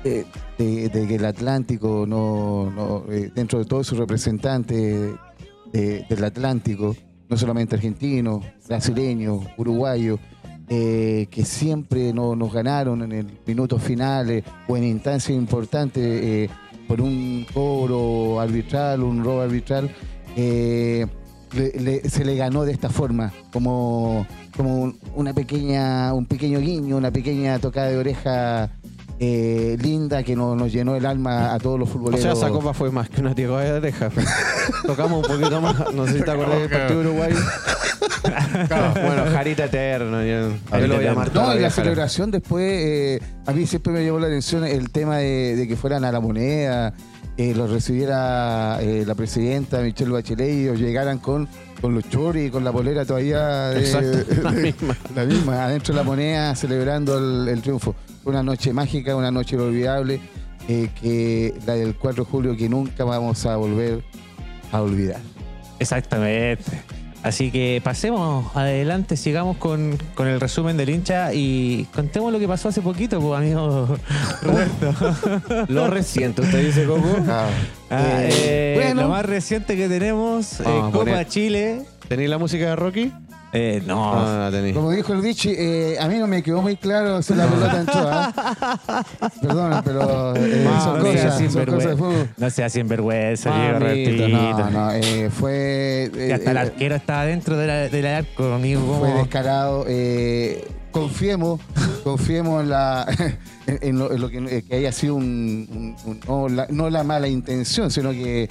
de- 0.03 0.27
de- 0.59 0.89
de 0.89 1.07
que 1.07 1.15
el 1.15 1.25
Atlántico, 1.25 2.07
no, 2.09 2.73
no, 2.75 3.05
eh, 3.13 3.31
dentro 3.33 3.61
de 3.61 3.67
todos 3.67 3.87
sus 3.87 3.99
representantes 3.99 5.15
de- 5.73 6.07
del 6.09 6.25
Atlántico, 6.25 6.97
no 7.29 7.37
solamente 7.37 7.77
argentinos, 7.77 8.45
brasileños, 8.69 9.45
uruguayos, 9.57 10.19
eh, 10.69 11.27
que 11.31 11.45
siempre 11.45 12.13
no, 12.13 12.35
nos 12.37 12.53
ganaron 12.53 13.03
en 13.03 13.13
el 13.13 13.27
minutos 13.47 13.83
finales 13.83 14.45
o 14.69 14.77
en 14.77 14.85
instancias 14.85 15.37
importantes 15.37 16.03
eh, 16.05 16.49
por 16.89 17.01
un 17.01 17.47
cobro 17.53 18.41
arbitral, 18.41 19.03
un 19.03 19.23
robo 19.25 19.41
arbitral, 19.43 19.91
eh, 20.37 21.07
le- 21.79 22.09
se 22.09 22.25
le 22.25 22.35
ganó 22.37 22.65
de 22.65 22.73
esta 22.73 22.89
forma, 22.91 23.33
como, 23.53 24.27
como 24.57 24.83
un- 24.83 24.99
una 25.15 25.33
pequeña, 25.33 26.13
un 26.13 26.27
pequeño 26.27 26.61
guiño, 26.61 26.97
una 26.97 27.11
pequeña 27.11 27.59
tocada 27.59 27.89
de 27.91 27.97
oreja 27.99 28.71
eh, 29.21 29.77
linda 29.81 30.23
que 30.23 30.35
nos, 30.37 30.57
nos 30.57 30.73
llenó 30.73 30.97
el 30.97 31.07
alma 31.07 31.55
a 31.55 31.59
todos 31.59 31.79
los 31.79 31.89
O 31.89 31.93
futboleros. 31.93 32.21
sea, 32.23 32.33
esa 32.33 32.49
copa 32.51 32.73
fue 32.75 32.91
más 32.91 33.09
que 33.09 33.21
una 33.21 33.35
tía 33.35 33.47
de 33.49 33.73
oreja. 33.73 34.11
Tocamos 34.87 35.27
un 35.29 35.37
poquito 35.37 35.61
más. 35.61 35.77
No 35.95 36.07
sé 36.07 36.19
si 36.19 36.25
te 36.25 36.31
acordás 36.31 36.59
del 36.61 36.69
partido 36.71 37.01
de 37.01 37.09
Uruguay. 37.09 37.33
bueno, 38.95 39.25
Jarita 39.33 39.65
Eterno. 39.67 40.23
Yo, 40.23 40.51
yo 40.81 40.87
lo 40.87 40.95
voy 40.97 41.05
a 41.07 41.09
llamar 41.11 41.35
No, 41.35 41.49
la 41.49 41.57
y 41.57 41.61
la 41.61 41.71
celebración 41.71 42.31
después, 42.31 42.65
eh, 42.65 43.21
a 43.47 43.53
mí 43.53 43.67
siempre 43.67 43.93
me 43.93 44.05
llamó 44.05 44.19
la 44.19 44.27
atención 44.27 44.65
el 44.65 44.91
tema 44.91 45.19
de, 45.19 45.57
de 45.57 45.69
que 45.69 45.77
fueran 45.77 46.05
a 46.05 46.13
la 46.13 46.21
moneda, 46.21 46.93
eh, 47.37 47.55
los 47.55 47.71
recibiera 47.71 48.79
eh, 48.81 49.05
la 49.07 49.15
presidenta 49.15 49.81
Michelle 49.81 50.11
Bachelet 50.13 50.49
y 50.55 50.63
ellos 50.63 50.79
llegaran 50.79 51.19
con, 51.19 51.49
con 51.81 51.95
los 51.95 52.09
choris 52.09 52.49
y 52.49 52.51
con 52.51 52.65
la 52.65 52.73
polera 52.73 53.05
todavía 53.05 53.71
de- 53.71 53.81
Exacto, 53.81 54.35
la 54.43 54.53
de- 54.53 54.63
misma. 54.63 54.97
la 55.15 55.25
misma, 55.25 55.65
adentro 55.65 55.95
de 55.95 56.01
la 56.01 56.05
moneda 56.05 56.55
celebrando 56.57 57.19
el, 57.19 57.49
el 57.49 57.63
triunfo. 57.63 57.95
Una 58.25 58.43
noche 58.43 58.73
mágica, 58.73 59.15
una 59.17 59.31
noche 59.31 59.57
inolvidable, 59.57 60.21
eh, 60.69 60.89
que 61.01 61.55
la 61.67 61.75
del 61.75 61.95
4 61.95 62.25
de 62.25 62.31
julio 62.31 62.57
que 62.57 62.69
nunca 62.69 63.05
vamos 63.05 63.45
a 63.47 63.57
volver 63.57 64.03
a 64.73 64.81
olvidar. 64.83 65.21
Exactamente. 65.79 66.65
Así 67.23 67.51
que 67.51 67.81
pasemos 67.83 68.55
adelante, 68.55 69.17
sigamos 69.17 69.57
con, 69.57 69.97
con 70.15 70.29
el 70.29 70.41
resumen 70.41 70.77
del 70.77 70.91
hincha 70.91 71.33
y 71.33 71.87
contemos 71.95 72.31
lo 72.31 72.39
que 72.39 72.47
pasó 72.47 72.69
hace 72.69 72.83
poquito, 72.83 73.19
pues, 73.19 73.39
amigo 73.41 73.97
Roberto. 74.43 75.65
Lo 75.69 75.89
reciente, 75.89 76.43
usted 76.43 76.67
dice, 76.67 76.85
Coco. 76.85 77.03
Ah, 77.29 77.49
Ah, 77.91 78.23
eh, 78.25 78.29
eh, 78.33 78.73
bueno. 78.83 79.03
Lo 79.03 79.09
más 79.09 79.25
reciente 79.25 79.75
que 79.77 79.89
tenemos, 79.89 80.61
eh, 80.61 80.65
Copa 80.65 80.91
poner- 80.93 81.27
Chile. 81.29 81.83
¿Tenéis 82.09 82.29
la 82.29 82.37
música 82.37 82.67
de 82.67 82.77
Rocky? 82.77 83.13
Eh, 83.57 83.81
no, 83.87 84.15
No, 84.17 84.51
no 84.51 84.51
la. 84.51 84.73
Como 84.75 84.91
dijo 84.91 85.13
el 85.13 85.21
Vichy, 85.21 85.55
eh, 85.57 85.97
a 86.01 86.09
mí 86.09 86.19
no 86.19 86.27
me 86.27 86.43
quedó 86.43 86.61
muy 86.61 86.77
claro 86.77 87.23
si 87.23 87.35
la 87.35 87.47
pelota 87.47 87.81
entró. 87.81 88.01
¿ah? 88.05 89.05
Perdón, 89.41 89.81
pero 89.85 90.35
eh, 90.35 90.63
Mami, 90.65 90.81
son, 90.83 90.99
no 90.99 91.05
seas 91.05 91.25
cosas, 91.25 91.39
son 91.39 91.49
sinvergüenza. 91.51 91.71
cosas 91.71 91.91
de 91.91 91.97
fútbol. 91.97 92.29
No 92.37 92.51
sea 92.51 92.69
sinvergüenza, 92.69 93.79
Diego. 93.79 94.29
No, 94.29 94.71
no, 94.71 94.91
eh, 94.93 95.31
fue. 95.31 96.11
Y 96.29 96.33
hasta 96.33 96.51
el 96.51 96.57
eh, 96.57 96.61
arquero 96.61 96.95
estaba 96.97 97.25
dentro 97.27 97.57
de 97.57 97.67
la- 97.69 97.89
del 97.89 98.07
arco, 98.07 98.53
amigo. 98.55 98.97
fue 98.99 99.13
descarado. 99.13 99.85
eh, 99.89 100.67
confiemos, 100.91 101.61
confiemos 102.03 102.63
en, 102.63 102.71
la, 102.71 103.07
en, 103.69 103.79
en 103.83 103.99
lo, 103.99 104.13
en 104.13 104.21
lo 104.21 104.29
que, 104.31 104.63
que 104.65 104.77
haya 104.77 104.91
sido 104.93 105.15
un, 105.15 105.95
un- 106.05 106.11
un- 106.11 106.21
no, 106.27 106.49
la, 106.49 106.67
no 106.71 106.91
la 106.91 107.05
mala 107.05 107.29
intención, 107.29 107.91
sino 107.91 108.11
que 108.11 108.49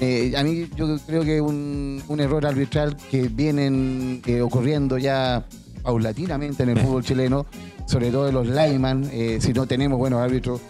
eh, 0.00 0.32
a 0.36 0.42
mí 0.42 0.68
yo 0.76 0.96
creo 1.06 1.22
que 1.22 1.40
un, 1.40 2.02
un 2.08 2.20
error 2.20 2.46
arbitral 2.46 2.96
que 3.10 3.28
vienen 3.28 4.22
eh, 4.26 4.40
ocurriendo 4.40 4.98
ya 4.98 5.44
paulatinamente 5.82 6.62
en 6.62 6.70
el 6.70 6.78
fútbol 6.80 7.04
chileno, 7.04 7.46
sobre 7.86 8.10
todo 8.10 8.26
de 8.26 8.32
los 8.32 8.46
Lyman, 8.46 9.08
eh, 9.12 9.38
si 9.40 9.52
no 9.52 9.66
tenemos 9.66 9.98
buenos 9.98 10.20
árbitros, 10.20 10.60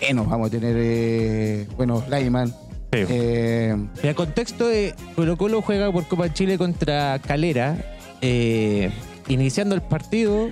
menos 0.00 0.28
vamos 0.28 0.48
a 0.48 0.50
tener 0.50 0.76
eh, 0.78 1.66
buenos 1.76 2.08
Lyman. 2.08 2.48
Sí. 2.48 3.00
Eh, 3.08 3.76
El 4.02 4.14
contexto 4.14 4.66
de 4.66 4.94
Colo 5.14 5.36
Colo 5.36 5.60
juega 5.60 5.92
por 5.92 6.06
Copa 6.08 6.32
Chile 6.32 6.56
contra 6.56 7.18
Calera. 7.18 7.76
Iniciando 9.28 9.74
el 9.74 9.82
partido, 9.82 10.48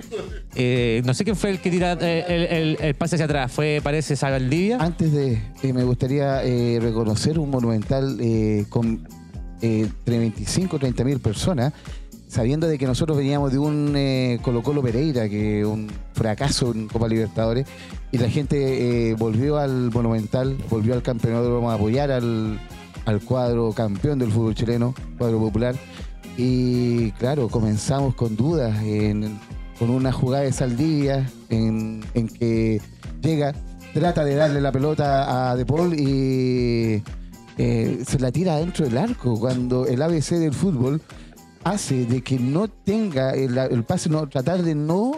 eh, 0.55 1.01
no 1.05 1.13
sé 1.13 1.23
quién 1.23 1.35
fue 1.35 1.49
el 1.49 1.59
que 1.59 1.69
tira 1.69 1.97
eh, 1.99 2.75
el 2.79 2.95
pase 2.95 3.15
hacia 3.15 3.25
atrás. 3.25 3.51
Fue, 3.51 3.79
parece, 3.83 4.15
Saldivia. 4.15 4.77
Antes 4.79 5.11
de, 5.11 5.41
eh, 5.63 5.73
me 5.73 5.83
gustaría 5.83 6.43
eh, 6.43 6.79
reconocer 6.81 7.39
un 7.39 7.49
monumental 7.49 8.17
eh, 8.21 8.65
con 8.69 9.07
eh, 9.61 9.81
entre 9.81 10.19
25 10.19 10.75
y 10.75 10.79
30 10.79 11.03
mil 11.03 11.19
personas, 11.19 11.73
sabiendo 12.27 12.67
de 12.67 12.77
que 12.77 12.85
nosotros 12.85 13.17
veníamos 13.17 13.51
de 13.51 13.57
un 13.57 13.93
eh, 13.95 14.39
Colo 14.41 14.61
Colo 14.61 14.83
Pereira, 14.83 15.27
que 15.27 15.65
un 15.65 15.87
fracaso 16.13 16.71
en 16.71 16.87
Copa 16.87 17.07
Libertadores, 17.07 17.65
y 18.11 18.17
la 18.19 18.29
gente 18.29 19.09
eh, 19.09 19.15
volvió 19.15 19.57
al 19.57 19.91
Monumental, 19.91 20.55
volvió 20.69 20.93
al 20.93 21.01
campeonato, 21.01 21.53
vamos 21.55 21.71
a 21.71 21.75
apoyar 21.75 22.11
al, 22.11 22.59
al 23.05 23.21
cuadro 23.21 23.71
campeón 23.73 24.19
del 24.19 24.31
fútbol 24.31 24.53
chileno, 24.55 24.93
cuadro 25.17 25.39
popular. 25.39 25.75
Y 26.37 27.11
claro, 27.13 27.49
comenzamos 27.49 28.13
con 28.15 28.35
dudas, 28.35 28.81
en- 28.83 29.39
con 29.79 29.89
una 29.89 30.11
jugada 30.11 30.43
de 30.43 30.53
Saldivia, 30.53 31.29
en, 31.49 32.03
en 32.13 32.27
que 32.27 32.81
llega, 33.21 33.53
trata 33.93 34.23
de 34.23 34.35
darle 34.35 34.61
la 34.61 34.71
pelota 34.71 35.49
a 35.51 35.55
De 35.55 35.65
Paul 35.65 35.93
y 35.99 37.03
eh, 37.57 38.03
se 38.07 38.19
la 38.19 38.31
tira 38.31 38.57
dentro 38.57 38.85
del 38.85 38.97
arco, 38.97 39.39
cuando 39.39 39.85
el 39.87 40.01
ABC 40.01 40.31
del 40.35 40.53
fútbol 40.53 41.01
hace 41.63 42.05
de 42.05 42.21
que 42.21 42.39
no 42.39 42.67
tenga 42.67 43.31
el, 43.31 43.57
el 43.57 43.83
pase, 43.83 44.09
no, 44.09 44.27
tratar 44.29 44.61
de 44.63 44.73
no 44.75 45.13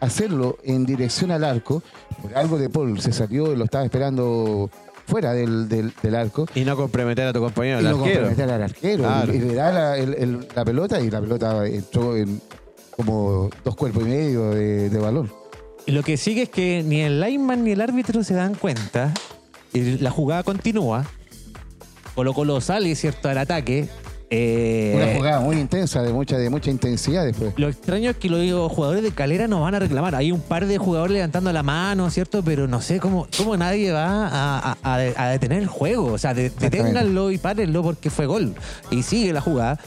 hacerlo 0.00 0.58
en 0.64 0.84
dirección 0.84 1.30
al 1.30 1.42
arco, 1.44 1.82
por 2.22 2.34
algo 2.36 2.58
De 2.58 2.68
Paul 2.68 3.00
se 3.00 3.12
salió, 3.12 3.54
lo 3.56 3.64
estaba 3.64 3.84
esperando 3.84 4.68
fuera 5.06 5.32
del, 5.32 5.68
del- 5.68 5.92
del 6.02 6.14
arco, 6.14 6.46
Y 6.54 6.64
no 6.64 6.76
comprometer 6.76 7.26
a 7.28 7.32
tu 7.32 7.40
compañero, 7.40 7.80
y 7.80 7.84
el 7.84 7.90
no 7.90 7.96
arquero. 7.98 8.14
comprometer 8.26 8.50
al 8.50 8.62
arquero. 8.62 9.02
Claro. 9.04 9.32
Y, 9.32 9.36
y 9.36 9.40
le 9.40 9.54
da 9.54 9.72
la, 9.72 9.96
el- 9.98 10.14
el- 10.14 10.48
la 10.54 10.64
pelota 10.64 11.00
y 11.00 11.10
la 11.10 11.20
pelota 11.20 11.66
entró 11.66 12.16
en 12.16 12.40
como 12.90 13.50
dos 13.64 13.76
cuerpos 13.76 14.02
y 14.04 14.06
medio 14.06 14.50
de, 14.50 14.88
de 14.90 14.98
balón. 14.98 15.30
Y 15.86 15.92
lo 15.92 16.02
que 16.02 16.16
sigue 16.16 16.42
es 16.42 16.48
que 16.48 16.82
ni 16.84 17.00
el 17.02 17.20
lineman 17.20 17.62
ni 17.62 17.72
el 17.72 17.80
árbitro 17.80 18.24
se 18.24 18.34
dan 18.34 18.54
cuenta. 18.54 19.12
Y 19.72 19.98
la 19.98 20.10
jugada 20.10 20.42
continúa. 20.42 21.04
Colo 22.14 22.32
Colo 22.32 22.60
sale, 22.60 22.94
¿cierto?, 22.94 23.28
al 23.28 23.38
ataque. 23.38 23.88
Eh, 24.28 24.92
Una 24.96 25.14
jugada 25.16 25.40
muy 25.40 25.56
intensa, 25.56 26.02
de 26.02 26.12
mucha, 26.12 26.36
de 26.36 26.50
mucha 26.50 26.70
intensidad 26.70 27.24
después. 27.24 27.54
Lo 27.56 27.68
extraño 27.68 28.10
es 28.10 28.16
que 28.16 28.28
los 28.28 28.72
jugadores 28.72 29.02
de 29.04 29.12
Calera 29.12 29.46
no 29.46 29.60
van 29.60 29.76
a 29.76 29.78
reclamar. 29.78 30.14
Hay 30.16 30.32
un 30.32 30.40
par 30.40 30.66
de 30.66 30.78
jugadores 30.78 31.12
levantando 31.14 31.52
la 31.52 31.62
mano, 31.62 32.10
¿cierto? 32.10 32.42
Pero 32.42 32.66
no 32.66 32.80
sé 32.82 32.98
cómo, 32.98 33.28
cómo 33.36 33.56
nadie 33.56 33.92
va 33.92 34.26
a, 34.26 34.72
a- 34.72 34.76
a- 34.82 35.24
a 35.24 35.28
detener 35.30 35.58
el 35.62 35.68
juego. 35.68 36.12
O 36.12 36.18
sea, 36.18 36.34
de- 36.34 36.50
deténganlo 36.50 37.30
y 37.30 37.38
párenlo 37.38 37.82
porque 37.84 38.10
fue 38.10 38.26
gol. 38.26 38.54
Y 38.90 39.02
sigue 39.04 39.32
la 39.32 39.40
jugada. 39.40 39.78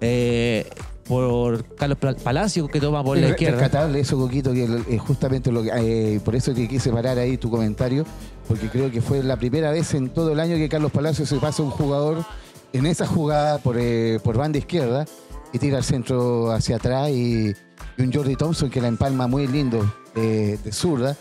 eh, 0.00 0.64
por 1.08 1.64
Carlos 1.74 1.96
Pal- 1.98 2.16
Palacio 2.22 2.68
que 2.68 2.80
toma 2.80 3.02
por 3.02 3.16
la 3.16 3.24
Es 3.28 3.30
izquierda. 3.30 3.58
rescatable 3.58 3.98
eso, 3.98 4.18
Coquito, 4.18 4.52
que 4.52 4.68
es 4.90 5.00
justamente 5.00 5.50
lo 5.50 5.62
que, 5.62 5.70
eh, 5.74 6.20
por 6.22 6.36
eso 6.36 6.52
que 6.54 6.68
quise 6.68 6.90
parar 6.92 7.18
ahí 7.18 7.38
tu 7.38 7.50
comentario, 7.50 8.04
porque 8.46 8.68
creo 8.68 8.90
que 8.92 9.00
fue 9.00 9.22
la 9.22 9.36
primera 9.38 9.70
vez 9.70 9.94
en 9.94 10.10
todo 10.10 10.32
el 10.32 10.38
año 10.38 10.56
que 10.56 10.68
Carlos 10.68 10.92
Palacios 10.92 11.30
se 11.30 11.36
pasa 11.36 11.62
un 11.62 11.70
jugador 11.70 12.24
en 12.72 12.86
esa 12.86 13.06
jugada 13.06 13.58
por, 13.58 13.76
eh, 13.78 14.18
por 14.22 14.36
banda 14.36 14.58
izquierda 14.58 15.04
y 15.52 15.58
tira 15.58 15.78
el 15.78 15.84
centro 15.84 16.50
hacia 16.52 16.76
atrás 16.76 17.08
y, 17.10 17.54
y 17.96 18.02
un 18.02 18.12
Jordi 18.12 18.36
Thompson 18.36 18.68
que 18.70 18.80
la 18.80 18.88
empalma 18.88 19.26
muy 19.26 19.46
lindo 19.46 19.90
eh, 20.14 20.58
de 20.62 20.72
zurda, 20.72 21.16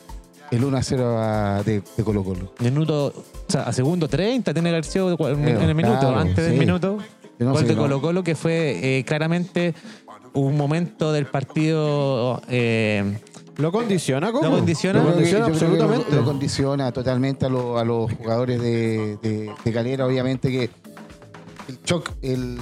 el 0.51 0.63
1 0.63 0.77
a 0.77 0.81
0 0.83 1.17
a- 1.19 1.63
de, 1.63 1.81
de 1.95 2.03
Colo 2.03 2.23
Colo. 2.23 2.53
Minuto, 2.59 3.07
o 3.07 3.51
sea, 3.51 3.63
a 3.63 3.73
segundo 3.73 4.07
30 4.07 4.53
tiene 4.53 4.69
que 4.69 4.75
haber 4.75 4.85
sido 4.85 5.09
en 5.11 5.15
Creo, 5.17 5.61
el 5.61 5.75
minuto, 5.75 5.99
claro, 5.99 6.19
antes 6.19 6.45
del 6.45 6.57
minuto. 6.59 6.97
No 7.39 7.53
gol 7.53 7.67
de 7.67 7.75
no. 7.75 7.81
Colo 7.83 8.01
Colo 8.01 8.23
que 8.23 8.35
fue 8.35 8.97
eh, 8.99 9.03
claramente 9.05 9.73
un 10.33 10.57
momento 10.57 11.11
del 11.13 11.25
partido 11.27 12.41
eh, 12.49 13.19
¿Lo 13.57 13.71
condiciona? 13.71 14.31
¿Cómo? 14.31 14.43
¿Lo 14.49 14.51
condiciona? 14.57 15.01
Lo 15.03 15.13
condiciona 15.13 15.45
absolutamente. 15.47 16.11
Lo, 16.11 16.17
lo 16.17 16.25
condiciona 16.25 16.91
totalmente 16.91 17.45
a, 17.45 17.49
lo- 17.49 17.77
a 17.79 17.83
los 17.83 18.11
jugadores 18.13 18.61
de, 18.61 19.17
de- 19.21 19.51
de 19.63 19.71
Calera, 19.73 20.05
obviamente 20.05 20.51
que 20.51 20.69
el 21.67 21.79
shock, 21.83 22.09
el, 22.21 22.57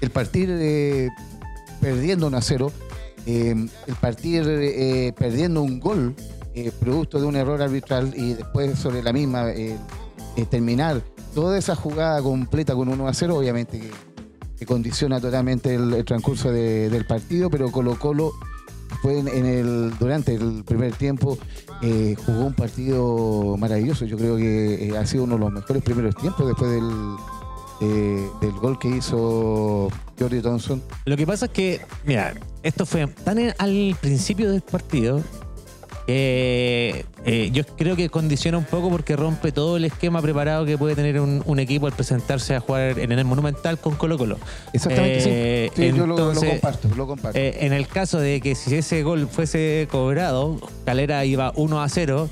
el 0.00 0.10
partir 0.10 0.48
eh, 0.52 1.08
perdiendo 1.80 2.26
1 2.28 2.36
a 2.36 2.42
0, 2.42 2.72
eh, 3.26 3.54
el 3.86 3.94
partir 3.96 4.44
eh, 4.46 5.12
perdiendo 5.16 5.62
un 5.62 5.78
gol 5.80 6.14
eh, 6.54 6.72
producto 6.80 7.20
de 7.20 7.26
un 7.26 7.36
error 7.36 7.60
arbitral 7.62 8.12
y 8.16 8.34
después 8.34 8.78
sobre 8.78 9.02
la 9.02 9.12
misma 9.12 9.50
eh, 9.50 9.76
terminar 10.50 11.02
toda 11.34 11.58
esa 11.58 11.76
jugada 11.76 12.22
completa 12.22 12.74
con 12.74 12.88
1 12.88 13.06
a 13.08 13.12
0, 13.14 13.36
obviamente 13.36 13.78
que, 13.78 14.66
condiciona 14.66 15.20
totalmente 15.20 15.74
el, 15.74 16.04
transcurso 16.04 16.52
de- 16.52 16.90
del 16.90 17.06
partido, 17.06 17.48
pero 17.48 17.70
Colo 17.72 17.98
Colo 17.98 18.32
fue 19.00 19.18
en, 19.18 19.28
en 19.28 19.46
el, 19.46 19.92
durante 19.98 20.34
el 20.34 20.64
primer 20.64 20.92
tiempo 20.94 21.38
eh, 21.80 22.14
jugó 22.26 22.44
un 22.44 22.52
partido 22.54 23.56
maravilloso. 23.58 24.04
Yo 24.04 24.18
creo 24.18 24.36
que 24.36 24.94
ha 24.98 25.06
sido 25.06 25.24
uno 25.24 25.36
de 25.36 25.40
los 25.40 25.52
mejores 25.52 25.82
primeros 25.82 26.14
tiempos 26.16 26.46
después 26.46 26.70
del, 26.72 26.90
eh, 27.80 28.28
del 28.40 28.52
gol 28.52 28.78
que 28.78 28.88
hizo 28.88 29.88
Jordi 30.18 30.40
Thompson. 30.42 30.82
Lo 31.04 31.16
que 31.16 31.26
pasa 31.26 31.46
es 31.46 31.52
que, 31.52 31.80
mira, 32.04 32.34
esto 32.62 32.84
fue 32.86 33.06
tan 33.06 33.38
en- 33.38 33.54
al 33.58 33.96
principio 34.00 34.50
del 34.50 34.60
partido 34.62 35.22
que 36.06 37.04
eh, 37.24 37.50
yo 37.52 37.64
creo 37.64 37.94
que 37.94 38.08
condiciona 38.08 38.58
un 38.58 38.64
poco 38.64 38.90
porque 38.90 39.14
rompe 39.14 39.52
todo 39.52 39.76
el 39.76 39.84
esquema 39.84 40.20
preparado 40.20 40.64
que 40.66 40.76
puede 40.76 40.96
tener 40.96 41.20
un, 41.20 41.42
un 41.46 41.58
equipo 41.60 41.86
al 41.86 41.92
presentarse 41.92 42.54
a 42.56 42.60
jugar 42.60 42.98
en 42.98 43.12
el 43.12 43.24
Monumental 43.24 43.78
con 43.78 43.94
Colo 43.94 44.18
Colo. 44.18 44.36
Exactamente, 44.72 45.18
Eh, 45.66 45.70
sí. 45.74 45.82
Sí, 45.90 45.96
yo 45.96 46.06
lo, 46.06 46.16
lo 46.16 46.18
entonces, 46.30 46.50
comparto, 46.50 46.88
lo 46.96 47.06
comparto. 47.06 47.38
Eh, 47.38 47.58
en 47.64 47.72
el 47.72 47.86
caso 47.86 48.18
de 48.18 48.40
que 48.40 48.54
si 48.56 48.74
ese 48.74 49.02
gol 49.04 49.28
fuese 49.28 49.86
cobrado, 49.90 50.58
Calera 50.84 51.24
iba 51.24 51.52
1 51.54 51.80
a 51.82 51.88
0 51.88 52.28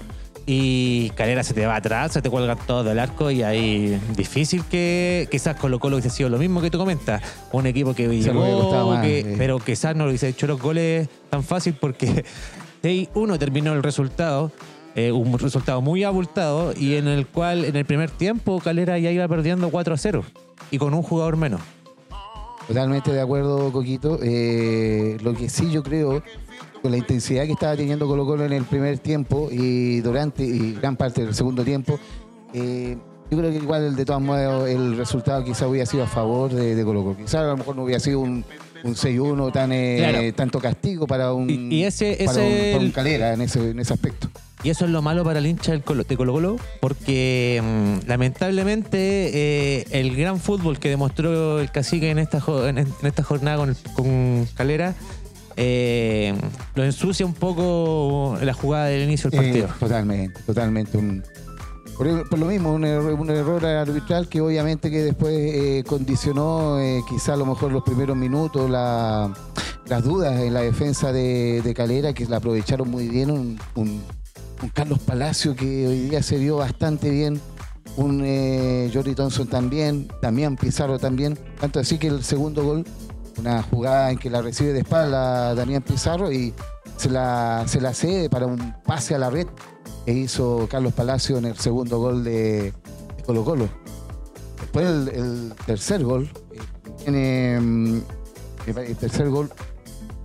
y 0.50 1.10
Calera 1.10 1.42
se 1.44 1.52
te 1.52 1.66
va 1.66 1.76
atrás, 1.76 2.10
se 2.14 2.22
te 2.22 2.30
cuelgan 2.30 2.56
todos 2.66 2.82
del 2.86 2.98
arco 2.98 3.30
y 3.30 3.42
ahí 3.42 4.00
difícil 4.16 4.64
que 4.64 5.28
quizás 5.30 5.56
Colo 5.56 5.78
Colo 5.78 5.96
hubiese 5.96 6.08
sido 6.08 6.30
lo 6.30 6.38
mismo 6.38 6.62
que 6.62 6.70
tú 6.70 6.78
comentas. 6.78 7.20
Un 7.52 7.66
equipo 7.66 7.92
que 7.92 8.08
llegó, 8.08 8.88
más, 8.88 9.02
que- 9.04 9.18
eh. 9.20 9.34
pero 9.36 9.58
quizás 9.58 9.94
no 9.94 10.04
lo 10.04 10.10
hubiese 10.10 10.28
hecho 10.28 10.46
los 10.46 10.58
goles 10.58 11.06
tan 11.28 11.44
fácil 11.44 11.74
porque 11.78 12.24
6-1 12.82 13.38
terminó 13.38 13.74
el 13.74 13.82
resultado. 13.82 14.50
eh, 14.94 15.12
un 15.12 15.38
resultado 15.38 15.82
muy 15.82 16.02
abultado 16.02 16.72
y 16.74 16.94
en 16.96 17.08
el 17.08 17.26
cual 17.26 17.66
en 17.66 17.76
el 17.76 17.84
primer 17.84 18.10
tiempo 18.10 18.58
Calera 18.58 18.98
ya 18.98 19.10
iba 19.12 19.28
perdiendo 19.28 19.68
4 19.70 19.94
a 19.94 19.98
0 19.98 20.24
y 20.70 20.78
con 20.78 20.94
un 20.94 21.02
jugador 21.02 21.36
menos. 21.36 21.60
Totalmente 22.66 23.12
de 23.12 23.20
acuerdo, 23.20 23.70
Coquito. 23.70 24.18
Eh, 24.22 25.16
lo 25.22 25.34
que 25.34 25.48
sí 25.48 25.70
yo 25.70 25.82
creo, 25.82 26.22
con 26.82 26.90
la 26.92 26.96
intensidad 26.98 27.44
que 27.44 27.52
estaba 27.52 27.76
teniendo 27.76 28.06
Colo 28.06 28.24
Colo 28.26 28.44
en 28.44 28.52
el 28.52 28.64
primer 28.64 28.98
tiempo 28.98 29.48
y 29.50 30.00
durante 30.00 30.44
y 30.44 30.74
gran 30.74 30.96
parte 30.96 31.24
del 31.24 31.34
segundo 31.34 31.64
tiempo, 31.64 31.98
eh, 32.54 32.96
yo 33.30 33.36
creo 33.38 33.50
que 33.50 33.56
igual 33.56 33.94
de 33.94 34.04
todas 34.04 34.22
modos 34.22 34.68
el 34.68 34.96
resultado 34.96 35.44
quizá 35.44 35.66
hubiera 35.68 35.84
sido 35.86 36.04
a 36.04 36.06
favor 36.06 36.50
de, 36.52 36.74
de 36.74 36.84
Colo 36.84 37.02
Colo. 37.02 37.16
Quizá 37.16 37.40
a 37.40 37.46
lo 37.48 37.56
mejor 37.56 37.76
no 37.76 37.84
hubiera 37.84 38.00
sido 38.00 38.20
un, 38.20 38.44
un 38.84 38.94
6-1 38.94 39.52
tan 39.52 39.70
eh, 39.72 39.96
Claro. 39.98 40.34
tanto 40.34 40.60
castigo 40.60 41.06
para 41.06 41.32
un, 41.34 41.50
Y- 41.50 41.74
y 41.74 41.84
ese- 41.84 42.16
para 42.24 42.30
ese 42.32 42.40
un, 42.40 42.70
para 42.72 42.78
un 42.78 42.86
el- 42.86 42.92
calera 42.92 43.32
en 43.34 43.40
ese, 43.42 43.70
en 43.70 43.78
ese 43.80 43.92
aspecto. 43.92 44.28
Y 44.64 44.70
eso 44.70 44.86
es 44.86 44.90
lo 44.90 45.02
malo 45.02 45.22
para 45.24 45.38
el 45.38 45.46
hincha 45.46 45.70
de 45.72 45.82
Colo 45.82 46.04
Colo, 46.04 46.56
porque 46.80 47.62
mm, 47.62 48.08
lamentablemente 48.08 48.98
eh, 49.80 49.84
el 49.90 50.16
gran 50.16 50.40
fútbol 50.40 50.78
que 50.80 50.88
demostró 50.88 51.60
el 51.60 51.70
cacique 51.70 52.10
en 52.10 52.18
esta, 52.18 52.40
jo- 52.40 52.66
en, 52.66 52.78
en 52.78 52.88
esta 53.02 53.22
jornada 53.22 53.64
con 53.94 54.48
Calera, 54.56 54.94
eh, 55.60 56.34
lo 56.74 56.84
ensucia 56.84 57.26
un 57.26 57.34
poco 57.34 58.38
la 58.40 58.54
jugada 58.54 58.86
del 58.86 59.02
inicio 59.02 59.28
del 59.28 59.40
partido. 59.40 59.66
Eh, 59.66 59.70
totalmente, 59.80 60.40
totalmente. 60.46 60.96
Un, 60.98 61.22
por, 61.96 62.28
por 62.28 62.38
lo 62.38 62.46
mismo, 62.46 62.72
un 62.72 62.84
error, 62.84 63.12
un 63.14 63.28
error 63.30 63.66
arbitral 63.66 64.28
que 64.28 64.40
obviamente 64.40 64.88
que 64.90 65.02
después 65.02 65.34
eh, 65.34 65.82
condicionó 65.86 66.78
quizá 67.08 67.34
a 67.34 67.36
lo 67.36 67.44
mejor 67.44 67.72
los 67.72 67.82
primeros 67.82 68.16
minutos 68.16 68.70
la- 68.70 69.34
las 69.86 70.04
dudas 70.04 70.38
en 70.40 70.52
la 70.54 70.60
defensa 70.60 71.12
de, 71.12 71.60
de 71.62 71.74
Calera, 71.74 72.12
que 72.12 72.24
la 72.26 72.36
aprovecharon 72.36 72.88
muy 72.90 73.08
bien. 73.08 73.30
Un, 73.30 73.58
un- 73.74 74.02
un 74.62 74.68
Carlos 74.70 74.98
Palacio 75.00 75.56
que 75.56 75.86
hoy 75.88 76.00
día 76.10 76.22
se 76.22 76.36
vio 76.36 76.56
bastante 76.58 77.10
bien. 77.10 77.40
Un 77.96 78.22
eh, 78.24 78.90
Jordi 78.94 79.14
Thompson 79.14 79.48
también, 79.48 80.06
Damián 80.22 80.56
Pizarro 80.56 80.98
también. 81.00 81.36
Tanto 81.60 81.80
así 81.80 81.96
que 81.98 82.06
el 82.08 82.22
segundo 82.22 82.62
gol, 82.64 82.84
una 83.38 83.62
jugada 83.62 84.10
en 84.10 84.18
que 84.18 84.30
la 84.30 84.42
recibe 84.42 84.72
de 84.72 84.80
espalda 84.80 85.54
Damián 85.54 85.82
Pizarro 85.82 86.32
y 86.32 86.54
se 86.96 87.10
la, 87.10 87.64
se 87.66 87.80
la 87.80 87.94
cede 87.94 88.28
para 88.28 88.46
un 88.46 88.74
pase 88.84 89.14
a 89.14 89.18
la 89.18 89.30
red 89.30 89.46
que 90.04 90.12
hizo 90.12 90.66
Carlos 90.70 90.92
Palacio 90.92 91.38
en 91.38 91.44
el 91.44 91.56
segundo 91.56 91.98
gol 91.98 92.24
de, 92.24 92.72
Colo 93.24 93.44
Colo. 93.44 93.68
Después 94.58 94.86
el, 94.86 95.52
tercer 95.66 96.02
gol, 96.02 96.28
tiene, 97.04 97.60
mm, 97.60 98.00
el 98.66 98.96
tercer 98.96 99.28
gol, 99.28 99.50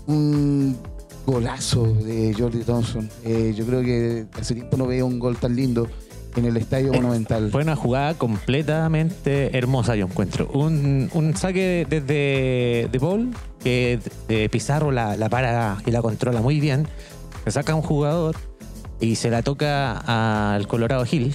un 0.07 0.77
golazo 1.25 1.83
de 1.83 2.33
Jordi 2.33 2.63
Thompson. 2.63 3.09
Eh, 3.23 3.53
yo 3.55 3.65
creo 3.65 3.81
que 3.81 4.25
hace 4.39 4.55
tiempo 4.55 4.77
no 4.77 4.87
veo 4.87 5.05
un 5.05 5.19
gol 5.19 5.37
tan 5.37 5.55
lindo 5.55 5.87
en 6.35 6.45
el 6.45 6.57
Estadio 6.57 6.93
Eh, 6.93 6.97
Monumental. 6.97 7.49
Fue 7.51 7.61
una 7.63 7.75
jugada 7.75 8.13
completamente 8.15 9.57
hermosa, 9.57 9.95
yo 9.95 10.05
encuentro. 10.05 10.47
Un, 10.53 11.09
un 11.13 11.35
saque 11.35 11.85
desde 11.89 12.87
De 12.91 12.99
Paul, 12.99 13.31
que 13.63 13.99
eh, 14.29 14.49
Pizarro 14.51 14.91
la, 14.91 15.15
la 15.17 15.29
para 15.29 15.77
y 15.85 15.91
la 15.91 16.01
controla 16.01 16.41
muy 16.41 16.59
bien. 16.59 16.87
Se 17.45 17.51
saca 17.51 17.75
un 17.75 17.81
jugador 17.81 18.35
y 18.99 19.15
se 19.15 19.29
la 19.29 19.41
toca 19.41 20.53
al 20.55 20.67
Colorado 20.67 21.05
Hill, 21.09 21.33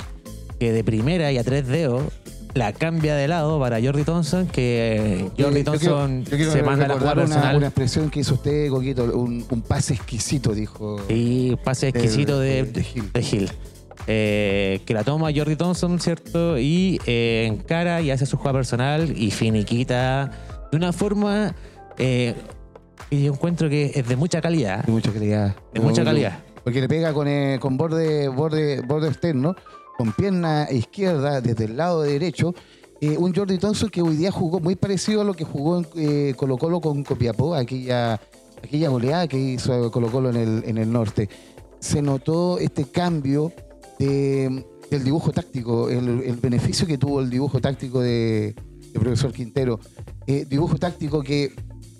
que 0.59 0.73
de 0.73 0.83
primera 0.85 1.31
y 1.33 1.39
a 1.39 1.45
tres 1.45 1.67
dedos 1.67 2.03
la 2.55 2.73
cambia 2.73 3.15
de 3.15 3.29
lado 3.29 3.61
para 3.61 3.81
Jordi 3.81 4.03
Thompson, 4.05 4.47
que 4.47 5.27
Yo- 5.37 5.45
Jordi 5.47 5.63
yo 5.63 5.73
quiero- 5.73 5.95
Thompson 5.99 6.25
yo 6.25 6.37
quiero 6.37 6.53
se 6.53 6.63
manda 6.63 6.87
a 6.87 6.89
la 6.89 6.95
jugada 6.99 7.25
una, 7.25 7.57
una 7.57 7.67
expresión 7.69 8.11
que 8.11 8.21
hizo 8.21 8.35
usted, 8.35 8.69
Coquito, 8.71 9.05
un, 9.05 9.45
un 9.49 9.61
pase 9.63 9.95
exquisito, 9.95 10.55
dijo. 10.55 10.97
Y 11.09 11.55
pase 11.57 11.89
exquisito 11.89 12.41
de, 12.41 12.65
de 12.65 12.83
Gil. 12.83 13.13
de 13.13 13.23
Gil. 13.23 13.51
Eh, 14.11 14.81
que 14.87 14.95
la 14.95 15.05
toma 15.05 15.29
Jordi 15.35 15.55
Thompson, 15.55 16.01
¿cierto? 16.01 16.59
Y 16.59 16.99
eh, 17.05 17.45
encara 17.47 18.01
y 18.01 18.11
hace 18.11 18.25
su 18.25 18.39
jugada 18.39 18.55
personal 18.55 19.13
y 19.15 19.31
finiquita 19.31 20.31
de 20.71 20.77
una 20.79 20.95
forma 20.95 21.55
eh, 21.99 22.35
que 23.11 23.23
yo 23.23 23.35
encuentro 23.35 23.69
que 23.69 23.93
es 23.95 24.09
de 24.09 24.17
mucha 24.17 24.41
calidad. 24.41 24.83
De 24.85 24.93
mucha 24.93 25.13
calidad. 25.13 25.55
De 25.75 25.81
mucha 25.81 26.05
calidad. 26.05 26.39
Porque 26.65 26.81
le 26.81 26.89
pega 26.89 27.13
con, 27.13 27.29
con 27.59 27.77
borde, 27.77 28.29
borde, 28.29 28.81
borde 28.81 29.09
externo, 29.09 29.55
con 29.99 30.13
pierna 30.13 30.69
izquierda 30.71 31.43
desde 31.43 31.67
el 31.67 31.77
lado 31.77 32.01
derecho. 32.01 32.55
Eh, 33.03 33.17
un 33.19 33.35
Jordi 33.35 33.59
Thompson 33.59 33.91
que 33.91 34.01
hoy 34.01 34.17
día 34.17 34.33
jugó 34.33 34.59
muy 34.59 34.75
parecido 34.75 35.21
a 35.21 35.25
lo 35.25 35.35
que 35.35 35.45
jugó 35.45 35.79
en 35.81 35.87
eh, 35.97 36.35
Colo 36.35 36.57
Colo 36.57 36.81
con 36.81 37.05
Copiapó, 37.05 37.55
aquella, 37.55 38.21
aquella 38.65 38.89
goleada 38.89 39.29
que 39.29 39.39
hizo 39.39 39.91
Colo 39.91 40.11
Colo 40.11 40.31
en 40.31 40.37
el, 40.37 40.65
en 40.67 40.79
el 40.79 40.91
norte. 40.91 41.29
Se 41.79 42.01
notó 42.01 42.59
este 42.59 42.85
cambio 42.87 43.53
de- 43.99 44.65
del 44.91 45.05
dibujo 45.05 45.33
táctico, 45.33 45.91
el, 45.91 46.23
el 46.25 46.37
beneficio 46.37 46.87
que 46.87 46.97
tuvo 46.99 47.21
el 47.21 47.29
dibujo 47.29 47.61
táctico 47.61 48.01
de, 48.01 48.55
de 48.93 49.01
profesor 49.01 49.33
Quintero. 49.33 49.79
Eh, 50.27 50.47
dibujo 50.49 50.77
táctico 50.79 51.23
que 51.23 51.53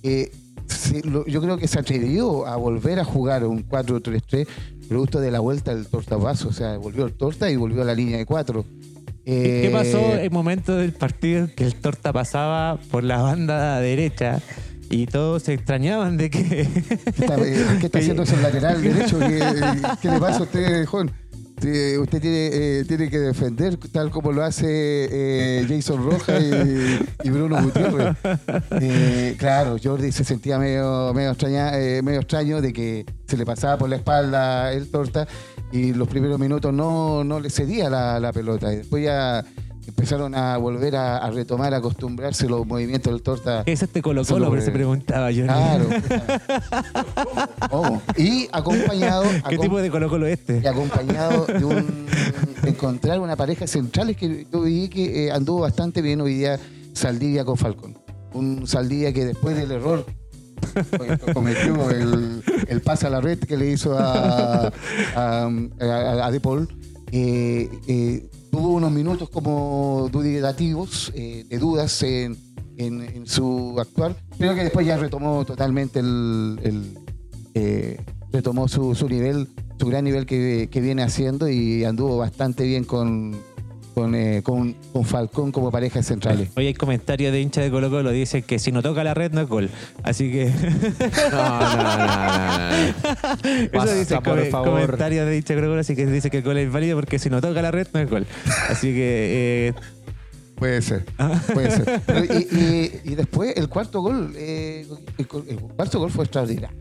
eh, 0.03 0.31
se- 0.67 1.03
lo- 1.07 1.27
yo 1.27 1.41
creo 1.43 1.59
que 1.59 1.69
se 1.69 1.79
atrevió 1.79 2.47
a 2.47 2.57
volver 2.57 2.99
a 2.99 3.05
jugar 3.05 3.45
un 3.45 3.67
4-3-3 3.69 4.47
producto 4.89 5.21
de 5.21 5.31
la 5.31 5.41
vuelta 5.41 5.75
del 5.75 5.87
tortapaso. 5.87 6.49
O 6.49 6.53
sea, 6.53 6.79
volvió 6.79 7.05
el 7.05 7.13
torta 7.13 7.51
y 7.51 7.57
volvió 7.57 7.83
a 7.83 7.85
la 7.85 7.95
línea 7.95 8.17
de 8.17 8.25
4. 8.27 8.65
¿Qué 9.25 9.61
qué 9.65 9.71
pasó 9.71 9.99
en 10.15 10.21
el 10.21 10.31
momento 10.31 10.75
del 10.77 10.93
partido 10.95 11.49
que 11.55 11.65
el 11.65 11.75
Torta 11.75 12.15
pasaba 12.15 12.79
por 12.91 13.05
la 13.05 13.21
banda 13.21 13.79
derecha 13.79 14.41
y 14.89 15.05
todos 15.05 15.43
se 15.43 15.53
extrañaban 15.53 16.17
de 16.17 16.31
que... 16.31 16.41
¿Qué 16.45 17.23
está, 17.25 17.35
eh, 17.37 17.67
qué 17.79 17.87
está 17.87 17.99
haciendo 17.99 18.23
ese 18.23 18.39
lateral 18.39 18.81
derecho? 18.81 19.19
¿Qué, 19.19 19.39
eh, 19.39 19.83
qué 20.01 20.11
le 20.11 20.19
pasa 20.19 20.39
a 20.39 20.43
usted, 20.45 20.87
Juan? 20.87 21.11
Usted 21.59 22.21
tiene, 22.21 22.51
eh, 22.53 22.85
tiene 22.87 23.11
que 23.11 23.19
defender 23.19 23.77
tal 23.93 24.11
como 24.11 24.33
lo 24.33 24.43
hace 24.45 24.67
eh, 24.69 25.67
Jason 25.69 26.05
Rojas 26.09 26.43
y, 26.43 27.27
y 27.27 27.31
Bruno 27.31 27.63
Gutiérrez. 27.63 28.17
Eh, 28.81 29.35
claro, 29.39 29.77
Jordi 29.83 30.13
se 30.13 30.25
sentía 30.25 30.59
medio, 30.59 31.13
medio, 31.15 31.31
extraña- 31.33 31.79
eh, 31.79 32.01
medio 32.03 32.21
extraño 32.21 32.61
de 32.61 32.73
que 32.73 33.05
se 33.27 33.37
le 33.37 33.45
pasaba 33.45 33.77
por 33.79 33.89
la 33.89 33.97
espalda 33.97 34.73
el 34.73 34.91
torta 34.91 35.27
y 35.73 35.93
los 35.93 36.09
primeros 36.09 36.39
minutos 36.39 36.73
no, 36.73 37.25
no 37.25 37.41
le 37.41 37.51
cedía 37.51 37.91
la, 37.91 38.19
la 38.21 38.33
pelota. 38.33 38.73
Y 38.73 38.77
después 38.77 39.05
ya 39.05 39.45
empezaron 39.89 40.35
a 40.35 40.57
volver 40.59 40.95
a, 40.97 41.17
a 41.19 41.31
retomar, 41.31 41.75
a 41.75 41.79
acostumbrarse 41.79 42.49
los 42.49 42.67
movimientos 42.67 43.13
del 43.13 43.23
torta. 43.23 43.65
¿Qué 43.65 43.73
es 43.73 43.83
este 43.83 44.03
Colo 44.03 44.23
Colo? 44.23 44.25
Solo, 44.47 44.51
Pero 44.51 44.63
se 44.63 44.71
eh, 44.71 44.73
preguntaba 44.75 45.31
yo. 45.31 45.45
Claro. 45.45 45.89
¿Cómo? 47.71 48.03
Y 48.17 48.49
acompañado, 48.53 49.23
¿Qué 49.49 49.57
acom- 49.57 49.61
tipo 49.63 49.81
de 49.81 49.91
Colo 49.91 50.09
Colo 50.09 50.27
es 50.27 50.39
este? 50.39 50.61
y 50.63 50.67
acompañado 50.67 51.47
de 51.47 51.65
un 51.65 52.07
encontrar 52.65 53.21
una 53.21 53.37
pareja 53.37 53.67
central 53.67 54.15
que 54.17 54.47
yo 54.53 54.63
vi 54.63 54.89
que 54.89 55.27
eh, 55.27 55.33
anduvo 55.33 55.61
bastante 55.61 56.03
bien 56.03 56.21
hoy 56.21 56.35
día 56.35 56.59
Saldivia 56.93 57.45
con 57.45 57.57
Falcón. 57.57 57.97
Un 58.35 58.67
Saldivia 58.67 59.13
que 59.13 59.25
después 59.25 59.57
del 59.57 59.71
error 59.71 60.05
que 60.91 61.33
cometió 61.35 61.91
el, 61.91 62.43
el 62.69 62.81
pase 62.83 63.07
a 63.07 63.11
la 63.11 63.21
red 63.21 63.39
que 63.39 63.57
le 63.57 63.71
hizo 63.71 63.97
a, 63.99 64.67
a, 65.15 65.49
a- 65.81 66.27
a 66.27 66.31
De 66.31 66.41
Paul, 66.41 66.69
eh, 67.11 67.69
eh, 67.89 68.27
tuvo 68.59 68.75
unos 68.75 68.91
minutos 68.91 69.31
como 69.31 70.09
duditativos, 70.11 71.13
eh, 71.15 71.45
de 71.49 71.59
dudas 71.59 72.03
en, 72.03 72.37
en- 72.77 73.25
su 73.27 73.77
actuar, 73.79 74.17
pero 74.37 74.55
que 74.57 74.65
después 74.65 74.85
ya 74.85 74.97
retomó 74.97 75.45
totalmente 75.45 76.01
el, 76.01 76.59
el, 76.65 76.99
eh, 77.55 78.01
retomó 78.33 78.67
su, 78.67 78.97
su 78.97 79.09
nivel, 79.09 79.49
su 79.79 79.87
gran 79.87 80.03
nivel 80.05 80.27
que, 80.27 80.69
que 80.73 80.81
viene 80.81 81.05
haciendo 81.05 81.49
y 81.49 81.85
anduvo 81.85 82.17
bastante 82.17 82.65
bien 82.65 82.83
con, 82.83 83.37
con, 83.99 84.15
eh, 84.15 84.43
con, 84.45 84.75
con 84.93 85.05
Falcón 85.05 85.51
como 85.51 85.73
pareja 85.73 85.99
de 85.99 86.03
centrales. 86.05 86.51
Hoy 86.57 86.67
hay 86.69 86.75
comentarios 86.75 87.33
de 87.33 87.41
hincha 87.41 87.61
de 87.63 87.69
Colo 87.71 87.91
Colo 87.91 88.13
dicen 88.13 88.43
que 88.43 88.61
si 88.61 88.71
no 88.71 88.81
toca 88.81 89.03
la 89.03 89.13
red 89.13 89.33
no 89.33 89.41
es 89.41 89.49
gol. 89.49 89.69
Así 90.05 90.31
que 90.31 90.47
No, 91.33 91.61
no, 91.61 91.77
no, 91.77 92.69
no, 92.69 92.75
eso 93.49 93.71
Basta, 93.73 93.95
dice 93.95 94.21
por 94.21 94.45
favor. 94.47 94.69
comentarios 94.71 95.27
de 95.27 95.37
hincha 95.37 95.55
de 95.55 95.61
Colo 95.61 95.73
Colo, 95.73 95.81
así 95.81 95.97
que 95.97 96.07
dice 96.07 96.31
que 96.31 96.37
el 96.39 96.43
gol 96.45 96.59
es 96.59 96.71
válido 96.71 96.97
porque 96.97 97.19
si 97.19 97.29
no 97.29 97.41
toca 97.41 97.61
la 97.61 97.73
red 97.73 97.89
no 97.93 97.99
es 97.99 98.09
gol. 98.09 98.25
Así 98.69 98.87
que 98.95 99.69
eh, 99.69 99.75
Puede 100.55 100.81
ser, 100.83 101.05
puede 101.55 101.71
ser. 101.73 102.01
Pero 102.07 102.25
y, 102.25 102.39
y- 102.53 103.01
y 103.13 103.15
después 103.17 103.53
el 103.57 103.69
cuarto 103.69 104.01
gol, 104.01 104.33
eh, 104.37 104.87
el, 105.19 105.27
cu- 105.27 105.45
el 105.49 105.57
cuarto 105.59 105.99
gol 105.99 106.11
fue 106.11 106.25
extraordinario. 106.25 106.77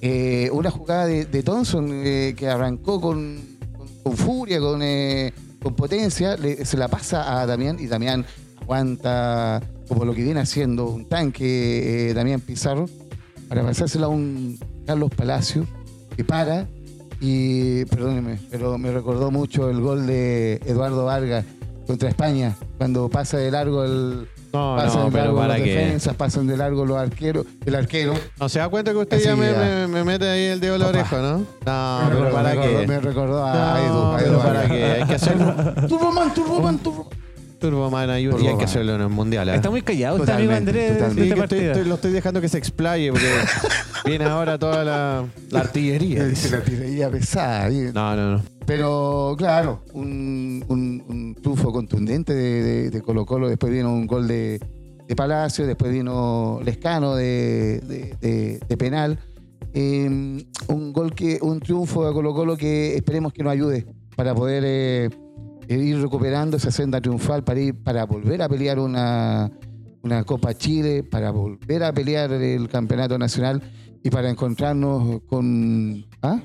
Eh, 0.00 0.48
una 0.52 0.70
jugada 0.72 1.06
de, 1.06 1.26
de 1.26 1.42
Thompson 1.44 1.88
eh, 1.92 2.34
que 2.36 2.48
arrancó 2.48 3.00
con, 3.00 3.36
con- 3.76 3.88
con 4.02 4.16
furia, 4.16 4.58
con, 4.60 4.80
eh, 4.82 5.32
con 5.62 5.74
potencia, 5.74 6.36
le- 6.36 6.64
se 6.64 6.76
la 6.76 6.88
pasa 6.88 7.40
a 7.40 7.46
Damián 7.46 7.76
y 7.80 7.86
Damián 7.86 8.24
aguanta 8.60 9.60
como 9.88 10.04
lo 10.04 10.14
que 10.14 10.22
viene 10.22 10.40
haciendo 10.40 10.86
un 10.88 11.04
tanque, 11.06 12.10
eh, 12.10 12.14
Damián 12.14 12.40
Pizarro, 12.40 12.88
para 13.48 13.62
pasársela 13.62 14.06
a 14.06 14.08
un 14.08 14.58
Carlos 14.86 15.10
Palacio 15.14 15.66
que 16.16 16.24
para 16.24 16.66
y, 17.20 17.84
perdóneme, 17.86 18.38
pero 18.50 18.78
me 18.78 18.90
recordó 18.90 19.30
mucho 19.30 19.70
el 19.70 19.80
gol 19.80 20.06
de 20.06 20.54
Eduardo 20.66 21.04
Vargas 21.04 21.44
contra 21.86 22.08
España, 22.08 22.56
cuando 22.78 23.08
pasa 23.08 23.36
de 23.38 23.50
largo 23.50 23.84
el... 23.84 24.26
No, 24.52 24.76
pasan 24.76 24.98
no, 25.00 25.04
de 25.06 25.10
pero 25.12 25.34
largo 25.46 25.64
qué. 25.64 25.70
defensas, 25.74 26.14
pasan 26.14 26.46
de 26.46 26.56
largo 26.56 26.84
los 26.84 26.98
arqueros, 26.98 27.46
el 27.64 27.74
arquero. 27.74 28.14
¿No 28.38 28.48
se 28.48 28.58
da 28.58 28.68
cuenta 28.68 28.92
que 28.92 28.98
usted 28.98 29.16
Así 29.16 29.26
ya 29.26 29.36
me, 29.36 29.50
ya. 29.50 29.58
me- 29.58 29.86
me 29.88 30.04
mete 30.04 30.28
ahí 30.28 30.44
el 30.44 30.60
dedo 30.60 30.74
en 30.74 30.80
la 30.82 30.88
oreja, 30.88 31.16
no? 31.22 31.38
No, 31.64 32.00
me, 32.04 32.08
pero 32.10 32.24
recordó, 32.24 32.32
para 32.32 32.48
me 32.48 32.54
recordó- 32.54 32.80
qué. 32.80 32.86
me 32.86 33.00
recordó 33.00 33.46
a 33.46 33.80
Edu. 33.80 33.92
No, 33.94 34.12
a 34.14 34.20
Edu 34.20 34.24
pero 34.28 34.38
para 34.42 34.68
qué. 34.68 34.84
Hay 34.84 35.04
que 35.04 35.14
hacerlo. 35.14 35.54
Turboman, 35.88 36.34
Turboman, 36.34 36.78
Turboman. 36.78 37.22
Turboman 37.60 38.10
ahí 38.10 38.28
y 38.42 38.46
hay 38.48 38.56
que 38.58 38.64
hacerlo 38.64 38.96
en 38.96 39.02
el 39.02 39.08
mundial. 39.08 39.48
¿eh? 39.48 39.54
está 39.54 39.70
muy 39.70 39.82
callado 39.82 40.16
este 40.16 40.32
amigo 40.32 40.52
Andrés. 40.52 40.98
Sí, 41.14 41.20
este 41.30 41.40
estoy, 41.40 41.58
estoy- 41.60 41.84
lo 41.84 41.94
estoy 41.94 42.10
dejando 42.10 42.40
que 42.40 42.48
se 42.48 42.58
explaye 42.58 43.12
porque 43.12 43.28
viene 44.04 44.24
ahora 44.24 44.58
toda 44.58 44.82
la, 44.84 45.24
la 45.50 45.60
artillería. 45.60 46.24
Dice 46.24 46.50
la 46.50 46.60
tirería 46.64 47.08
pesada. 47.08 47.68
bien. 47.68 47.92
No, 47.94 48.16
no, 48.16 48.32
no. 48.38 48.42
Pero 48.66 49.36
claro, 49.38 49.84
un 49.92 50.64
triunfo 51.42 51.72
contundente 51.72 52.32
de, 52.34 52.90
de- 52.90 53.02
Colo 53.02 53.26
Colo. 53.26 53.48
Después 53.48 53.72
vino 53.72 53.92
un 53.92 54.06
gol 54.06 54.26
de, 54.26 54.60
de 55.06 55.16
Palacio, 55.16 55.66
después 55.66 55.92
vino 55.92 56.60
Lescano 56.64 57.14
de, 57.16 58.60
penal. 58.78 59.18
Eh, 59.74 60.44
un 60.68 60.92
gol 60.92 61.14
que, 61.14 61.38
un 61.42 61.60
triunfo 61.60 62.06
de 62.06 62.12
Colo 62.12 62.34
Colo 62.34 62.56
que 62.56 62.94
esperemos 62.94 63.32
que 63.32 63.42
nos 63.42 63.52
ayude 63.52 63.86
para 64.16 64.34
poder 64.34 64.62
eh, 64.66 65.10
ir 65.68 66.00
recuperando 66.00 66.56
esa 66.56 66.70
senda 66.70 67.00
triunfal, 67.00 67.42
para 67.42 67.60
ir, 67.60 67.74
para 67.82 68.04
volver 68.04 68.42
a 68.42 68.48
pelear 68.48 68.78
una, 68.78 69.50
una 70.02 70.24
Copa 70.24 70.54
Chile, 70.54 71.02
para 71.02 71.30
volver 71.30 71.84
a 71.84 71.92
pelear 71.92 72.32
el 72.32 72.68
campeonato 72.68 73.18
nacional 73.18 73.62
y 74.04 74.10
para 74.10 74.28
encontrarnos 74.28 75.20
con. 75.26 76.04
¿Ah? 76.22 76.40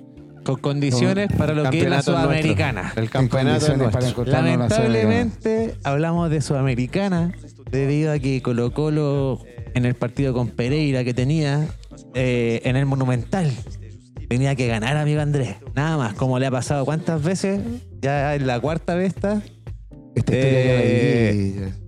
Con 0.53 0.61
condiciones 0.61 1.27
para 1.37 1.53
lo 1.53 1.69
que 1.69 1.81
es 1.81 1.89
la. 1.89 2.01
Sudamericana. 2.01 2.93
El 2.95 3.09
campeonato 3.09 3.75
nuestro. 3.75 4.23
en. 4.23 4.31
Lamentablemente 4.31 5.75
hablamos 5.83 6.29
de 6.29 6.41
Sudamericana 6.41 7.33
debido 7.69 8.11
a 8.11 8.19
que 8.19 8.41
Colo 8.41 8.71
Colo 8.71 9.41
en 9.73 9.85
el 9.85 9.95
partido 9.95 10.33
con 10.33 10.49
Pereira 10.49 11.03
que 11.03 11.13
tenía 11.13 11.67
eh, 12.13 12.61
en 12.63 12.75
el 12.75 12.85
Monumental 12.85 13.51
tenía 14.27 14.55
que 14.55 14.67
ganar 14.67 14.97
amigo 14.97 15.21
Andrés. 15.21 15.55
Nada 15.75 15.97
más, 15.97 16.13
como 16.13 16.39
le 16.39 16.47
ha 16.47 16.51
pasado 16.51 16.85
cuántas 16.85 17.21
veces, 17.23 17.61
ya 18.01 18.35
es 18.35 18.41
la 18.41 18.59
cuarta 18.59 18.95
vez 18.95 19.15
está, 19.15 19.41
Esta 20.15 20.35
historia 20.35 20.63
ya 20.65 20.73
la 20.73 20.81
Eh, 20.81 21.31
viví. 21.33 21.86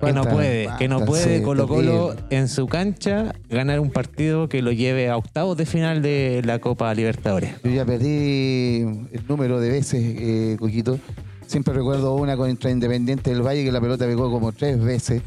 Que 0.00 0.06
no 0.12 0.22
¿Cuántas- 0.22 0.32
puede, 0.34 0.68
que 0.78 0.88
no 0.88 1.04
puede 1.04 1.38
Sí, 1.38 1.42
Colo 1.42 1.66
Colo 1.66 2.14
en 2.30 2.48
su 2.48 2.66
cancha 2.66 3.34
ganar 3.48 3.80
un 3.80 3.90
partido 3.90 4.48
que 4.48 4.62
lo 4.62 4.70
lleve 4.72 5.08
a 5.08 5.16
octavos 5.16 5.56
de 5.56 5.66
final 5.66 6.02
de 6.02 6.40
la 6.44 6.58
Copa 6.60 6.94
Libertadores. 6.94 7.50
Yo 7.64 7.70
ya 7.70 7.84
perdí 7.84 8.82
el 9.12 9.22
número 9.28 9.60
de 9.60 9.70
veces, 9.70 10.02
eh, 10.18 10.56
Coquito. 10.58 10.98
Siempre 11.46 11.74
recuerdo 11.74 12.14
una 12.14 12.36
contra 12.36 12.70
Independiente 12.70 13.30
del 13.30 13.42
Valle 13.42 13.64
que 13.64 13.72
la 13.72 13.80
pelota 13.80 14.04
pegó 14.06 14.30
como 14.30 14.52
tres 14.52 14.80
veces. 14.82 15.22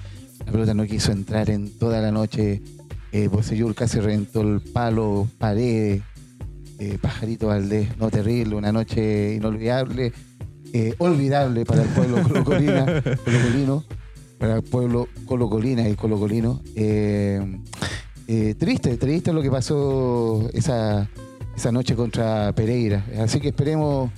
La 0.45 0.51
pelota 0.51 0.73
no 0.73 0.85
quiso 0.85 1.11
entrar 1.11 1.49
en 1.49 1.69
toda 1.77 1.99
la 2.01 2.11
noche. 2.11 2.61
Eh, 3.11 3.27
Bocellur 3.27 3.75
casi 3.75 3.99
reventó 3.99 4.41
el 4.41 4.61
palo, 4.61 5.27
paredes. 5.37 6.01
eh, 6.79 6.97
Pajarito 7.01 7.47
Valdés, 7.47 7.97
no 7.97 8.09
terrible, 8.09 8.55
una 8.55 8.71
noche 8.71 9.35
inolvidable, 9.35 10.13
eh, 10.73 10.95
olvidable 10.97 11.63
para 11.65 11.83
el 11.83 11.89
pueblo 11.89 12.23
colocolino, 12.27 12.85
para 14.41 14.55
el 14.55 14.63
pueblo 14.63 15.07
colocolina 15.27 15.87
y 15.87 15.93
colocolino. 15.93 16.61
Eh, 16.75 17.59
eh, 18.27 18.55
triste, 18.57 18.97
triste 18.97 19.31
lo 19.31 19.39
que 19.43 19.51
pasó 19.51 20.49
esa, 20.51 21.07
esa 21.55 21.71
noche 21.71 21.95
contra 21.95 22.51
Pereira. 22.53 23.05
Así 23.19 23.39
que 23.39 23.49
esperemos 23.49 24.09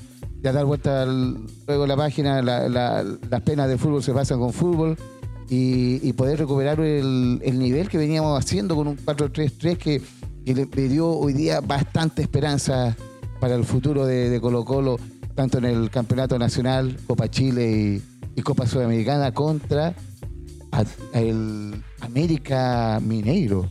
ya 0.41 0.53
dar 0.53 0.63
vuelta 0.63 1.01
al- 1.03 1.45
luego 1.67 1.85
la 1.85 1.97
página, 1.97 2.41
la- 2.41 2.69
la- 2.69 3.03
las 3.29 3.41
penas 3.41 3.67
de 3.67 3.77
fútbol 3.77 4.01
se 4.01 4.13
pasan 4.13 4.39
con 4.39 4.53
fútbol 4.53 4.97
y, 5.49 6.13
poder 6.13 6.39
recuperar 6.39 6.79
el, 6.79 7.41
el 7.43 7.59
nivel 7.59 7.89
que 7.89 7.97
veníamos 7.97 8.39
haciendo 8.39 8.77
con 8.77 8.87
un 8.87 8.95
4-3-3 8.95 9.77
que, 9.77 10.01
que 10.45 10.55
le, 10.55 10.65
dio 10.87 11.09
hoy 11.09 11.33
día 11.33 11.59
bastante 11.59 12.21
esperanza 12.21 12.95
para 13.41 13.55
el 13.55 13.65
futuro 13.65 14.05
de, 14.05 14.39
Colo 14.39 14.63
Colo, 14.63 14.97
tanto 15.35 15.57
en 15.57 15.65
el 15.65 15.89
Campeonato 15.89 16.39
Nacional, 16.39 16.97
Copa 17.05 17.29
Chile 17.29 18.01
y 18.35 18.41
Copa 18.41 18.65
Sudamericana 18.65 19.33
contra 19.33 19.93
a- 20.73 20.85
a 21.17 21.19
el 21.21 21.75
América 22.01 22.99
Mineiro 23.01 23.69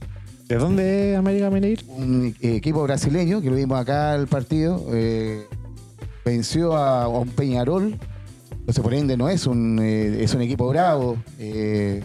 ¿De 0.49 0.57
dónde 0.57 1.13
es 1.13 1.19
América 1.19 1.51
Mineiro? 1.51 1.83
un 1.89 2.35
eh, 2.41 2.57
equipo 2.57 2.83
brasileño 2.83 3.41
que 3.41 3.51
lo 3.51 3.57
vimos 3.57 3.79
acá 3.81 4.15
el 4.15 4.27
partido 4.27 4.85
eh, 4.93 5.45
venció 6.25 6.77
a, 6.77 7.05
a 7.05 7.09
un 7.09 7.29
Peñarol 7.29 7.99
entonces 8.53 8.83
por 8.83 8.95
ende 8.95 9.17
no 9.17 9.29
es 9.29 9.47
un 9.47 9.79
eh, 9.83 10.23
es 10.23 10.35
un 10.35 10.43
equipo 10.43 10.69
bravo 10.69 11.17
eh, 11.39 12.03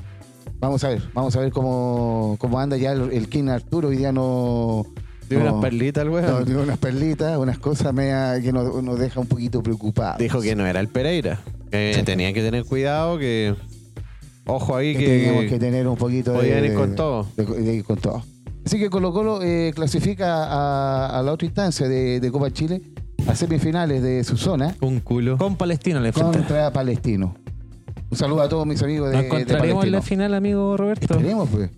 vamos 0.59 0.83
a 0.83 0.89
ver 0.89 1.01
vamos 1.13 1.35
a 1.35 1.39
ver 1.39 1.51
cómo, 1.51 2.35
cómo 2.39 2.59
anda 2.59 2.77
ya 2.77 2.91
el, 2.93 3.11
el 3.11 3.27
King 3.29 3.49
Arturo 3.49 3.89
hoy 3.89 3.97
día 3.97 4.11
no 4.11 4.85
Dio 5.29 5.39
no- 5.39 5.49
unas 5.51 5.61
perlitas 5.61 6.03
el 6.03 6.09
no, 6.09 6.15
weón. 6.15 6.45
dio 6.45 6.61
unas 6.63 6.77
perlitas 6.77 7.37
unas 7.37 7.59
cosas 7.59 7.93
media 7.93 8.39
que 8.41 8.51
nos, 8.53 8.81
nos 8.81 8.97
deja 8.97 9.19
un 9.19 9.27
poquito 9.27 9.61
preocupados 9.61 10.19
Dijo 10.19 10.39
que 10.41 10.55
no 10.55 10.65
era 10.65 10.79
el 10.79 10.87
Pereira. 10.87 11.41
Tenía 11.69 12.31
que 12.31 12.41
tener 12.41 12.63
cuidado, 12.63 13.17
que. 13.19 13.53
Ojo 14.47 14.75
ahí 14.75 14.93
que 14.93 14.99
que. 15.05 15.17
teníamos 15.19 15.45
que 15.45 15.59
tener 15.59 15.87
un 15.87 15.95
poquito 15.97 16.33
de, 16.41 16.65
ir 16.67 16.73
con 16.73 16.95
todo. 16.95 17.27
de- 17.35 17.45
de 17.45 17.75
ir 17.75 17.83
con 17.83 17.97
todo. 17.97 18.23
Así 18.65 18.79
que 18.79 18.89
Colo 18.89 19.13
Colo 19.13 19.41
eh, 19.43 19.71
clasifica 19.75 20.45
a, 20.45 21.19
a 21.19 21.23
la 21.23 21.31
otra 21.31 21.45
instancia 21.45 21.87
de, 21.87 22.19
de 22.19 22.31
Copa 22.31 22.51
Chile 22.51 22.81
a 23.27 23.35
semifinales 23.35 24.01
de 24.01 24.23
su 24.23 24.37
zona 24.37 24.75
Un 24.81 24.99
culo. 24.99 25.37
Con 25.37 25.55
Palestino 25.55 25.99
le 25.99 26.09
enfrenta. 26.09 26.37
contra 26.37 26.71
Palestino. 26.73 27.35
Un 28.09 28.17
saludo 28.17 28.41
a 28.41 28.49
todos 28.49 28.65
mis 28.65 28.81
amigos 28.83 29.09
de, 29.09 29.15
Nos 29.15 29.21
de 29.23 29.27
encontraremos 29.27 29.83
en 29.85 29.91
la 29.91 30.01
final, 30.01 30.33
amigo 30.33 30.77
Roberto. 30.77 31.13
Esperemos, 31.13 31.49
pues. 31.49 31.69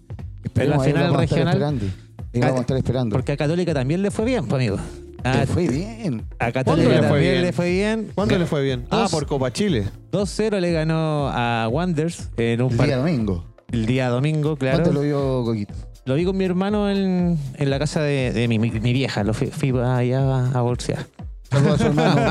Esperemos, 0.43 0.84
ahí 0.84 0.89
final 0.91 1.07
lo 1.07 1.13
vamos 1.13 1.22
a 1.22 1.24
estar 1.26 1.38
regional. 1.47 1.53
esperando. 1.80 1.86
Ahí 2.34 2.39
lo 2.39 2.45
vamos 2.45 2.57
a 2.57 2.61
estar 2.61 2.78
esperando. 2.78 3.13
Porque 3.15 3.32
a 3.32 3.38
Católica 3.38 3.74
también 3.74 4.01
le 4.03 4.11
fue 4.11 4.26
bien, 4.26 4.45
pues, 4.45 4.53
amigo. 4.61 4.78
A, 5.24 5.38
Le 5.39 5.47
fue 5.47 5.67
bien. 5.67 6.26
a 6.39 6.51
¿Cuándo 6.51 6.53
Católica 6.53 6.89
le 6.89 6.97
fue 6.99 7.07
también 7.07 7.32
bien? 7.34 7.41
le 7.43 7.53
fue 7.53 7.70
bien. 7.72 8.11
¿Cuándo 8.15 8.38
le 8.38 8.45
fue 8.45 8.63
bien? 8.63 8.86
Ah, 8.89 8.97
Dos. 9.01 9.11
por 9.11 9.26
Copa 9.26 9.51
Chile. 9.51 9.86
2-0 10.11 10.59
le 10.59 10.72
ganó 10.72 11.30
a 11.30 11.67
Wanders 11.70 12.30
en 12.38 12.61
un 12.61 12.72
El 12.72 12.78
par- 12.78 12.88
día 12.88 12.97
domingo. 12.97 13.45
el 13.72 13.86
día 13.86 14.09
domingo, 14.09 14.55
claro. 14.55 14.78
¿Cuánto 14.78 14.93
lo 14.93 15.01
vio 15.01 15.43
Coquito? 15.43 15.74
Lo 16.05 16.15
vi 16.15 16.26
con 16.26 16.38
mi 16.38 16.45
hermano 16.45 16.89
en, 16.89 17.38
en 17.57 17.70
la 17.70 17.78
casa 17.78 18.01
de, 18.01 18.32
de 18.32 18.47
mi, 18.47 18.57
mi- 18.59 18.72
mi 18.72 18.93
vieja. 18.93 19.24
Lo 19.24 19.34
fui, 19.34 19.47
fui 19.47 19.70
allá 19.78 20.22
a, 20.22 20.51
a 20.57 20.61
bolsear. 20.61 21.05
Saludos 21.51 21.74
a 21.74 21.78
su 21.78 21.86
hermano. 21.88 22.22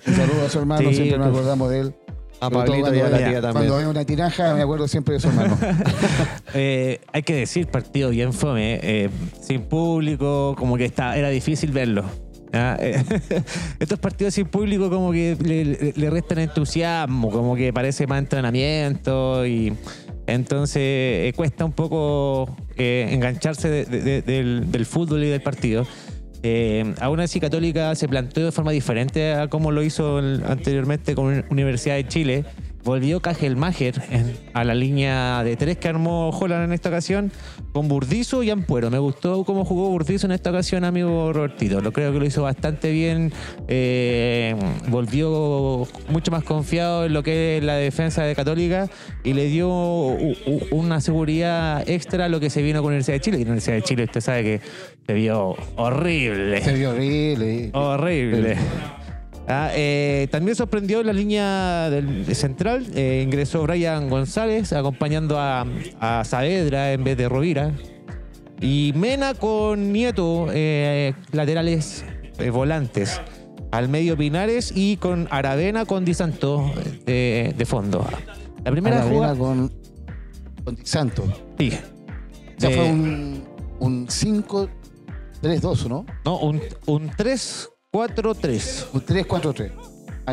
Un 0.06 0.14
saludo 0.14 0.46
a 0.46 0.48
su 0.48 0.58
hermano, 0.60 0.88
Sí, 0.88 0.94
siempre 0.94 1.18
nos 1.18 1.28
pues. 1.28 1.38
acordamos 1.40 1.70
de 1.70 1.80
él. 1.80 1.94
A 2.40 2.50
Pablito 2.50 2.78
y 2.78 2.80
cuando 3.00 3.04
a 3.04 3.08
la 3.10 3.16
tía 3.18 3.26
Cuando 3.40 3.52
también. 3.52 3.76
veo 3.78 3.90
una 3.90 4.04
tiraja, 4.04 4.54
me 4.54 4.62
acuerdo 4.62 4.86
siempre 4.88 5.14
de 5.14 5.20
su 5.20 5.28
hermano. 5.28 5.58
Eh, 6.54 7.00
hay 7.12 7.22
que 7.22 7.34
decir, 7.34 7.66
partido 7.66 8.10
bien 8.10 8.32
fome. 8.32 8.80
eh, 8.82 9.10
sin 9.42 9.62
público, 9.62 10.54
como 10.58 10.76
que 10.76 10.84
está, 10.86 11.16
era 11.16 11.28
difícil 11.28 11.72
verlo. 11.72 12.04
Eh, 12.52 13.02
estos 13.78 13.98
partidos 13.98 14.32
sin 14.34 14.46
público 14.46 14.88
como 14.88 15.12
que 15.12 15.36
le, 15.94 16.10
restan 16.10 16.38
entusiasmo, 16.38 17.30
como 17.30 17.54
que 17.54 17.72
parece 17.72 18.06
más 18.06 18.20
entrenamiento 18.20 19.44
y 19.46 19.74
entonces 20.26 20.76
eh, 20.82 21.32
cuesta 21.36 21.64
un 21.66 21.72
poco 21.72 22.56
engancharse 22.76 23.68
de- 23.68 23.84
de- 23.84 24.00
de- 24.00 24.22
del, 24.22 24.70
del 24.72 24.86
fútbol 24.86 25.24
y 25.24 25.28
del 25.28 25.42
partido. 25.42 25.86
Eh, 26.42 26.94
aún 27.00 27.20
así, 27.20 27.40
Católica 27.40 27.94
se 27.94 28.08
planteó 28.08 28.44
de 28.44 28.52
forma 28.52 28.72
diferente 28.72 29.34
a 29.34 29.48
como 29.48 29.72
lo 29.72 29.82
hizo 29.82 30.18
anteriormente 30.18 31.14
con 31.14 31.44
Universidad 31.50 31.96
de 31.96 32.06
Chile. 32.06 32.44
Volvió 32.84 33.20
Cajelmacher 33.20 34.00
a 34.54 34.64
la 34.64 34.74
línea 34.74 35.42
de 35.44 35.56
tres 35.56 35.76
que 35.76 35.88
armó 35.88 36.30
Holland 36.30 36.64
en 36.64 36.72
esta 36.72 36.88
ocasión 36.88 37.30
con 37.72 37.86
Burdizo 37.86 38.42
y 38.42 38.50
Ampuero. 38.50 38.90
Me 38.90 38.98
gustó 38.98 39.44
cómo 39.44 39.64
jugó 39.64 39.90
Burdizo 39.90 40.26
en 40.26 40.32
esta 40.32 40.50
ocasión, 40.50 40.84
amigo 40.84 41.32
Robertito. 41.32 41.80
Lo 41.82 41.92
creo 41.92 42.12
que 42.12 42.18
lo 42.18 42.24
hizo 42.24 42.44
bastante 42.44 42.90
bien. 42.92 43.32
Eh, 43.66 44.54
volvió 44.88 45.86
mucho 46.08 46.30
más 46.30 46.44
confiado 46.44 47.04
en 47.04 47.12
lo 47.12 47.22
que 47.22 47.58
es 47.58 47.64
la 47.64 47.74
defensa 47.74 48.22
de 48.22 48.34
Católica 48.34 48.88
y 49.22 49.34
le 49.34 49.46
dio 49.46 49.68
una 50.70 51.00
seguridad 51.02 51.86
extra 51.86 52.26
a 52.26 52.28
lo 52.28 52.40
que 52.40 52.48
se 52.48 52.62
vino 52.62 52.80
con 52.80 52.88
Universidad 52.88 53.16
de 53.16 53.20
Chile. 53.20 53.38
Y 53.38 53.42
Universidad 53.42 53.76
de 53.76 53.82
Chile, 53.82 54.04
usted 54.04 54.20
sabe 54.20 54.42
que 54.44 54.60
se 55.08 55.14
vio 55.14 55.56
horrible. 55.76 56.60
Se 56.60 56.74
vio 56.74 56.90
horrible. 56.90 57.70
Horrible. 57.72 58.58
Ah, 59.48 59.70
eh, 59.74 60.28
también 60.30 60.54
sorprendió 60.54 61.02
la 61.02 61.14
línea 61.14 61.88
del, 61.88 62.26
central. 62.36 62.86
Eh, 62.94 63.22
ingresó 63.24 63.62
Brian 63.62 64.10
González 64.10 64.74
acompañando 64.74 65.38
a, 65.38 65.64
a, 65.98 66.24
Saavedra 66.26 66.92
en 66.92 67.04
vez 67.04 67.16
de 67.16 67.26
Rovira. 67.26 67.72
Y 68.60 68.92
Mena 68.96 69.32
con 69.32 69.94
Nieto, 69.94 70.48
eh, 70.52 71.14
laterales 71.32 72.04
volantes. 72.52 73.18
Al 73.70 73.88
medio 73.88 74.14
Pinares 74.14 74.74
y 74.76 74.98
con 74.98 75.26
Aravena 75.30 75.86
con 75.86 76.04
Di 76.04 76.12
Santo 76.12 76.70
de 77.06 77.64
fondo. 77.66 78.06
La 78.62 78.70
primera 78.70 79.00
Aravena 79.00 79.34
con, 79.34 79.72
con 80.64 80.74
Di 80.74 80.84
Santo. 80.84 81.24
Sí. 81.58 81.72
O 82.62 82.70
fue 82.70 82.90
un 83.80 84.06
5 84.06 84.68
3-2, 85.42 85.88
¿no? 85.88 86.06
No, 86.24 86.38
un, 86.38 86.60
un 86.86 87.10
3-4-3. 87.10 88.86
Un 88.92 89.06
3-4-3. 89.06 89.70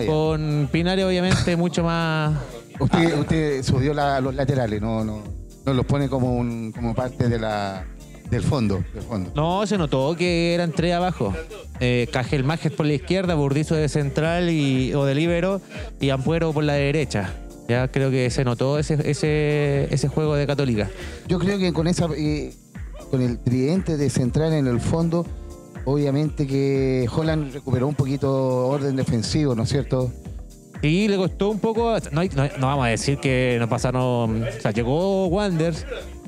Con 0.05 0.69
Pinario, 0.71 1.07
obviamente, 1.07 1.55
mucho 1.55 1.83
más. 1.83 2.37
Usted, 2.79 3.13
ah. 3.13 3.19
usted 3.19 3.63
subió 3.63 3.93
la, 3.93 4.19
los 4.19 4.35
laterales, 4.35 4.81
no, 4.81 5.05
no, 5.05 5.23
no 5.65 5.73
los 5.73 5.85
pone 5.85 6.09
como, 6.09 6.35
un, 6.35 6.73
como 6.73 6.93
parte 6.93 7.29
de 7.29 7.39
la, 7.39 7.85
del 8.29 8.43
fondo, 8.43 8.83
del 8.93 9.03
fondo. 9.03 9.31
No, 9.35 9.65
se 9.65 9.77
notó 9.77 10.15
que 10.15 10.53
eran 10.53 10.71
tres 10.71 10.93
abajo. 10.93 11.33
Eh, 11.79 12.07
Cajel 12.11 12.43
Májes 12.43 12.71
por 12.71 12.85
la 12.85 12.93
izquierda, 12.93 13.35
Burdizo 13.35 13.75
de 13.75 13.87
central 13.87 14.49
y, 14.49 14.93
o 14.93 15.05
de 15.05 15.15
libero 15.15 15.61
y 15.99 16.09
Ampuero 16.09 16.51
por 16.51 16.63
la 16.63 16.73
derecha. 16.73 17.33
Ya 17.67 17.87
creo 17.87 18.11
que 18.11 18.29
se 18.29 18.43
notó 18.43 18.77
ese, 18.77 18.97
ese, 19.09 19.87
ese 19.91 20.07
juego 20.07 20.35
de 20.35 20.45
Católica. 20.45 20.89
Yo 21.27 21.39
creo 21.39 21.57
que 21.57 21.73
con 21.73 21.87
esa. 21.87 22.07
Eh, 22.15 22.53
con 23.15 23.21
el 23.23 23.39
tridente 23.39 23.95
de 23.95 24.09
central 24.09 24.51
en 24.51 24.67
el 24.67 24.81
fondo, 24.81 25.25
obviamente 25.85 26.45
que 26.45 27.07
Holland 27.09 27.53
recuperó 27.53 27.87
un 27.87 27.95
poquito 27.95 28.67
orden 28.67 28.97
defensivo, 28.97 29.55
¿no 29.55 29.63
es 29.63 29.69
cierto? 29.69 30.11
Y 30.81 31.07
le 31.07 31.15
costó 31.15 31.49
un 31.49 31.59
poco. 31.59 31.95
No, 32.11 32.23
no- 32.25 32.49
vamos 32.59 32.85
a 32.85 32.89
decir 32.89 33.17
que 33.19 33.55
no 33.57 33.69
pasaron. 33.69 34.43
O 34.43 34.61
sea, 34.61 34.71
llegó 34.71 35.27
Wanders, 35.27 35.85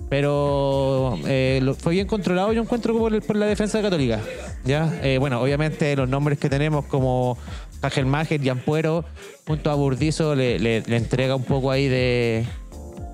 pero 0.09 1.17
eh, 1.27 1.61
fue 1.77 1.91
bien 1.95 2.07
controlado. 2.07 2.53
Yo 2.53 2.61
encuentro 2.61 2.97
por, 2.97 3.35
la 3.35 3.45
defensa 3.47 3.79
de 3.79 3.83
Católica. 3.83 4.21
¿ya? 4.63 4.89
Eh, 5.03 5.17
bueno, 5.17 5.41
obviamente 5.41 5.93
los 5.97 6.07
nombres 6.07 6.39
que 6.39 6.49
tenemos 6.49 6.85
como 6.85 7.37
Cajelmacher 7.81 8.41
y 8.41 8.47
Ampuero, 8.47 9.03
junto 9.45 9.69
a 9.71 9.75
Burdizo, 9.75 10.35
le, 10.35 10.77
entrega 10.77 11.35
un 11.35 11.43
poco 11.43 11.69
ahí 11.69 11.89
de, 11.89 12.45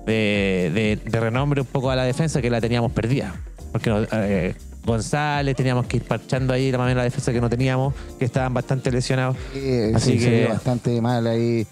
de- 0.06 0.98
de 1.04 1.20
renombre 1.20 1.60
un 1.62 1.66
poco 1.66 1.90
a 1.90 1.96
la 1.96 2.04
defensa 2.04 2.40
que 2.40 2.50
la 2.50 2.60
teníamos 2.60 2.92
perdida. 2.92 3.34
Porque 3.74 3.90
no, 3.90 4.02
eh, 4.12 4.54
González 4.86 5.56
teníamos 5.56 5.86
que 5.86 5.96
ir 5.96 6.04
parchando 6.04 6.52
ahí 6.52 6.70
la 6.70 6.78
manera 6.78 6.98
la 6.98 7.04
defensa 7.04 7.32
que 7.32 7.40
no 7.40 7.50
teníamos, 7.50 7.92
que 8.20 8.24
estaban 8.24 8.54
bastante 8.54 8.92
lesionados. 8.92 9.36
Eh, 9.52 9.90
Así 9.96 10.12
sí, 10.12 10.18
se 10.20 10.30
que- 10.30 10.46
bastante 10.46 11.00
mal 11.00 11.26
ahí. 11.26 11.66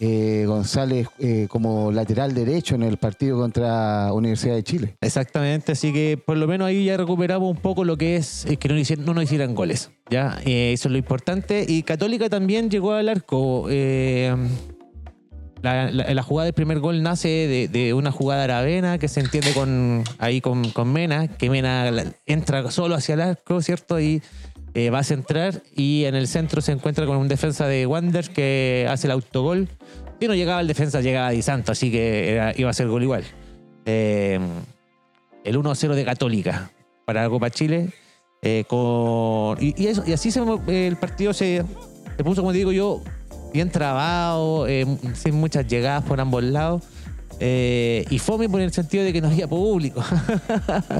eh, 0.00 0.44
González 0.46 1.06
eh, 1.20 1.46
como 1.48 1.92
lateral 1.92 2.34
derecho 2.34 2.74
en 2.74 2.82
el 2.82 2.96
partido 2.96 3.38
contra 3.38 4.12
Universidad 4.12 4.56
de 4.56 4.64
Chile. 4.64 4.96
Exactamente, 5.00 5.70
así 5.72 5.92
que 5.92 6.18
por 6.22 6.36
lo 6.36 6.48
menos 6.48 6.66
ahí 6.66 6.84
ya 6.84 6.96
recuperamos 6.96 7.48
un 7.48 7.56
poco 7.62 7.84
lo 7.84 7.96
que 7.96 8.16
es 8.16 8.44
que 8.58 8.68
no, 8.68 8.74
nos 8.74 8.82
hicieran, 8.82 9.04
no 9.06 9.14
nos 9.14 9.22
hicieran 9.24 9.54
goles. 9.54 9.90
¿ya? 10.10 10.38
Eso 10.44 10.88
es 10.88 10.92
lo 10.92 10.98
importante. 10.98 11.64
Y 11.68 11.84
Católica 11.84 12.28
también 12.28 12.68
llegó 12.70 12.92
al 12.92 13.08
arco. 13.08 13.68
La, 15.66 16.22
jugada 16.22 16.44
del 16.44 16.54
primer 16.54 16.80
gol 16.80 17.02
nace 17.02 17.68
de, 17.70 17.94
una 17.94 18.12
jugada 18.12 18.44
aravena 18.44 18.98
que 18.98 19.08
se 19.08 19.20
entiende 19.20 19.52
con 19.52 20.04
ahí 20.18 20.40
con, 20.40 20.70
con 20.70 20.92
Mena, 20.92 21.28
que 21.28 21.50
Mena 21.50 21.90
entra 22.26 22.70
solo 22.70 22.94
hacia 22.94 23.14
el 23.14 23.20
arco, 23.20 23.60
¿cierto? 23.62 24.00
Y 24.00 24.22
eh, 24.74 24.90
va 24.90 25.00
a 25.00 25.04
centrar 25.04 25.62
y 25.74 26.04
en 26.04 26.14
el 26.14 26.28
centro 26.28 26.60
se 26.60 26.72
encuentra 26.72 27.06
con 27.06 27.16
un 27.16 27.28
defensa 27.28 27.66
de 27.66 27.86
Wander 27.86 28.30
que 28.30 28.86
hace 28.90 29.06
el 29.06 29.12
autogol. 29.12 29.68
Si 30.20 30.28
no 30.28 30.34
llegaba 30.34 30.60
el 30.60 30.66
defensa, 30.66 31.00
llegaba 31.00 31.30
Di 31.30 31.42
Santo, 31.42 31.72
así 31.72 31.90
que 31.90 32.54
iba 32.56 32.70
a 32.70 32.74
ser 32.74 32.86
gol 32.86 33.02
igual. 33.02 33.24
Eh, 33.86 34.38
el 35.44 35.56
1-0 35.56 35.94
de 35.94 36.04
Católica 36.04 36.70
para 37.04 37.22
la 37.22 37.28
Copa 37.28 37.50
Chile. 37.50 37.90
eh, 38.42 38.64
con, 38.68 39.56
y, 39.60 39.74
y 39.82 39.86
eso, 39.88 40.04
y 40.06 40.12
así 40.12 40.30
el 40.68 40.96
partido 40.96 41.32
se, 41.32 41.64
se 42.16 42.24
puso, 42.24 42.42
como 42.42 42.52
digo 42.52 42.70
yo, 42.70 43.02
bien 43.56 43.70
trabado, 43.70 44.66
eh, 44.68 44.86
sin 45.14 45.34
muchas 45.34 45.66
llegadas 45.66 46.04
por 46.04 46.20
ambos 46.20 46.42
lados. 46.44 46.82
eh, 47.40 48.04
y 48.10 48.18
fome 48.18 48.48
por 48.48 48.60
el 48.60 48.72
sentido 48.72 49.02
de 49.04 49.12
que 49.12 49.20
no 49.20 49.28
había 49.28 49.46
público. 49.48 50.02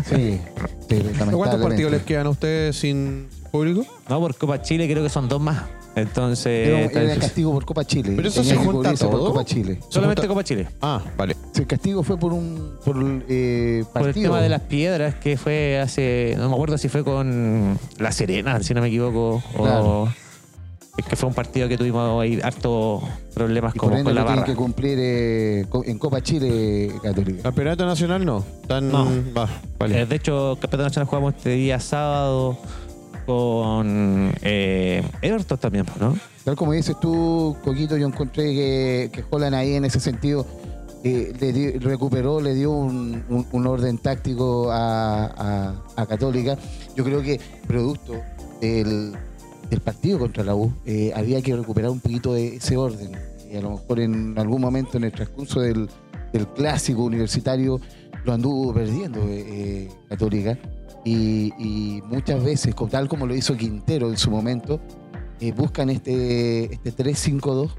Sí, 0.09 0.39
sí, 0.89 1.03
¿Cuántos 1.33 1.61
partidos 1.63 1.93
les 1.93 2.03
quedan 2.03 2.27
a 2.27 2.31
ustedes 2.31 2.77
sin 2.77 3.29
público? 3.51 3.87
no, 4.09 4.21
por 4.21 4.35
Copa 4.37 4.61
Chile 4.63 4.87
creo 4.91 5.03
que 5.03 5.09
son 5.09 5.29
dos 5.29 5.41
más. 5.41 5.63
Entonces, 5.95 6.69
Era, 6.69 6.81
está 6.81 6.99
era 6.99 7.09
difícil. 7.09 7.23
castigo 7.23 7.53
por 7.55 7.65
Copa 7.65 7.85
Chile. 7.87 8.13
Pero 8.15 8.29
eso 8.29 8.45
se 8.45 8.55
junta 8.55 8.93
por. 8.93 9.19
Copa 9.19 9.45
Chile. 9.47 9.81
solamente 9.89 10.29
Copa 10.29 10.45
Chile. 10.45 10.69
Ah, 10.83 11.01
vale. 11.17 11.35
El 11.55 11.67
castigo 11.67 12.03
fue 12.03 12.19
por 12.19 12.35
un 12.35 12.73
por, 12.85 12.97
eh, 13.31 13.83
partido. 13.95 14.01
Por 14.03 14.09
el 14.09 14.15
tema 14.15 14.41
de 14.43 14.49
las 14.51 14.61
piedras 14.61 15.15
que 15.15 15.39
fue 15.39 15.79
hace, 15.81 16.35
no 16.37 16.51
me 16.51 16.55
acuerdo 16.55 16.77
si 16.77 16.91
fue 16.91 17.03
con 17.03 17.79
La 17.99 18.13
Serena, 18.13 18.63
si 18.63 18.75
no 18.75 18.83
me 18.83 18.89
equivoco, 18.89 19.43
o. 19.57 20.09
es 20.97 21.05
que 21.05 21.17
fue 21.17 21.29
un 21.29 21.35
partido 21.35 21.69
que 21.69 21.77
tuvimos 21.77 22.21
ahí 22.23 22.41
harto 22.43 23.03
problemas 23.35 23.75
y 23.75 23.79
por 23.79 23.93
ende 23.93 24.05
con 24.05 24.15
la 24.15 24.21
lo 24.23 24.27
tienen 24.27 24.43
barra. 24.43 24.53
que 24.53 24.57
cumplir 24.57 24.99
eh, 25.01 25.67
en 25.85 25.99
Copa 25.99 26.23
Chile 26.23 26.91
Católica. 27.03 27.43
Campeonato 27.43 27.85
nacional 27.87 28.25
no. 28.25 28.45
Tan, 28.67 28.91
No. 28.91 29.07
Vale. 29.79 30.01
Eh, 30.03 30.07
de 30.07 30.17
hecho, 30.17 30.57
Campeonato 30.61 30.89
Nacional 30.89 31.07
jugamos 31.09 31.35
este 31.35 31.51
día 31.51 31.79
sábado 31.81 32.57
con 33.27 34.33
eh, 34.43 35.03
Everton 35.23 35.59
también, 35.59 35.85
¿no? 36.01 36.17
Tal 36.45 36.55
como 36.57 36.73
dices 36.73 36.97
tú, 37.01 37.57
Coquito, 37.65 37.97
yo 37.97 38.07
encontré 38.07 38.45
que, 38.55 39.11
que 39.13 39.25
Holland 39.29 39.55
ahí 39.55 39.75
en 39.75 39.85
ese 39.85 39.99
sentido 39.99 40.47
eh, 41.03 41.33
le 41.41 41.53
di- 41.53 41.73
recuperó, 41.73 42.41
le 42.41 42.55
dio 42.55 42.71
un, 42.71 43.25
un- 43.29 43.47
un 43.51 43.67
orden 43.67 43.99
táctico 43.99 44.71
a, 44.71 45.25
a- 45.27 45.75
a 45.97 46.07
Católica. 46.07 46.57
Yo 46.97 47.03
creo 47.05 47.21
que 47.21 47.41
producto 47.67 48.15
del, 48.61 49.13
del 49.71 49.81
partido 49.81 50.19
contra 50.19 50.45
la 50.45 50.55
U 50.55 50.73
eh, 50.85 51.13
había 51.15 51.43
que 51.43 51.55
recuperar 51.57 51.91
un 51.91 52.01
poquito 52.01 52.33
de 52.35 52.57
ese 52.57 52.77
orden. 52.77 53.13
Y 53.51 53.57
a 53.57 53.61
lo 53.61 53.73
mejor 53.73 54.01
en 54.01 54.39
algún 54.39 54.61
momento 54.61 54.97
en 54.97 55.05
el 55.05 55.13
transcurso 55.13 55.61
del, 55.61 55.89
clásico 56.55 57.03
universitario 57.03 57.81
lo 58.25 58.35
anduvo 58.35 58.75
perdiendo 58.75 59.23
eh, 59.23 59.45
eh, 59.47 59.89
Católica. 60.09 60.59
Y, 61.07 62.03
muchas 62.07 62.43
veces, 62.43 62.75
tal 62.91 63.09
como 63.09 63.27
lo 63.27 63.35
hizo 63.37 63.57
Quintero 63.57 64.11
en 64.11 64.17
su 64.17 64.29
momento, 64.29 64.81
eh, 65.41 65.53
buscan 65.53 65.89
este, 65.89 66.65
este 66.65 66.93
3-5-2, 66.93 67.71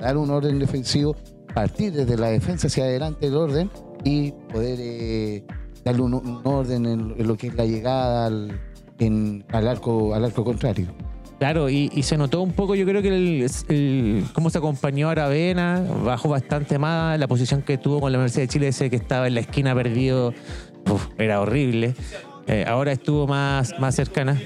dar 0.00 0.16
un 0.16 0.28
orden 0.30 0.58
defensivo, 0.58 1.14
partir 1.54 1.92
desde 1.92 2.16
la 2.16 2.28
defensa 2.28 2.66
hacia 2.66 2.84
adelante 2.84 3.26
del 3.26 3.36
orden 3.36 3.70
y 4.04 4.32
poder 4.52 4.78
eh, 4.80 5.44
darle 5.84 6.02
un, 6.02 6.14
un 6.14 6.40
orden 6.42 6.86
en, 6.86 7.14
en 7.16 7.28
lo 7.28 7.36
que 7.36 7.46
es 7.46 7.54
la 7.54 7.64
llegada 7.64 8.26
al, 8.26 8.60
al, 8.98 9.68
arco, 9.68 10.14
al 10.14 10.24
arco 10.24 10.44
contrario. 10.44 10.88
Claro, 11.38 11.68
y, 11.68 11.88
se 12.02 12.16
notó 12.16 12.40
un 12.40 12.52
poco, 12.52 12.76
yo 12.76 12.86
creo 12.86 13.02
que 13.02 13.08
el, 13.08 14.24
cómo 14.32 14.48
se 14.48 14.58
acompañó 14.58 15.08
a 15.08 15.12
Aravena, 15.12 15.84
bajó 16.04 16.28
bastante 16.28 16.78
más, 16.78 17.18
la 17.18 17.26
posición 17.26 17.62
que 17.62 17.78
tuvo 17.78 18.00
con 18.00 18.12
la 18.12 18.18
Universidad 18.18 18.44
de 18.44 18.48
Chile, 18.48 18.68
ese 18.68 18.90
que 18.90 18.96
estaba 18.96 19.26
en 19.26 19.34
la 19.34 19.40
esquina 19.40 19.74
perdido, 19.74 20.32
era 21.18 21.40
horrible. 21.40 21.94
Eh, 22.46 22.64
ahora 22.66 22.92
estuvo 22.92 23.26
más, 23.26 23.74
más 23.80 23.94
cercana. 23.96 24.40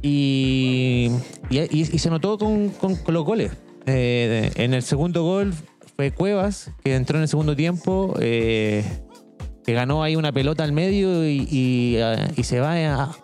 Y, 0.00 1.10
y, 1.50 1.84
se 1.98 2.08
notó 2.08 2.38
con 2.38 2.72
los 3.08 3.24
goles. 3.24 3.50
Eh, 3.90 4.52
en 4.56 4.74
el 4.74 4.82
segundo 4.82 5.22
gol 5.22 5.54
fue 5.96 6.10
Cuevas, 6.10 6.70
que 6.84 6.94
entró 6.94 7.16
en 7.16 7.22
el 7.22 7.28
segundo 7.28 7.56
tiempo, 7.56 8.14
eh, 8.20 8.84
que 9.68 9.74
ganó 9.74 10.02
ahí 10.02 10.16
una 10.16 10.32
pelota 10.32 10.64
al 10.64 10.72
medio 10.72 11.28
y, 11.28 11.46
y, 11.50 11.96
eh, 11.98 12.16
y 12.38 12.42
se 12.44 12.58
va, 12.58 12.74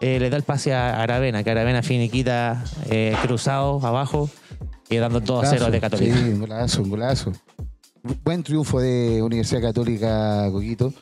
eh, 0.03 0.18
le 0.20 0.28
da 0.28 0.36
el 0.36 0.42
pase 0.42 0.74
a 0.74 1.01
Aravena, 1.03 1.42
que 1.42 1.51
Aravena 1.51 1.82
finiquita 1.82 2.62
eh, 2.90 3.16
cruzado 3.22 3.80
abajo, 3.82 4.28
y 4.90 4.97
dando 4.99 5.20
2 5.20 5.42
a 5.42 5.49
0 5.49 5.70
de 5.70 5.80
Católica. 5.80 6.14
Sí, 6.14 6.22
un 6.24 6.40
golazo, 6.40 6.82
un 6.82 6.90
golazo. 6.90 7.32
Buen 8.22 8.42
triunfo 8.42 8.78
de 8.78 9.22
Universidad 9.22 9.62
Católica, 9.62 10.47
Coquito. 10.53 10.92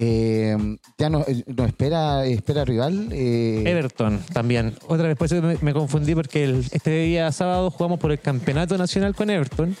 Eh, 0.00 0.56
ya 0.98 1.08
nos, 1.10 1.28
espera, 1.28 2.26
espera 2.26 2.64
rival. 2.64 3.08
eh, 3.12 3.62
Everton 3.66 4.18
también. 4.32 4.74
Otra 4.88 5.06
vez, 5.06 5.16
por 5.16 5.26
eso 5.26 5.40
me, 5.40 5.56
me 5.62 5.72
confundí 5.72 6.16
porque 6.16 6.42
el- 6.42 6.66
este 6.72 6.90
día 7.02 7.30
sábado 7.30 7.70
jugamos 7.70 8.00
por 8.00 8.10
el 8.10 8.18
Campeonato 8.18 8.76
Nacional 8.76 9.14
con 9.14 9.30
Everton. 9.30 9.76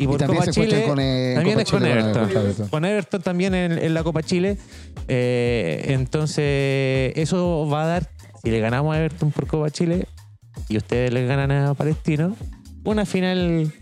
Y 0.00 0.06
por 0.06 0.18
también 0.18 0.40
Copa 0.40 0.52
se 0.52 0.60
Chile 0.60 0.84
con, 0.86 1.00
eh, 1.00 1.32
también 1.34 1.54
Copa 1.56 1.62
es 1.62 1.70
con 1.70 1.84
Everton. 1.84 2.68
Con 2.68 2.84
Everton 2.84 3.22
también 3.22 3.54
en, 3.54 3.72
en 3.78 3.94
la 3.94 4.04
Copa 4.04 4.22
Chile. 4.22 4.56
Eh, 5.08 5.86
entonces, 5.88 7.12
eso 7.16 7.68
va 7.68 7.82
a 7.84 7.86
dar, 7.86 8.10
si 8.42 8.50
le 8.50 8.60
ganamos 8.60 8.94
a 8.94 8.98
Everton 8.98 9.32
por 9.32 9.46
Copa 9.46 9.70
Chile 9.70 10.06
y 10.68 10.76
ustedes 10.76 11.12
le 11.12 11.26
ganan 11.26 11.50
a 11.50 11.74
Palestino, 11.74 12.36
una 12.84 13.06
final 13.06 13.72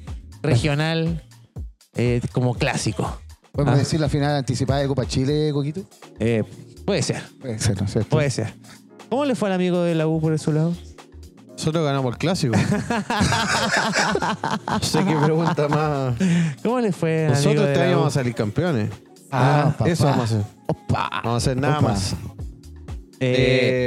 regional 0.43 1.23
eh, 1.97 2.21
como 2.33 2.55
clásico. 2.55 3.21
¿Podemos 3.53 3.75
Ah. 3.75 3.79
decir 3.79 4.01
la 4.01 4.09
final 4.09 4.37
anticipada 4.37 4.81
de 4.81 4.89
Copa 4.89 5.07
Chile, 5.07 5.51
Coquito? 5.53 5.83
Puede 6.87 7.03
ser, 7.03 7.23
Puede 7.41 7.59
ser, 7.59 7.77
¿no 7.81 7.87
es 7.87 7.93
cierto? 7.93 8.11
puede 8.11 8.31
ser. 8.31 8.55
¿Cómo 9.11 9.25
le 9.25 9.35
fue 9.35 9.49
al 9.49 9.55
amigo 9.55 9.83
de 9.83 9.95
la 9.95 10.07
U 10.07 10.21
por 10.21 10.39
su 10.39 10.53
lado? 10.53 10.75
Nosotros 11.57 11.85
ganamos 11.85 12.13
el 12.13 12.19
clásico. 12.19 12.55
sé 14.83 15.05
qué 15.05 15.17
pregunta 15.25 15.69
más. 15.69 16.15
¿Cómo 16.63 16.81
le 16.81 16.93
fue 16.93 17.27
Nosotros 17.31 17.67
este 17.69 17.83
año 17.83 17.97
vamos 17.97 18.15
a 18.17 18.21
salir 18.21 18.35
campeones. 18.35 18.91
Ah, 19.31 19.75
papá. 19.77 19.91
Eso 19.91 20.05
vamos 20.05 20.21
a 20.21 20.25
hacer. 20.25 20.41
Opa. 20.67 21.11
Vamos 21.25 21.33
a 21.33 21.37
hacer 21.37 21.57
nada 21.57 21.79
Opa. 21.79 21.89
más. 21.89 22.13
Eh, 22.13 22.17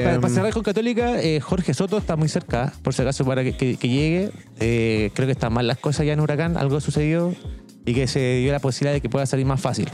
Eh, 0.01 0.03
para, 0.05 0.19
para 0.21 0.33
cerrar 0.33 0.53
con 0.53 0.63
Católica, 0.63 1.21
eh, 1.21 1.39
Jorge 1.39 1.73
Soto 1.75 1.99
está 1.99 2.15
muy 2.15 2.27
cerca, 2.27 2.73
por 2.81 2.95
si 2.95 3.03
acaso 3.03 3.23
para 3.25 3.43
que, 3.43 3.55
que- 3.55 3.77
que 3.77 3.87
llegue. 3.87 4.31
Eh, 4.59 5.11
creo 5.13 5.27
que 5.27 5.33
están 5.33 5.53
mal 5.53 5.67
las 5.67 5.77
cosas 5.77 6.07
ya 6.07 6.13
en 6.13 6.19
Huracán, 6.19 6.57
algo 6.57 6.81
sucedió 6.81 7.35
y 7.85 7.93
que 7.93 8.07
se 8.07 8.37
dio 8.39 8.51
la 8.51 8.59
posibilidad 8.59 8.93
de 8.93 9.01
que 9.01 9.09
pueda 9.09 9.27
salir 9.27 9.45
más 9.45 9.61
fácil. 9.61 9.87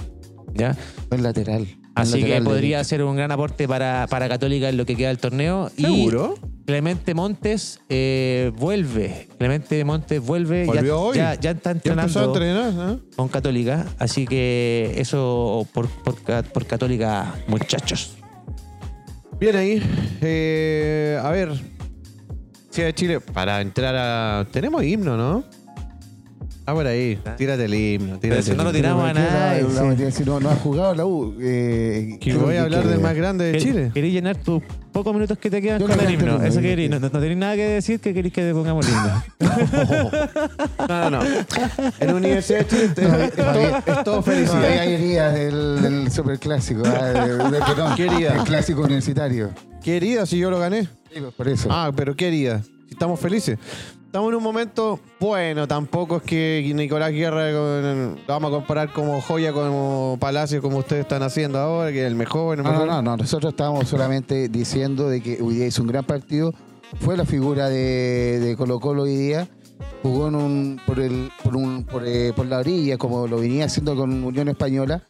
¿ya? 0.54 0.78
Buen 1.10 1.22
lateral. 1.24 1.68
Así 1.96 2.24
que 2.24 2.42
podría 2.42 2.84
ser 2.84 3.04
un 3.04 3.16
gran 3.16 3.32
aporte 3.32 3.68
para, 3.68 4.06
para 4.10 4.28
Católica 4.28 4.70
en 4.70 4.78
lo 4.78 4.86
que 4.86 4.96
queda 4.96 5.08
del 5.08 5.18
torneo. 5.18 5.70
¿Seguro? 5.70 6.36
Y 6.42 6.66
Clemente 6.66 7.14
Montes 7.14 7.80
eh, 7.90 8.52
vuelve. 8.58 9.30
Clemente 9.38 9.84
Montes 9.86 10.20
vuelve. 10.20 10.66
¿Volvió 10.66 10.84
ya, 10.84 10.98
hoy? 10.98 11.18
Ya, 11.18 11.34
ya 11.36 11.52
está 11.52 11.70
a 11.70 11.74
entrenando 11.74 12.26
entrenar, 12.26 12.74
¿eh? 12.92 13.00
con 13.16 13.30
Católica. 13.30 13.86
Así 13.98 14.26
que 14.26 14.94
eso 14.98 15.68
por, 15.74 15.88
por, 15.88 16.16
por 16.16 16.66
Católica, 16.66 17.36
muchachos. 17.48 18.18
Bien 19.40 19.56
ahí. 19.56 19.82
Eh, 20.22 21.20
a 21.22 21.30
ver. 21.30 21.52
Sí, 22.72 22.82
de 22.82 22.94
Chile. 22.94 23.20
Para 23.22 23.62
entrar 23.62 23.96
a. 23.96 24.48
Tenemos 24.52 24.84
himno, 24.84 25.16
¿no? 25.16 25.44
Ah, 26.68 26.74
por 26.74 26.88
ahí. 26.88 27.20
Tírate 27.38 27.66
el 27.66 27.74
himno. 27.76 28.08
Pero 28.20 28.20
Tírate 28.22 28.42
si 28.44 28.52
el 28.52 28.58
no 28.58 28.64
lo 28.64 28.72
tiramos 28.72 29.04
a 29.04 29.14
¿Por 29.14 29.16
qué 29.16 29.20
nadie, 29.30 29.62
la- 29.62 29.96
sí. 29.96 30.04
la- 30.04 30.12
si 30.12 30.24
no, 30.26 30.40
no 30.40 30.50
ha 30.50 30.56
jugado 30.56 30.96
la 30.96 31.06
U. 31.06 31.36
Eh, 31.40 32.18
Que 32.20 32.34
voy 32.34 32.54
que- 32.54 32.58
a 32.60 32.64
hablar 32.64 32.82
que- 32.82 32.88
del 32.90 33.00
más 33.02 33.16
grande 33.16 33.52
de 33.52 33.60
Chile. 33.60 33.92
¿Queréis 33.94 34.14
llenar 34.14 34.36
tus 34.38 34.64
pocos 34.92 35.14
minutos 35.14 35.38
que 35.38 35.52
te 35.52 35.62
quedan 35.62 35.80
Yo 35.80 35.88
con 35.88 36.00
el 36.00 36.12
himno? 36.12 36.38
el 36.42 36.48
Eso 36.48 36.62
queréis. 36.62 36.90
No, 36.90 37.00
no 37.00 37.10
tenéis 37.12 37.38
nada 37.38 37.56
que 37.56 37.68
decir 37.68 38.00
que 38.00 38.14
queréis 38.16 38.34
que 38.34 38.42
te 38.42 38.52
pongamos 38.54 38.84
el 38.88 38.94
himno. 38.94 39.24
No, 40.88 41.10
no, 41.10 41.10
no. 41.10 41.24
En 42.00 42.08
la 42.08 42.16
Universidad 42.16 42.60
de 42.60 42.66
Chile 42.68 42.84
es, 42.86 42.90
es 42.90 43.34
todo, 43.36 43.78
es 43.86 44.04
todo 44.04 44.58
hay 44.64 44.94
heridas 44.94 45.34
del, 45.34 45.82
del 45.82 46.12
superclásico, 46.12 46.84
ah, 46.86 47.28
perdón, 47.66 47.96
¿Qué 47.96 48.06
herida? 48.06 48.34
del 48.34 48.44
clásico 48.44 48.82
universitario. 48.82 49.50
Querida, 49.84 50.26
si 50.26 50.38
yo 50.38 50.50
lo 50.52 50.60
gané. 50.60 50.84
Sí, 51.14 51.22
Por 51.36 51.48
eso. 51.48 51.70
Ah, 51.72 51.92
pero 51.96 52.16
querida. 52.16 52.62
Si 52.88 52.92
estamos 52.94 53.20
felices. 53.20 53.58
Estamos 54.16 54.30
en 54.32 54.38
un 54.38 54.44
momento 54.44 54.98
bueno, 55.20 55.68
tampoco 55.68 56.16
es 56.16 56.24
que 56.24 56.72
Nicolás 56.74 57.12
Guerra 57.12 57.52
con- 57.52 58.16
lo 58.16 58.34
vamos 58.34 58.50
a 58.50 58.56
comparar 58.56 58.94
como 58.94 59.20
joya, 59.20 59.52
como 59.52 60.16
Palacio, 60.22 60.62
como 60.62 60.78
ustedes 60.78 61.02
están 61.02 61.22
haciendo 61.22 61.60
ahora, 61.60 61.92
que 61.92 62.00
es 62.00 62.08
el 62.08 62.16
mejor. 62.16 62.58
el 62.58 62.64
No, 62.64 62.70
no, 62.72 62.80
mejor. 62.80 62.88
no, 62.88 63.02
no, 63.02 63.18
nosotros 63.18 63.52
estábamos 63.52 63.90
solamente 63.90 64.48
diciendo 64.48 65.10
de 65.10 65.20
que 65.22 65.42
hoy 65.42 65.56
día 65.56 65.68
hizo 65.68 65.82
un 65.82 65.90
gran 65.90 66.06
partido. 66.06 66.54
Fue 67.02 67.18
la 67.18 67.26
figura 67.26 67.68
de, 67.68 68.40
de 68.40 68.56
Colo 68.56 68.80
Colo 68.80 69.04
hoy 69.04 69.18
día. 69.18 69.50
Jugó 70.02 70.30
en 70.30 70.36
un, 70.36 70.80
por, 70.88 71.02
el, 71.02 71.30
por, 71.44 71.58
un, 71.58 71.84
por, 71.84 72.08
eh, 72.08 72.32
por 72.34 72.46
la 72.46 72.60
orilla, 72.60 72.98
como 72.98 73.28
lo 73.28 73.40
venía 73.42 73.66
haciendo 73.66 73.98
con 73.98 74.24
Unión 74.24 74.48
Española. 74.48 75.04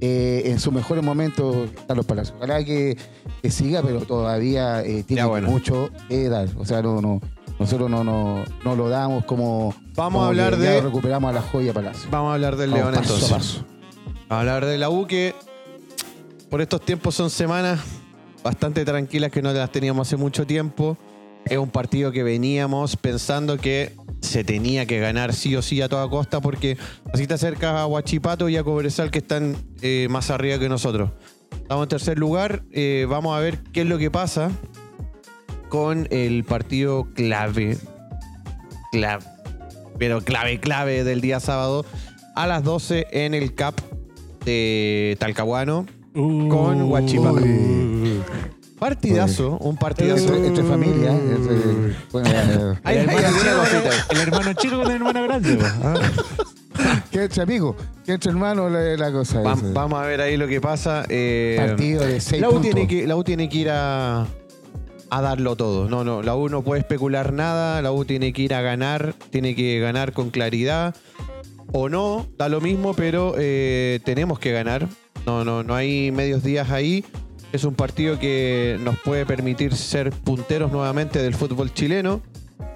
Eh, 0.00 0.42
en 0.46 0.58
sus 0.58 0.72
mejores 0.72 1.04
momentos, 1.04 1.70
Carlos 1.86 2.06
Palacio. 2.06 2.34
Ojalá 2.38 2.64
que, 2.64 2.96
que 3.40 3.50
siga, 3.52 3.82
pero 3.82 4.00
todavía 4.00 4.82
eh, 4.82 5.04
tiene 5.04 5.22
Ya, 5.22 5.26
bueno. 5.26 5.48
mucho 5.48 5.90
que 6.08 6.28
dar. 6.28 6.48
O 6.58 6.64
sea, 6.64 6.82
no, 6.82 7.00
no, 7.00 7.20
nosotros 7.58 7.90
no, 7.90 8.04
no, 8.04 8.44
no 8.64 8.76
lo 8.76 8.88
damos 8.88 9.24
como. 9.24 9.74
Vamos 9.94 10.12
como 10.12 10.24
a 10.24 10.28
hablar 10.28 10.56
que 10.56 10.62
ya 10.64 10.70
de- 10.72 10.80
recuperamos 10.82 11.30
a 11.30 11.32
la 11.34 11.42
joya 11.42 11.72
Palacio. 11.72 12.08
Vamos 12.10 12.30
a 12.30 12.34
hablar 12.34 12.56
del 12.56 12.70
Vamos 12.70 12.84
León 12.92 12.94
paso 13.02 13.12
a 13.14 13.16
entonces. 13.16 13.36
paso. 13.36 13.64
Vamos 14.28 14.30
a 14.30 14.38
hablar 14.40 14.64
de 14.66 14.78
la 14.78 14.90
U 14.90 15.06
que 15.06 15.34
por 16.50 16.60
estos 16.60 16.80
tiempos 16.82 17.14
son 17.14 17.30
semanas 17.30 17.80
bastante 18.42 18.84
tranquilas 18.84 19.30
que 19.30 19.42
no 19.42 19.52
las 19.52 19.70
teníamos 19.72 20.06
hace 20.06 20.16
mucho 20.16 20.46
tiempo. 20.46 20.96
Es 21.44 21.56
un 21.56 21.70
partido 21.70 22.12
que 22.12 22.22
veníamos 22.22 22.96
pensando 22.96 23.56
que 23.56 23.94
se 24.20 24.44
tenía 24.44 24.84
que 24.86 24.98
ganar 25.00 25.32
sí 25.32 25.56
o 25.56 25.62
sí 25.62 25.80
a 25.80 25.88
toda 25.88 26.08
costa 26.10 26.40
porque 26.40 26.76
así 27.12 27.26
te 27.26 27.34
acercas 27.34 27.74
a 27.74 27.86
Huachipato 27.86 28.48
y 28.48 28.56
a 28.56 28.64
Cobresal 28.64 29.10
que 29.10 29.18
están 29.20 29.56
eh, 29.80 30.08
más 30.10 30.30
arriba 30.30 30.58
que 30.58 30.68
nosotros. 30.68 31.10
Estamos 31.52 31.84
en 31.84 31.88
tercer 31.88 32.18
lugar. 32.18 32.62
eh, 32.72 33.06
vamos 33.08 33.36
a 33.36 33.40
ver 33.40 33.62
qué 33.72 33.80
es 33.82 33.86
lo 33.86 33.96
que 33.98 34.10
pasa 34.10 34.50
con 35.68 36.06
el 36.10 36.44
partido 36.44 37.08
clave. 37.14 37.76
Clave. 38.92 39.24
Pero 39.98 40.20
clave, 40.22 40.60
clave 40.60 41.04
del 41.04 41.20
día 41.20 41.40
sábado 41.40 41.84
a 42.36 42.46
las 42.46 42.62
12 42.62 43.06
en 43.10 43.34
el 43.34 43.54
CAP 43.54 43.78
de 44.44 45.16
Talcahuano 45.18 45.86
con 46.14 46.82
Huachipato. 46.90 47.40
Partidazo, 48.78 49.58
un 49.58 49.76
partidazo. 49.76 50.32
Entre, 50.34 50.46
entre 50.46 50.64
familia. 50.64 51.10
entre- 51.10 51.96
bueno, 52.12 52.28
eh, 52.30 52.78
Hay- 52.84 52.98
el, 52.98 53.08
hermano 53.08 53.64
chico, 53.66 53.88
el 54.10 54.18
hermano 54.20 54.52
chico 54.54 54.76
con 54.78 54.86
el 54.86 54.92
hermano 54.96 55.22
grande. 55.24 55.58
Ah. 55.82 55.94
que 57.10 57.24
entre 57.24 57.42
amigos, 57.42 57.74
que 58.06 58.12
entre 58.12 58.30
hermanos 58.30 58.70
la, 58.70 58.80
la 58.96 59.10
cosa. 59.12 59.40
Va- 59.40 59.56
vamos 59.74 60.00
a 60.00 60.06
ver 60.06 60.20
ahí 60.20 60.36
lo 60.36 60.46
que 60.46 60.60
pasa. 60.60 61.04
Eh, 61.08 61.56
Partido 61.58 62.04
de 62.06 62.20
seis 62.20 62.40
la 62.40 62.48
U, 62.50 62.52
puntos. 62.52 62.70
tiene 62.72 62.86
que, 62.86 63.06
la 63.08 63.16
U 63.16 63.24
tiene 63.24 63.48
que 63.48 63.58
ir 63.58 63.70
a, 63.70 64.24
a 65.10 65.20
darlo 65.20 65.56
todo. 65.56 65.88
No, 65.88 66.04
no, 66.04 66.22
la 66.22 66.34
U 66.34 66.48
no 66.48 66.62
puede 66.62 66.80
especular 66.80 67.32
nada. 67.32 67.82
La 67.82 67.92
U 67.92 68.04
tiene 68.04 68.32
que 68.32 68.42
ir 68.42 68.54
a 68.54 68.60
ganar, 68.60 69.14
tiene 69.30 69.54
que 69.54 69.78
ganar 69.80 70.12
con 70.12 70.30
claridad. 70.30 70.94
O 71.72 71.88
no, 71.88 72.26
da 72.38 72.48
lo 72.48 72.60
mismo, 72.60 72.94
pero 72.94 73.34
eh, 73.38 74.00
tenemos 74.04 74.38
que 74.38 74.52
ganar. 74.52 74.88
No, 75.26 75.44
no, 75.44 75.62
no 75.62 75.74
hay 75.74 76.10
medios 76.10 76.42
días 76.42 76.70
ahí. 76.70 77.04
Es 77.52 77.64
un 77.64 77.74
partido 77.74 78.18
que 78.18 78.78
nos 78.80 78.98
puede 78.98 79.24
permitir 79.26 79.74
ser 79.74 80.10
punteros 80.10 80.70
nuevamente 80.72 81.22
del 81.22 81.34
fútbol 81.34 81.72
chileno. 81.72 82.20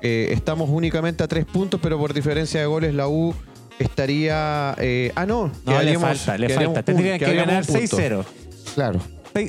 Eh, 0.00 0.28
estamos 0.32 0.68
únicamente 0.70 1.22
a 1.22 1.28
tres 1.28 1.44
puntos, 1.44 1.80
pero 1.82 1.98
por 1.98 2.12
diferencia 2.12 2.60
de 2.60 2.66
goles 2.66 2.94
la 2.94 3.08
U 3.08 3.34
estaría... 3.78 4.74
eh, 4.78 5.12
ah, 5.14 5.26
no. 5.26 5.50
No, 5.64 5.82
le 5.82 5.98
falta, 5.98 6.38
le 6.38 6.48
falta. 6.48 6.82
Tendrían 6.82 7.18
que 7.18 7.34
ganar 7.34 7.62
un 7.62 7.66
punto. 7.66 7.96
6-0. 7.98 8.24
Claro. 8.74 9.00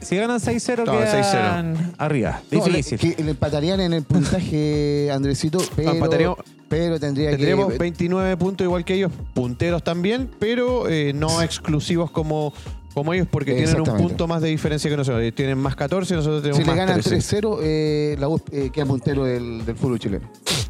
Si 0.02 0.16
ganan 0.16 0.40
6-0, 0.40 0.86
No, 0.86 0.92
quedan 0.94 1.94
arriba. 1.98 2.42
No, 2.52 2.66
le- 2.68 2.78
Difícil. 2.78 2.98
que 3.16 3.24
le 3.24 3.32
empatarían 3.32 3.80
en 3.82 3.94
el 3.94 4.04
puntaje, 4.04 5.10
Andresito, 5.12 5.60
pero, 5.76 5.92
empataríamos- 5.94 6.38
pero 6.70 7.00
tendría 7.00 7.32
Tendremos 7.32 7.72
que... 7.74 7.78
29 7.80 8.38
puntos 8.38 8.66
igual 8.66 8.86
que 8.86 8.94
ellos, 8.96 9.12
punteros 9.34 9.84
también, 9.84 10.30
pero 10.40 10.88
eh, 10.90 11.12
no 11.14 11.42
exclusivos 11.42 12.12
como, 12.12 12.54
como 12.94 13.14
ellos 13.14 13.28
porque 13.30 13.52
tienen 13.54 13.70
un 13.76 13.82
Exactamente. 13.82 14.08
punto 14.10 14.28
más 14.28 14.42
de 14.42 14.50
diferencia 14.50 14.90
que 14.90 14.98
nosotros. 14.98 15.22
Ellos 15.22 15.36
tienen 15.36 15.58
más 15.58 15.76
14 15.76 16.16
nosotros 16.16 16.42
tenemos 16.42 16.58
Si 16.58 16.64
le 16.64 16.68
más 16.68 16.78
ganan 16.78 17.02
13. 17.02 17.40
3-0, 17.42 17.58
eh, 17.62 18.16
la 18.20 18.30
U 18.30 18.42
eh, 18.52 18.70
queda 18.72 18.86
puntero 18.86 19.26
del, 19.26 19.66
del 19.66 19.76
fútbol 19.76 20.00
chileno. 20.00 20.30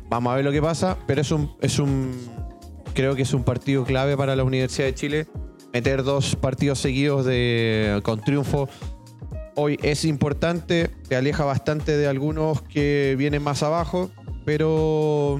Vamos 0.09 0.33
a 0.33 0.35
ver 0.37 0.45
lo 0.45 0.51
que 0.51 0.61
pasa, 0.61 0.97
pero 1.07 1.21
es 1.21 1.31
un, 1.31 1.51
es 1.61 1.77
un 1.79 2.11
creo 2.93 3.15
que 3.15 3.21
es 3.23 3.33
un 3.33 3.43
partido 3.43 3.83
clave 3.83 4.17
para 4.17 4.35
la 4.35 4.43
Universidad 4.43 4.87
de 4.87 4.95
Chile. 4.95 5.27
Meter 5.71 6.03
dos 6.03 6.35
partidos 6.35 6.77
seguidos 6.79 7.25
de, 7.25 7.99
con 8.03 8.19
triunfo 8.21 8.69
hoy 9.55 9.79
es 9.83 10.05
importante, 10.05 10.89
te 11.07 11.15
aleja 11.15 11.45
bastante 11.45 11.95
de 11.97 12.07
algunos 12.07 12.61
que 12.61 13.15
vienen 13.17 13.43
más 13.43 13.63
abajo, 13.63 14.09
pero 14.45 15.39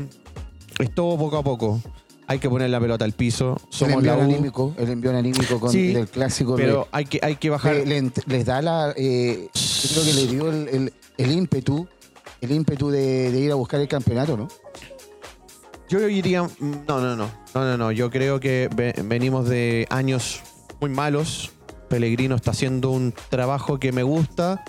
es 0.79 0.93
todo 0.93 1.17
poco 1.17 1.37
a 1.37 1.43
poco. 1.43 1.81
Hay 2.25 2.39
que 2.39 2.49
poner 2.49 2.69
la 2.69 2.79
pelota 2.79 3.03
al 3.05 3.11
piso. 3.11 3.57
el 3.61 3.67
Somos 3.73 4.03
la 4.03 4.13
envío 4.13 4.25
U, 4.27 4.29
anímico, 4.31 4.73
el 4.77 4.89
envío 4.89 5.15
anímico 5.17 5.59
con, 5.59 5.69
Sí, 5.71 5.93
del 5.93 6.07
clásico. 6.07 6.57
le- 6.57 6.63
pero 6.63 6.87
hay 6.91 7.05
que, 7.05 7.19
hay 7.21 7.35
que 7.35 7.49
bajar. 7.49 7.75
le- 7.75 7.85
le 7.85 8.01
ent- 8.01 8.23
les 8.27 8.45
da 8.45 8.61
la. 8.61 8.93
eh, 8.95 9.49
yo 9.53 9.89
creo 9.91 10.03
que 10.05 10.13
le 10.13 10.27
dio 10.27 10.49
el, 10.49 10.67
el- 10.69 10.93
el 11.17 11.31
ímpetu, 11.31 11.85
el 12.41 12.51
ímpetu 12.51 12.89
de, 12.89 13.29
de 13.31 13.39
ir 13.39 13.51
a 13.51 13.55
buscar 13.55 13.81
el 13.81 13.87
campeonato, 13.89 14.37
¿no? 14.37 14.47
Yo 15.89 16.07
iría. 16.07 16.47
No, 16.59 17.01
no, 17.01 17.15
no. 17.15 17.29
No, 17.53 17.63
no, 17.65 17.77
no. 17.77 17.91
Yo 17.91 18.09
creo 18.09 18.39
que 18.39 18.69
ve- 18.73 18.95
venimos 19.03 19.47
de 19.47 19.85
años 19.89 20.41
muy 20.79 20.89
malos. 20.89 21.51
Pellegrino 21.93 22.33
está 22.33 22.49
haciendo 22.49 22.89
un 22.89 23.13
trabajo 23.29 23.77
que 23.77 23.91
me 23.91 24.01
gusta, 24.01 24.63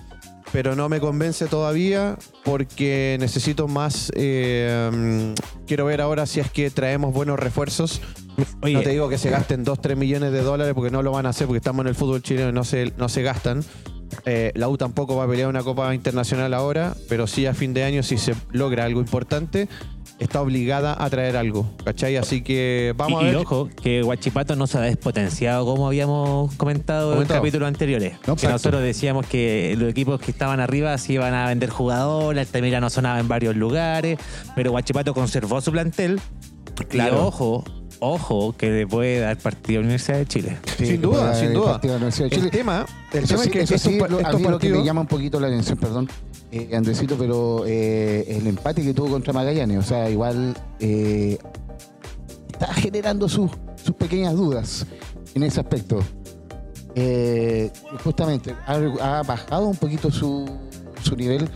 pero 0.53 0.77
no 0.77 0.91
me 0.91 1.01
convence 1.01 1.47
todavía 1.47 2.19
porque 2.45 3.17
necesito 3.19 3.67
más. 3.67 4.13
eh, 4.15 4.91
mm, 4.93 5.65
quiero 5.67 5.87
ver 5.87 6.03
ahora 6.03 6.27
si 6.27 6.41
es 6.41 6.51
que 6.51 6.69
traemos 6.69 7.15
buenos 7.15 7.39
refuerzos. 7.39 8.03
Oye, 8.61 8.75
no 8.75 8.83
te 8.83 8.91
digo 8.91 9.09
que 9.09 9.17
se 9.17 9.31
gasten 9.31 9.65
2, 9.65 9.81
3 9.81 9.97
millones 9.97 10.33
de 10.33 10.43
dólares 10.43 10.75
porque 10.75 10.91
no 10.91 11.03
lo 11.03 11.13
van 11.13 11.25
a 11.25 11.31
hacer 11.31 11.47
porque 11.47 11.61
estamos 11.61 11.85
en 11.85 11.89
el 11.89 11.95
fútbol 11.95 12.21
chileno 12.23 12.51
y 12.51 12.53
no 12.53 12.63
se, 12.63 12.93
no 12.99 13.09
se 13.09 13.23
gastan. 13.23 13.65
Eh, 14.27 14.53
la 14.55 14.69
U 14.69 14.77
tampoco 14.77 15.17
va 15.17 15.25
a 15.25 15.27
pelear 15.27 15.49
una 15.49 15.63
Copa 15.63 15.95
Internacional 15.95 16.53
ahora, 16.53 16.95
pero 17.09 17.27
sí 17.27 17.47
a 17.47 17.55
fin 17.55 17.73
de 17.73 17.85
año, 17.85 18.03
si 18.03 18.19
se 18.19 18.35
logra 18.53 18.85
algo 18.85 19.01
importante, 19.01 19.67
está 20.19 20.41
obligada 20.41 20.97
a 21.03 21.11
traer 21.11 21.37
algo. 21.37 21.67
¿Cachai? 21.85 22.17
Así 22.17 22.43
que 22.43 22.95
vamos 22.97 23.23
y, 23.23 23.25
a 23.27 23.29
y 23.29 23.33
ver. 23.33 23.37
ojo, 23.45 23.69
que 23.83 24.03
Guachipato 24.03 24.57
no 24.57 24.67
se 24.67 24.79
ha 24.79 24.83
despotenciado 24.83 25.65
como 25.67 25.87
habíamos 25.87 26.55
comentado, 26.55 27.13
Comentado. 27.13 27.39
en 27.39 27.41
capítulos 27.43 27.69
anteriores. 27.69 28.15
No, 28.27 28.37
que 28.37 28.47
nosotros 28.49 28.83
decíamos 28.83 29.27
que 29.27 29.75
los 29.79 29.89
equipos 29.91 30.21
que 30.21 30.31
estaban 30.31 30.61
arriba 30.61 30.97
se 30.99 31.15
iban 31.15 31.35
a 31.35 31.49
vender 31.49 31.71
jugadores, 31.71 32.47
Altamira 32.47 32.81
no 32.81 32.91
sonaba 32.91 33.19
en 33.21 33.29
varios 33.29 33.57
lugares, 33.57 34.19
pero 34.55 34.71
Guachipato 34.71 35.15
conservó 35.15 35.61
su 35.61 35.73
plantel. 35.73 36.21
Claro. 36.89 37.15
Y 37.17 37.19
ojo, 37.19 37.65
ojo, 38.01 38.55
que 38.57 38.71
le 38.71 38.87
puede 38.87 39.21
dar 39.21 39.37
partido 39.39 39.79
a 39.79 39.83
la 39.83 39.87
Universidad 39.87 40.19
de 40.19 40.27
Chile. 40.27 40.57
Sin 40.79 41.01
duda, 41.01 41.35
sin 41.35 41.53
duda. 41.53 41.81
El 41.83 42.13
Chile. 42.31 42.51
tema, 42.51 42.85
el 43.13 43.27
tema 43.27 43.43
sí, 43.43 43.49
es 43.49 43.53
que 43.53 43.61
eso 43.61 43.75
estos, 43.77 43.93
sí, 43.93 43.99
pa- 43.99 44.09
lo- 44.09 44.19
a 44.19 44.23
estos 44.23 44.41
lo 44.43 44.59
que 44.59 44.71
me 44.71 44.85
llama 44.85 45.03
un 45.03 45.07
poquito 45.07 45.39
la 45.39 45.47
atención, 45.49 45.79
perdón, 45.79 46.09
eh, 46.55 46.77
Andresito, 46.77 47.17
pero 47.19 47.65
eh, 47.67 48.25
el 48.29 48.47
empate 48.47 48.83
que 48.83 48.95
tuvo 48.95 49.09
contra 49.09 49.33
Magallanes, 49.33 49.79
o 49.79 49.83
sea, 49.83 50.09
igual 50.09 50.55
eh, 50.79 51.37
está 52.53 52.73
generando 52.75 53.29
sus, 53.29 53.51
sus 53.83 53.97
pequeñas 53.97 54.35
dudas 54.35 54.87
en 55.35 55.43
ese 55.43 55.59
aspecto. 55.59 55.99
Eh, 56.95 57.73
justamente, 58.05 58.55
ha, 58.67 59.23
bajado 59.25 59.67
un 59.67 59.77
poquito 59.77 60.13
su, 60.13 60.49
su 61.03 61.17
nivel 61.17 61.49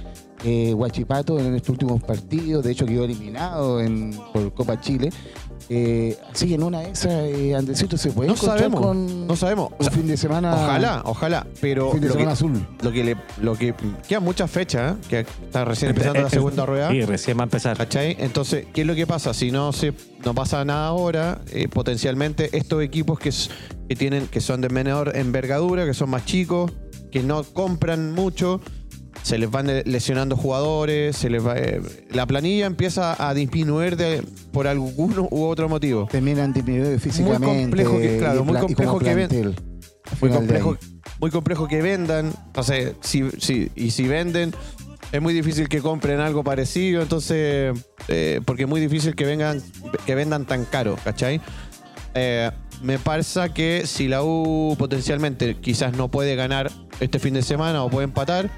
eh, 0.42 0.74
Huachipato 0.74 1.38
en 1.38 1.54
estos 1.54 1.70
últimos 1.70 2.02
partidos, 2.02 2.64
de 2.64 2.72
hecho 2.72 2.84
quedó 2.84 3.04
eliminado 3.04 3.80
en, 3.80 4.12
por 4.32 4.52
Copa 4.52 4.80
Chile. 4.80 5.10
Eh, 5.70 6.16
así 6.32 6.48
que 6.48 6.54
en 6.54 6.62
una 6.62 6.80
de 6.80 6.90
esas, 6.90 7.12
eh, 7.12 7.54
Andresito 7.54 7.98
se 7.98 8.10
puede 8.10 8.28
No 8.28 8.34
encontrar 8.34 8.58
sabemos, 8.58 8.80
con 8.80 9.26
no 9.26 9.36
sabemos. 9.36 9.72
O 9.72 9.76
un 9.78 9.84
sea, 9.84 9.92
fin 9.92 10.06
de 10.06 10.16
semana. 10.16 10.54
Ojalá, 10.54 11.02
ojalá. 11.04 11.46
Pero 11.60 11.92
fin 11.92 12.00
de 12.00 12.08
lo 12.08 12.16
que, 12.16 12.24
azul. 12.24 12.66
lo 12.82 12.92
que 12.92 13.04
le, 13.04 13.16
lo 13.42 13.54
que 13.54 13.74
quedan 14.08 14.24
muchas 14.24 14.50
fechas, 14.50 14.92
¿eh? 14.92 15.00
que 15.08 15.20
está 15.20 15.64
recién 15.64 15.90
empezando 15.90 16.22
la 16.22 16.30
segunda 16.30 16.64
rueda. 16.64 16.90
Sí, 16.90 17.02
recién 17.02 17.36
va 17.36 17.42
a 17.42 17.44
empezar. 17.44 17.76
¿Cachai? 17.76 18.16
Entonces, 18.18 18.66
¿qué 18.72 18.80
es 18.80 18.86
lo 18.86 18.94
que 18.94 19.06
pasa? 19.06 19.34
Si 19.34 19.50
no 19.50 19.72
se 19.72 19.92
no 20.24 20.34
pasa 20.34 20.64
nada 20.64 20.88
ahora, 20.88 21.40
eh, 21.52 21.68
potencialmente 21.68 22.56
estos 22.56 22.82
equipos 22.82 23.18
que, 23.18 23.30
que 23.88 23.96
tienen, 23.96 24.26
que 24.26 24.40
son 24.40 24.60
de 24.60 24.68
menor 24.68 25.16
envergadura, 25.16 25.84
que 25.84 25.94
son 25.94 26.10
más 26.10 26.24
chicos, 26.24 26.72
que 27.10 27.22
no 27.22 27.42
compran 27.44 28.12
mucho, 28.12 28.60
se 29.28 29.36
les 29.38 29.50
van 29.50 29.66
lesionando 29.84 30.36
jugadores, 30.36 31.14
se 31.16 31.28
les 31.28 31.44
va, 31.46 31.58
eh, 31.58 31.82
la 32.10 32.24
planilla 32.26 32.64
empieza 32.64 33.14
a 33.28 33.34
disminuir 33.34 33.96
de, 33.96 34.22
por 34.52 34.66
alguno 34.66 35.28
u 35.30 35.44
otro 35.44 35.68
motivo. 35.68 36.06
terminan 36.10 36.54
disminuidos 36.54 37.02
físicamente. 37.02 37.46
complejo 37.46 37.98
que- 37.98 38.18
claro, 38.18 38.42
muy 38.44 38.56
complejo 38.58 38.98
que 38.98 39.14
ven- 39.14 39.54
Muy 40.22 40.30
complejo, 40.30 40.76
muy 41.20 41.30
complejo 41.30 41.68
que 41.68 41.82
vendan. 41.82 42.32
Entonces, 42.46 42.94
si, 43.02 43.28
si- 43.38 43.70
y 43.76 43.90
si 43.90 44.08
venden, 44.08 44.54
es 45.12 45.20
muy 45.20 45.34
difícil 45.34 45.68
que 45.68 45.82
compren 45.82 46.20
algo 46.20 46.42
parecido. 46.42 47.02
Entonces, 47.02 47.78
eh, 48.08 48.40
porque 48.46 48.62
es 48.62 48.68
muy 48.68 48.80
difícil 48.80 49.14
que 49.14 49.26
vengan, 49.26 49.60
que 50.06 50.14
vendan 50.14 50.46
tan 50.46 50.64
caro, 50.64 50.96
¿cachai? 51.04 51.42
Eh, 52.14 52.50
me 52.82 52.98
pasa 52.98 53.52
que 53.52 53.82
si 53.86 54.08
la 54.08 54.22
U 54.22 54.74
potencialmente 54.78 55.56
quizás 55.56 55.94
no 55.94 56.08
puede 56.10 56.34
ganar 56.36 56.70
este 57.00 57.18
fin 57.18 57.34
de 57.34 57.42
semana 57.42 57.84
o 57.84 57.90
puede 57.90 58.04
empatar, 58.04 58.50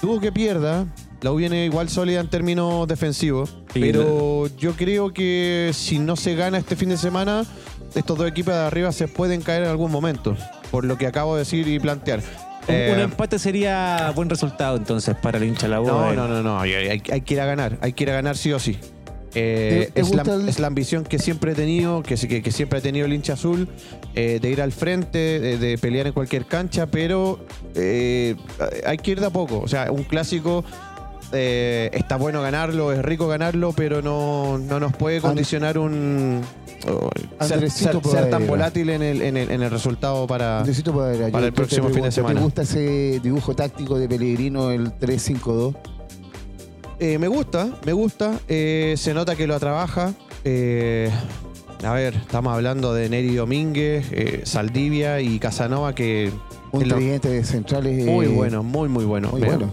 tuvo 0.00 0.20
que 0.20 0.32
pierda. 0.32 0.86
La 1.22 1.32
U 1.32 1.36
viene 1.36 1.66
igual 1.66 1.88
sólida 1.90 2.20
en 2.20 2.28
términos 2.28 2.88
defensivos. 2.88 3.50
Sí, 3.74 3.80
pero 3.80 4.46
yo 4.56 4.72
creo 4.72 5.12
que 5.12 5.70
si 5.74 5.98
no 5.98 6.16
se 6.16 6.34
gana 6.34 6.56
este 6.58 6.76
fin 6.76 6.88
de 6.88 6.96
semana, 6.96 7.44
estos 7.94 8.16
dos 8.16 8.26
equipos 8.26 8.54
de 8.54 8.60
arriba 8.60 8.90
se 8.92 9.06
pueden 9.06 9.42
caer 9.42 9.64
en 9.64 9.68
algún 9.68 9.90
momento. 9.92 10.34
Por 10.70 10.84
lo 10.86 10.96
que 10.96 11.06
acabo 11.06 11.34
de 11.34 11.40
decir 11.40 11.68
y 11.68 11.78
plantear. 11.78 12.20
Un, 12.68 12.74
Eh, 12.74 12.92
un 12.94 13.00
empate 13.00 13.38
sería 13.38 14.12
buen 14.14 14.30
resultado 14.30 14.76
entonces 14.76 15.14
para 15.20 15.36
el 15.38 15.44
hincha 15.44 15.68
la 15.68 15.80
U. 15.80 15.86
no, 15.86 16.10
Eh, 16.12 16.16
no, 16.16 16.26
no, 16.28 16.42
no. 16.42 16.58
Hay, 16.60 16.72
hay- 16.72 17.02
hay 17.10 17.20
que 17.20 17.34
ir 17.34 17.40
a 17.40 17.44
ganar. 17.46 17.76
Hay 17.82 17.92
que 17.92 18.04
ir 18.04 18.10
a 18.10 18.14
ganar 18.14 18.36
sí 18.36 18.52
o 18.52 18.58
sí. 18.58 18.78
Eh, 19.34 19.86
¿Te- 19.86 19.92
te 19.92 20.00
es, 20.00 20.14
la, 20.14 20.22
el- 20.22 20.48
es 20.48 20.58
la 20.58 20.66
ambición 20.66 21.04
que 21.04 21.18
siempre 21.18 21.52
he 21.52 21.54
tenido, 21.54 22.02
que, 22.02 22.16
que- 22.16 22.42
que 22.42 22.50
siempre 22.52 22.78
ha 22.80 22.82
tenido 22.82 23.06
el 23.06 23.12
hincha 23.12 23.34
azul, 23.34 23.68
eh, 24.14 24.38
de 24.42 24.50
ir 24.50 24.60
al 24.60 24.72
frente, 24.72 25.18
de, 25.40 25.56
de 25.58 25.78
pelear 25.78 26.06
en 26.08 26.12
cualquier 26.12 26.46
cancha, 26.46 26.86
pero 26.86 27.38
eh, 27.74 28.34
hay 28.86 28.98
que 28.98 29.12
ir 29.12 29.20
de 29.20 29.26
a 29.26 29.30
poco. 29.30 29.60
O 29.60 29.68
sea, 29.68 29.92
un 29.92 30.02
clásico 30.02 30.64
eh, 31.32 31.90
está 31.92 32.16
bueno 32.16 32.42
ganarlo, 32.42 32.92
es 32.92 33.02
rico 33.02 33.28
ganarlo, 33.28 33.72
pero 33.72 34.02
no, 34.02 34.58
no 34.58 34.80
nos 34.80 34.92
puede 34.96 35.20
condicionar 35.20 35.78
un 35.78 36.40
oh, 36.88 37.08
ser, 37.40 37.54
Andresito 37.54 38.00
ser- 38.02 38.10
ser 38.10 38.30
tan 38.30 38.48
volátil 38.48 38.90
en 38.90 39.02
el, 39.02 39.22
en 39.22 39.36
el- 39.36 39.50
en 39.52 39.62
el 39.62 39.70
resultado 39.70 40.26
para... 40.26 40.64
Para 41.30 41.46
el 41.46 41.52
próximo 41.52 41.88
fin 41.90 42.02
de 42.02 42.10
semana. 42.10 42.40
¿Te 42.40 42.44
gusta 42.44 42.62
ese 42.62 43.20
dibujo 43.22 43.54
táctico 43.54 43.96
de 43.96 44.08
Pellegrino, 44.08 44.72
el 44.72 44.90
3-5-2? 44.98 45.76
Eh, 47.00 47.18
me 47.18 47.28
gusta, 47.28 47.70
me 47.86 47.92
gusta. 47.92 48.38
Eh, 48.48 48.94
se 48.96 49.14
nota 49.14 49.34
que 49.34 49.46
lo 49.46 49.58
trabaja. 49.58 50.12
Eh, 50.44 51.10
a 51.82 51.92
ver, 51.94 52.14
estamos 52.14 52.52
hablando 52.52 52.92
de 52.92 53.08
Neri 53.08 53.34
Domínguez, 53.34 54.06
eh, 54.12 54.42
Saldivia 54.44 55.20
y 55.20 55.38
Casanova, 55.38 55.94
que 55.94 56.30
Un 56.72 56.82
es 56.82 56.88
tridente 56.88 57.28
de 57.30 57.42
centrales. 57.42 58.04
muy 58.04 58.26
eh, 58.26 58.28
bueno, 58.28 58.62
muy, 58.62 58.88
muy 58.90 59.04
bueno. 59.06 59.30
muy 59.30 59.40
me, 59.40 59.46
bueno. 59.46 59.70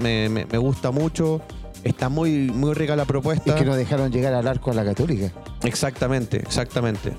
me 0.00 0.28
me- 0.28 0.58
gusta 0.58 0.90
mucho. 0.92 1.40
Está 1.82 2.08
muy, 2.08 2.50
muy 2.52 2.74
rica 2.74 2.94
la 2.96 3.04
Y 3.04 3.06
propuesta. 3.06 3.54
que 3.54 3.64
no 3.64 3.74
dejaron 3.76 4.10
llegar 4.12 4.34
al 4.34 4.46
arco 4.46 4.70
a 4.70 4.74
la 4.74 4.84
Católica. 4.84 5.32
Exactamente, 5.64 6.36
exactamente. 6.38 7.12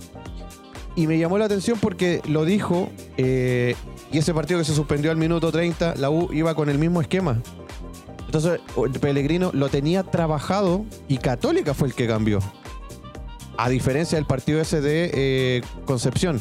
y 0.95 1.07
me 1.07 1.17
llamó 1.17 1.37
la 1.37 1.45
atención 1.45 1.77
porque 1.81 2.21
lo 2.27 2.43
dijo, 2.43 2.89
eh, 3.17 3.75
y 4.11 4.17
ese 4.17 4.33
partido 4.33 4.59
que 4.59 4.65
se 4.65 4.73
suspendió 4.73 5.11
al 5.11 5.17
minuto 5.17 5.49
30, 5.51 5.95
la 5.95 6.09
U 6.09 6.29
iba 6.33 6.53
con 6.55 6.69
el 6.69 6.77
mismo 6.77 6.99
esquema. 6.99 7.41
Entonces, 8.29 8.59
Pellegrino 9.01 9.49
lo 9.55 9.69
tenía 9.69 10.03
trabajado 10.03 10.85
y 11.07 11.17
Católica 11.17 11.73
fue 11.73 11.87
el 11.87 11.95
que 11.95 12.05
cambió. 12.05 12.37
A 13.57 13.69
diferencia 13.69 14.19
del 14.19 14.27
partido 14.27 14.61
ese 14.61 14.81
de 14.81 15.09
eh, 15.11 15.61
Concepción. 15.85 16.39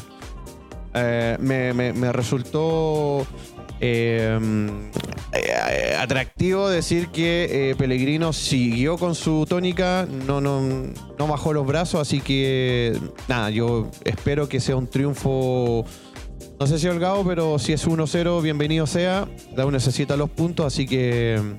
Eh, 0.93 1.35
me, 1.39 2.11
resultó 2.11 3.25
eh, 3.79 4.39
eh, 5.33 5.95
atractivo 5.99 6.69
decir 6.69 7.07
que 7.07 7.73
Pellegrino 7.75 8.33
siguió 8.33 8.99
con 8.99 9.15
su 9.15 9.47
tónica, 9.49 10.07
no, 10.27 10.41
no, 10.41 10.61
no 11.17 11.27
bajó 11.27 11.53
los 11.53 11.65
brazos, 11.65 12.01
así 12.01 12.21
que 12.21 12.95
nada, 13.27 13.49
yo 13.49 13.89
espero 14.05 14.47
que 14.47 14.59
sea 14.59 14.75
un 14.75 14.87
triunfo, 14.87 15.85
no 16.59 16.67
sé 16.67 16.77
si 16.77 16.87
holgado, 16.87 17.23
pero 17.25 17.57
si 17.57 17.73
es 17.73 17.87
1-0, 17.87 18.43
bienvenido 18.43 18.85
sea. 18.85 19.27
La 19.55 19.65
U 19.65 19.71
necesita 19.71 20.15
los 20.17 20.29
puntos, 20.29 20.67
así 20.67 20.85
que 20.85 21.57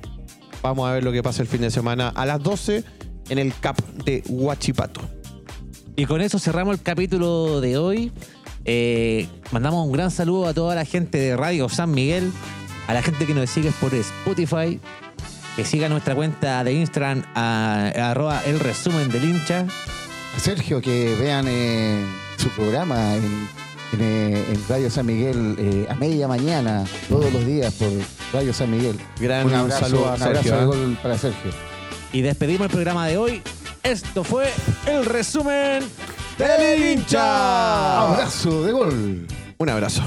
vamos 0.61 0.89
a 0.89 0.93
ver 0.93 1.03
lo 1.03 1.11
que 1.11 1.23
pasa 1.23 1.41
el 1.41 1.47
fin 1.47 1.61
de 1.61 1.71
semana 1.71 2.09
a 2.09 2.25
las 2.25 2.41
12 2.41 2.83
en 3.29 3.39
el 3.39 3.53
CAP 3.53 3.79
de 4.05 4.23
Huachipato. 4.27 5.01
Y 5.95 6.05
con 6.05 6.21
eso 6.21 6.39
cerramos 6.39 6.75
el 6.75 6.81
capítulo 6.81 7.61
de 7.61 7.77
hoy. 7.77 8.11
Eh, 8.65 9.27
mandamos 9.51 9.85
un 9.85 9.91
gran 9.91 10.11
saludo 10.11 10.47
a 10.47 10.53
toda 10.53 10.75
la 10.75 10.85
gente 10.85 11.17
de 11.17 11.35
Radio 11.35 11.67
San 11.69 11.91
Miguel, 11.91 12.31
a 12.87 12.93
la 12.93 13.01
gente 13.01 13.25
que 13.25 13.33
nos 13.33 13.49
sigue 13.49 13.71
por 13.79 13.93
Spotify, 13.93 14.79
que 15.55 15.65
siga 15.65 15.89
nuestra 15.89 16.15
cuenta 16.15 16.63
de 16.63 16.73
Instagram, 16.73 17.23
a, 17.35 17.91
arroba 17.95 18.41
el 18.45 18.59
resumen 18.59 19.09
del 19.09 19.25
hincha. 19.25 19.65
Sergio, 20.37 20.81
que 20.81 21.15
vean 21.19 21.45
eh, 21.47 22.05
su 22.37 22.49
programa 22.49 23.15
en, 23.15 23.47
en, 23.93 24.01
eh, 24.01 24.45
en 24.53 24.63
Radio 24.67 24.89
San 24.89 25.05
Miguel 25.05 25.55
eh, 25.57 25.87
a 25.89 25.95
media 25.95 26.27
mañana, 26.27 26.85
todos 27.09 27.31
los 27.31 27.45
días 27.45 27.73
por 27.73 27.89
Radio 28.33 28.53
San 28.53 28.71
Miguel. 28.71 28.99
Gran 29.19 29.47
un 29.47 29.53
abrazo, 29.53 29.85
saludo 29.85 30.09
a 30.09 30.15
un 30.15 30.23
abrazo 30.23 30.43
Sergio, 30.43 30.57
de 30.57 30.63
¿eh? 30.63 30.65
gol 30.65 30.97
para 31.01 31.17
Sergio. 31.17 31.51
Y 32.13 32.21
despedimos 32.21 32.65
el 32.65 32.71
programa 32.71 33.07
de 33.07 33.17
hoy. 33.17 33.41
Esto 33.83 34.23
fue 34.23 34.49
el 34.85 35.05
resumen 35.05 35.83
¡Del 36.37 36.97
hincha! 36.97 38.01
Abrazo 38.01 38.63
de 38.63 38.71
gol. 38.71 39.27
Un 39.57 39.69
abrazo. 39.69 40.01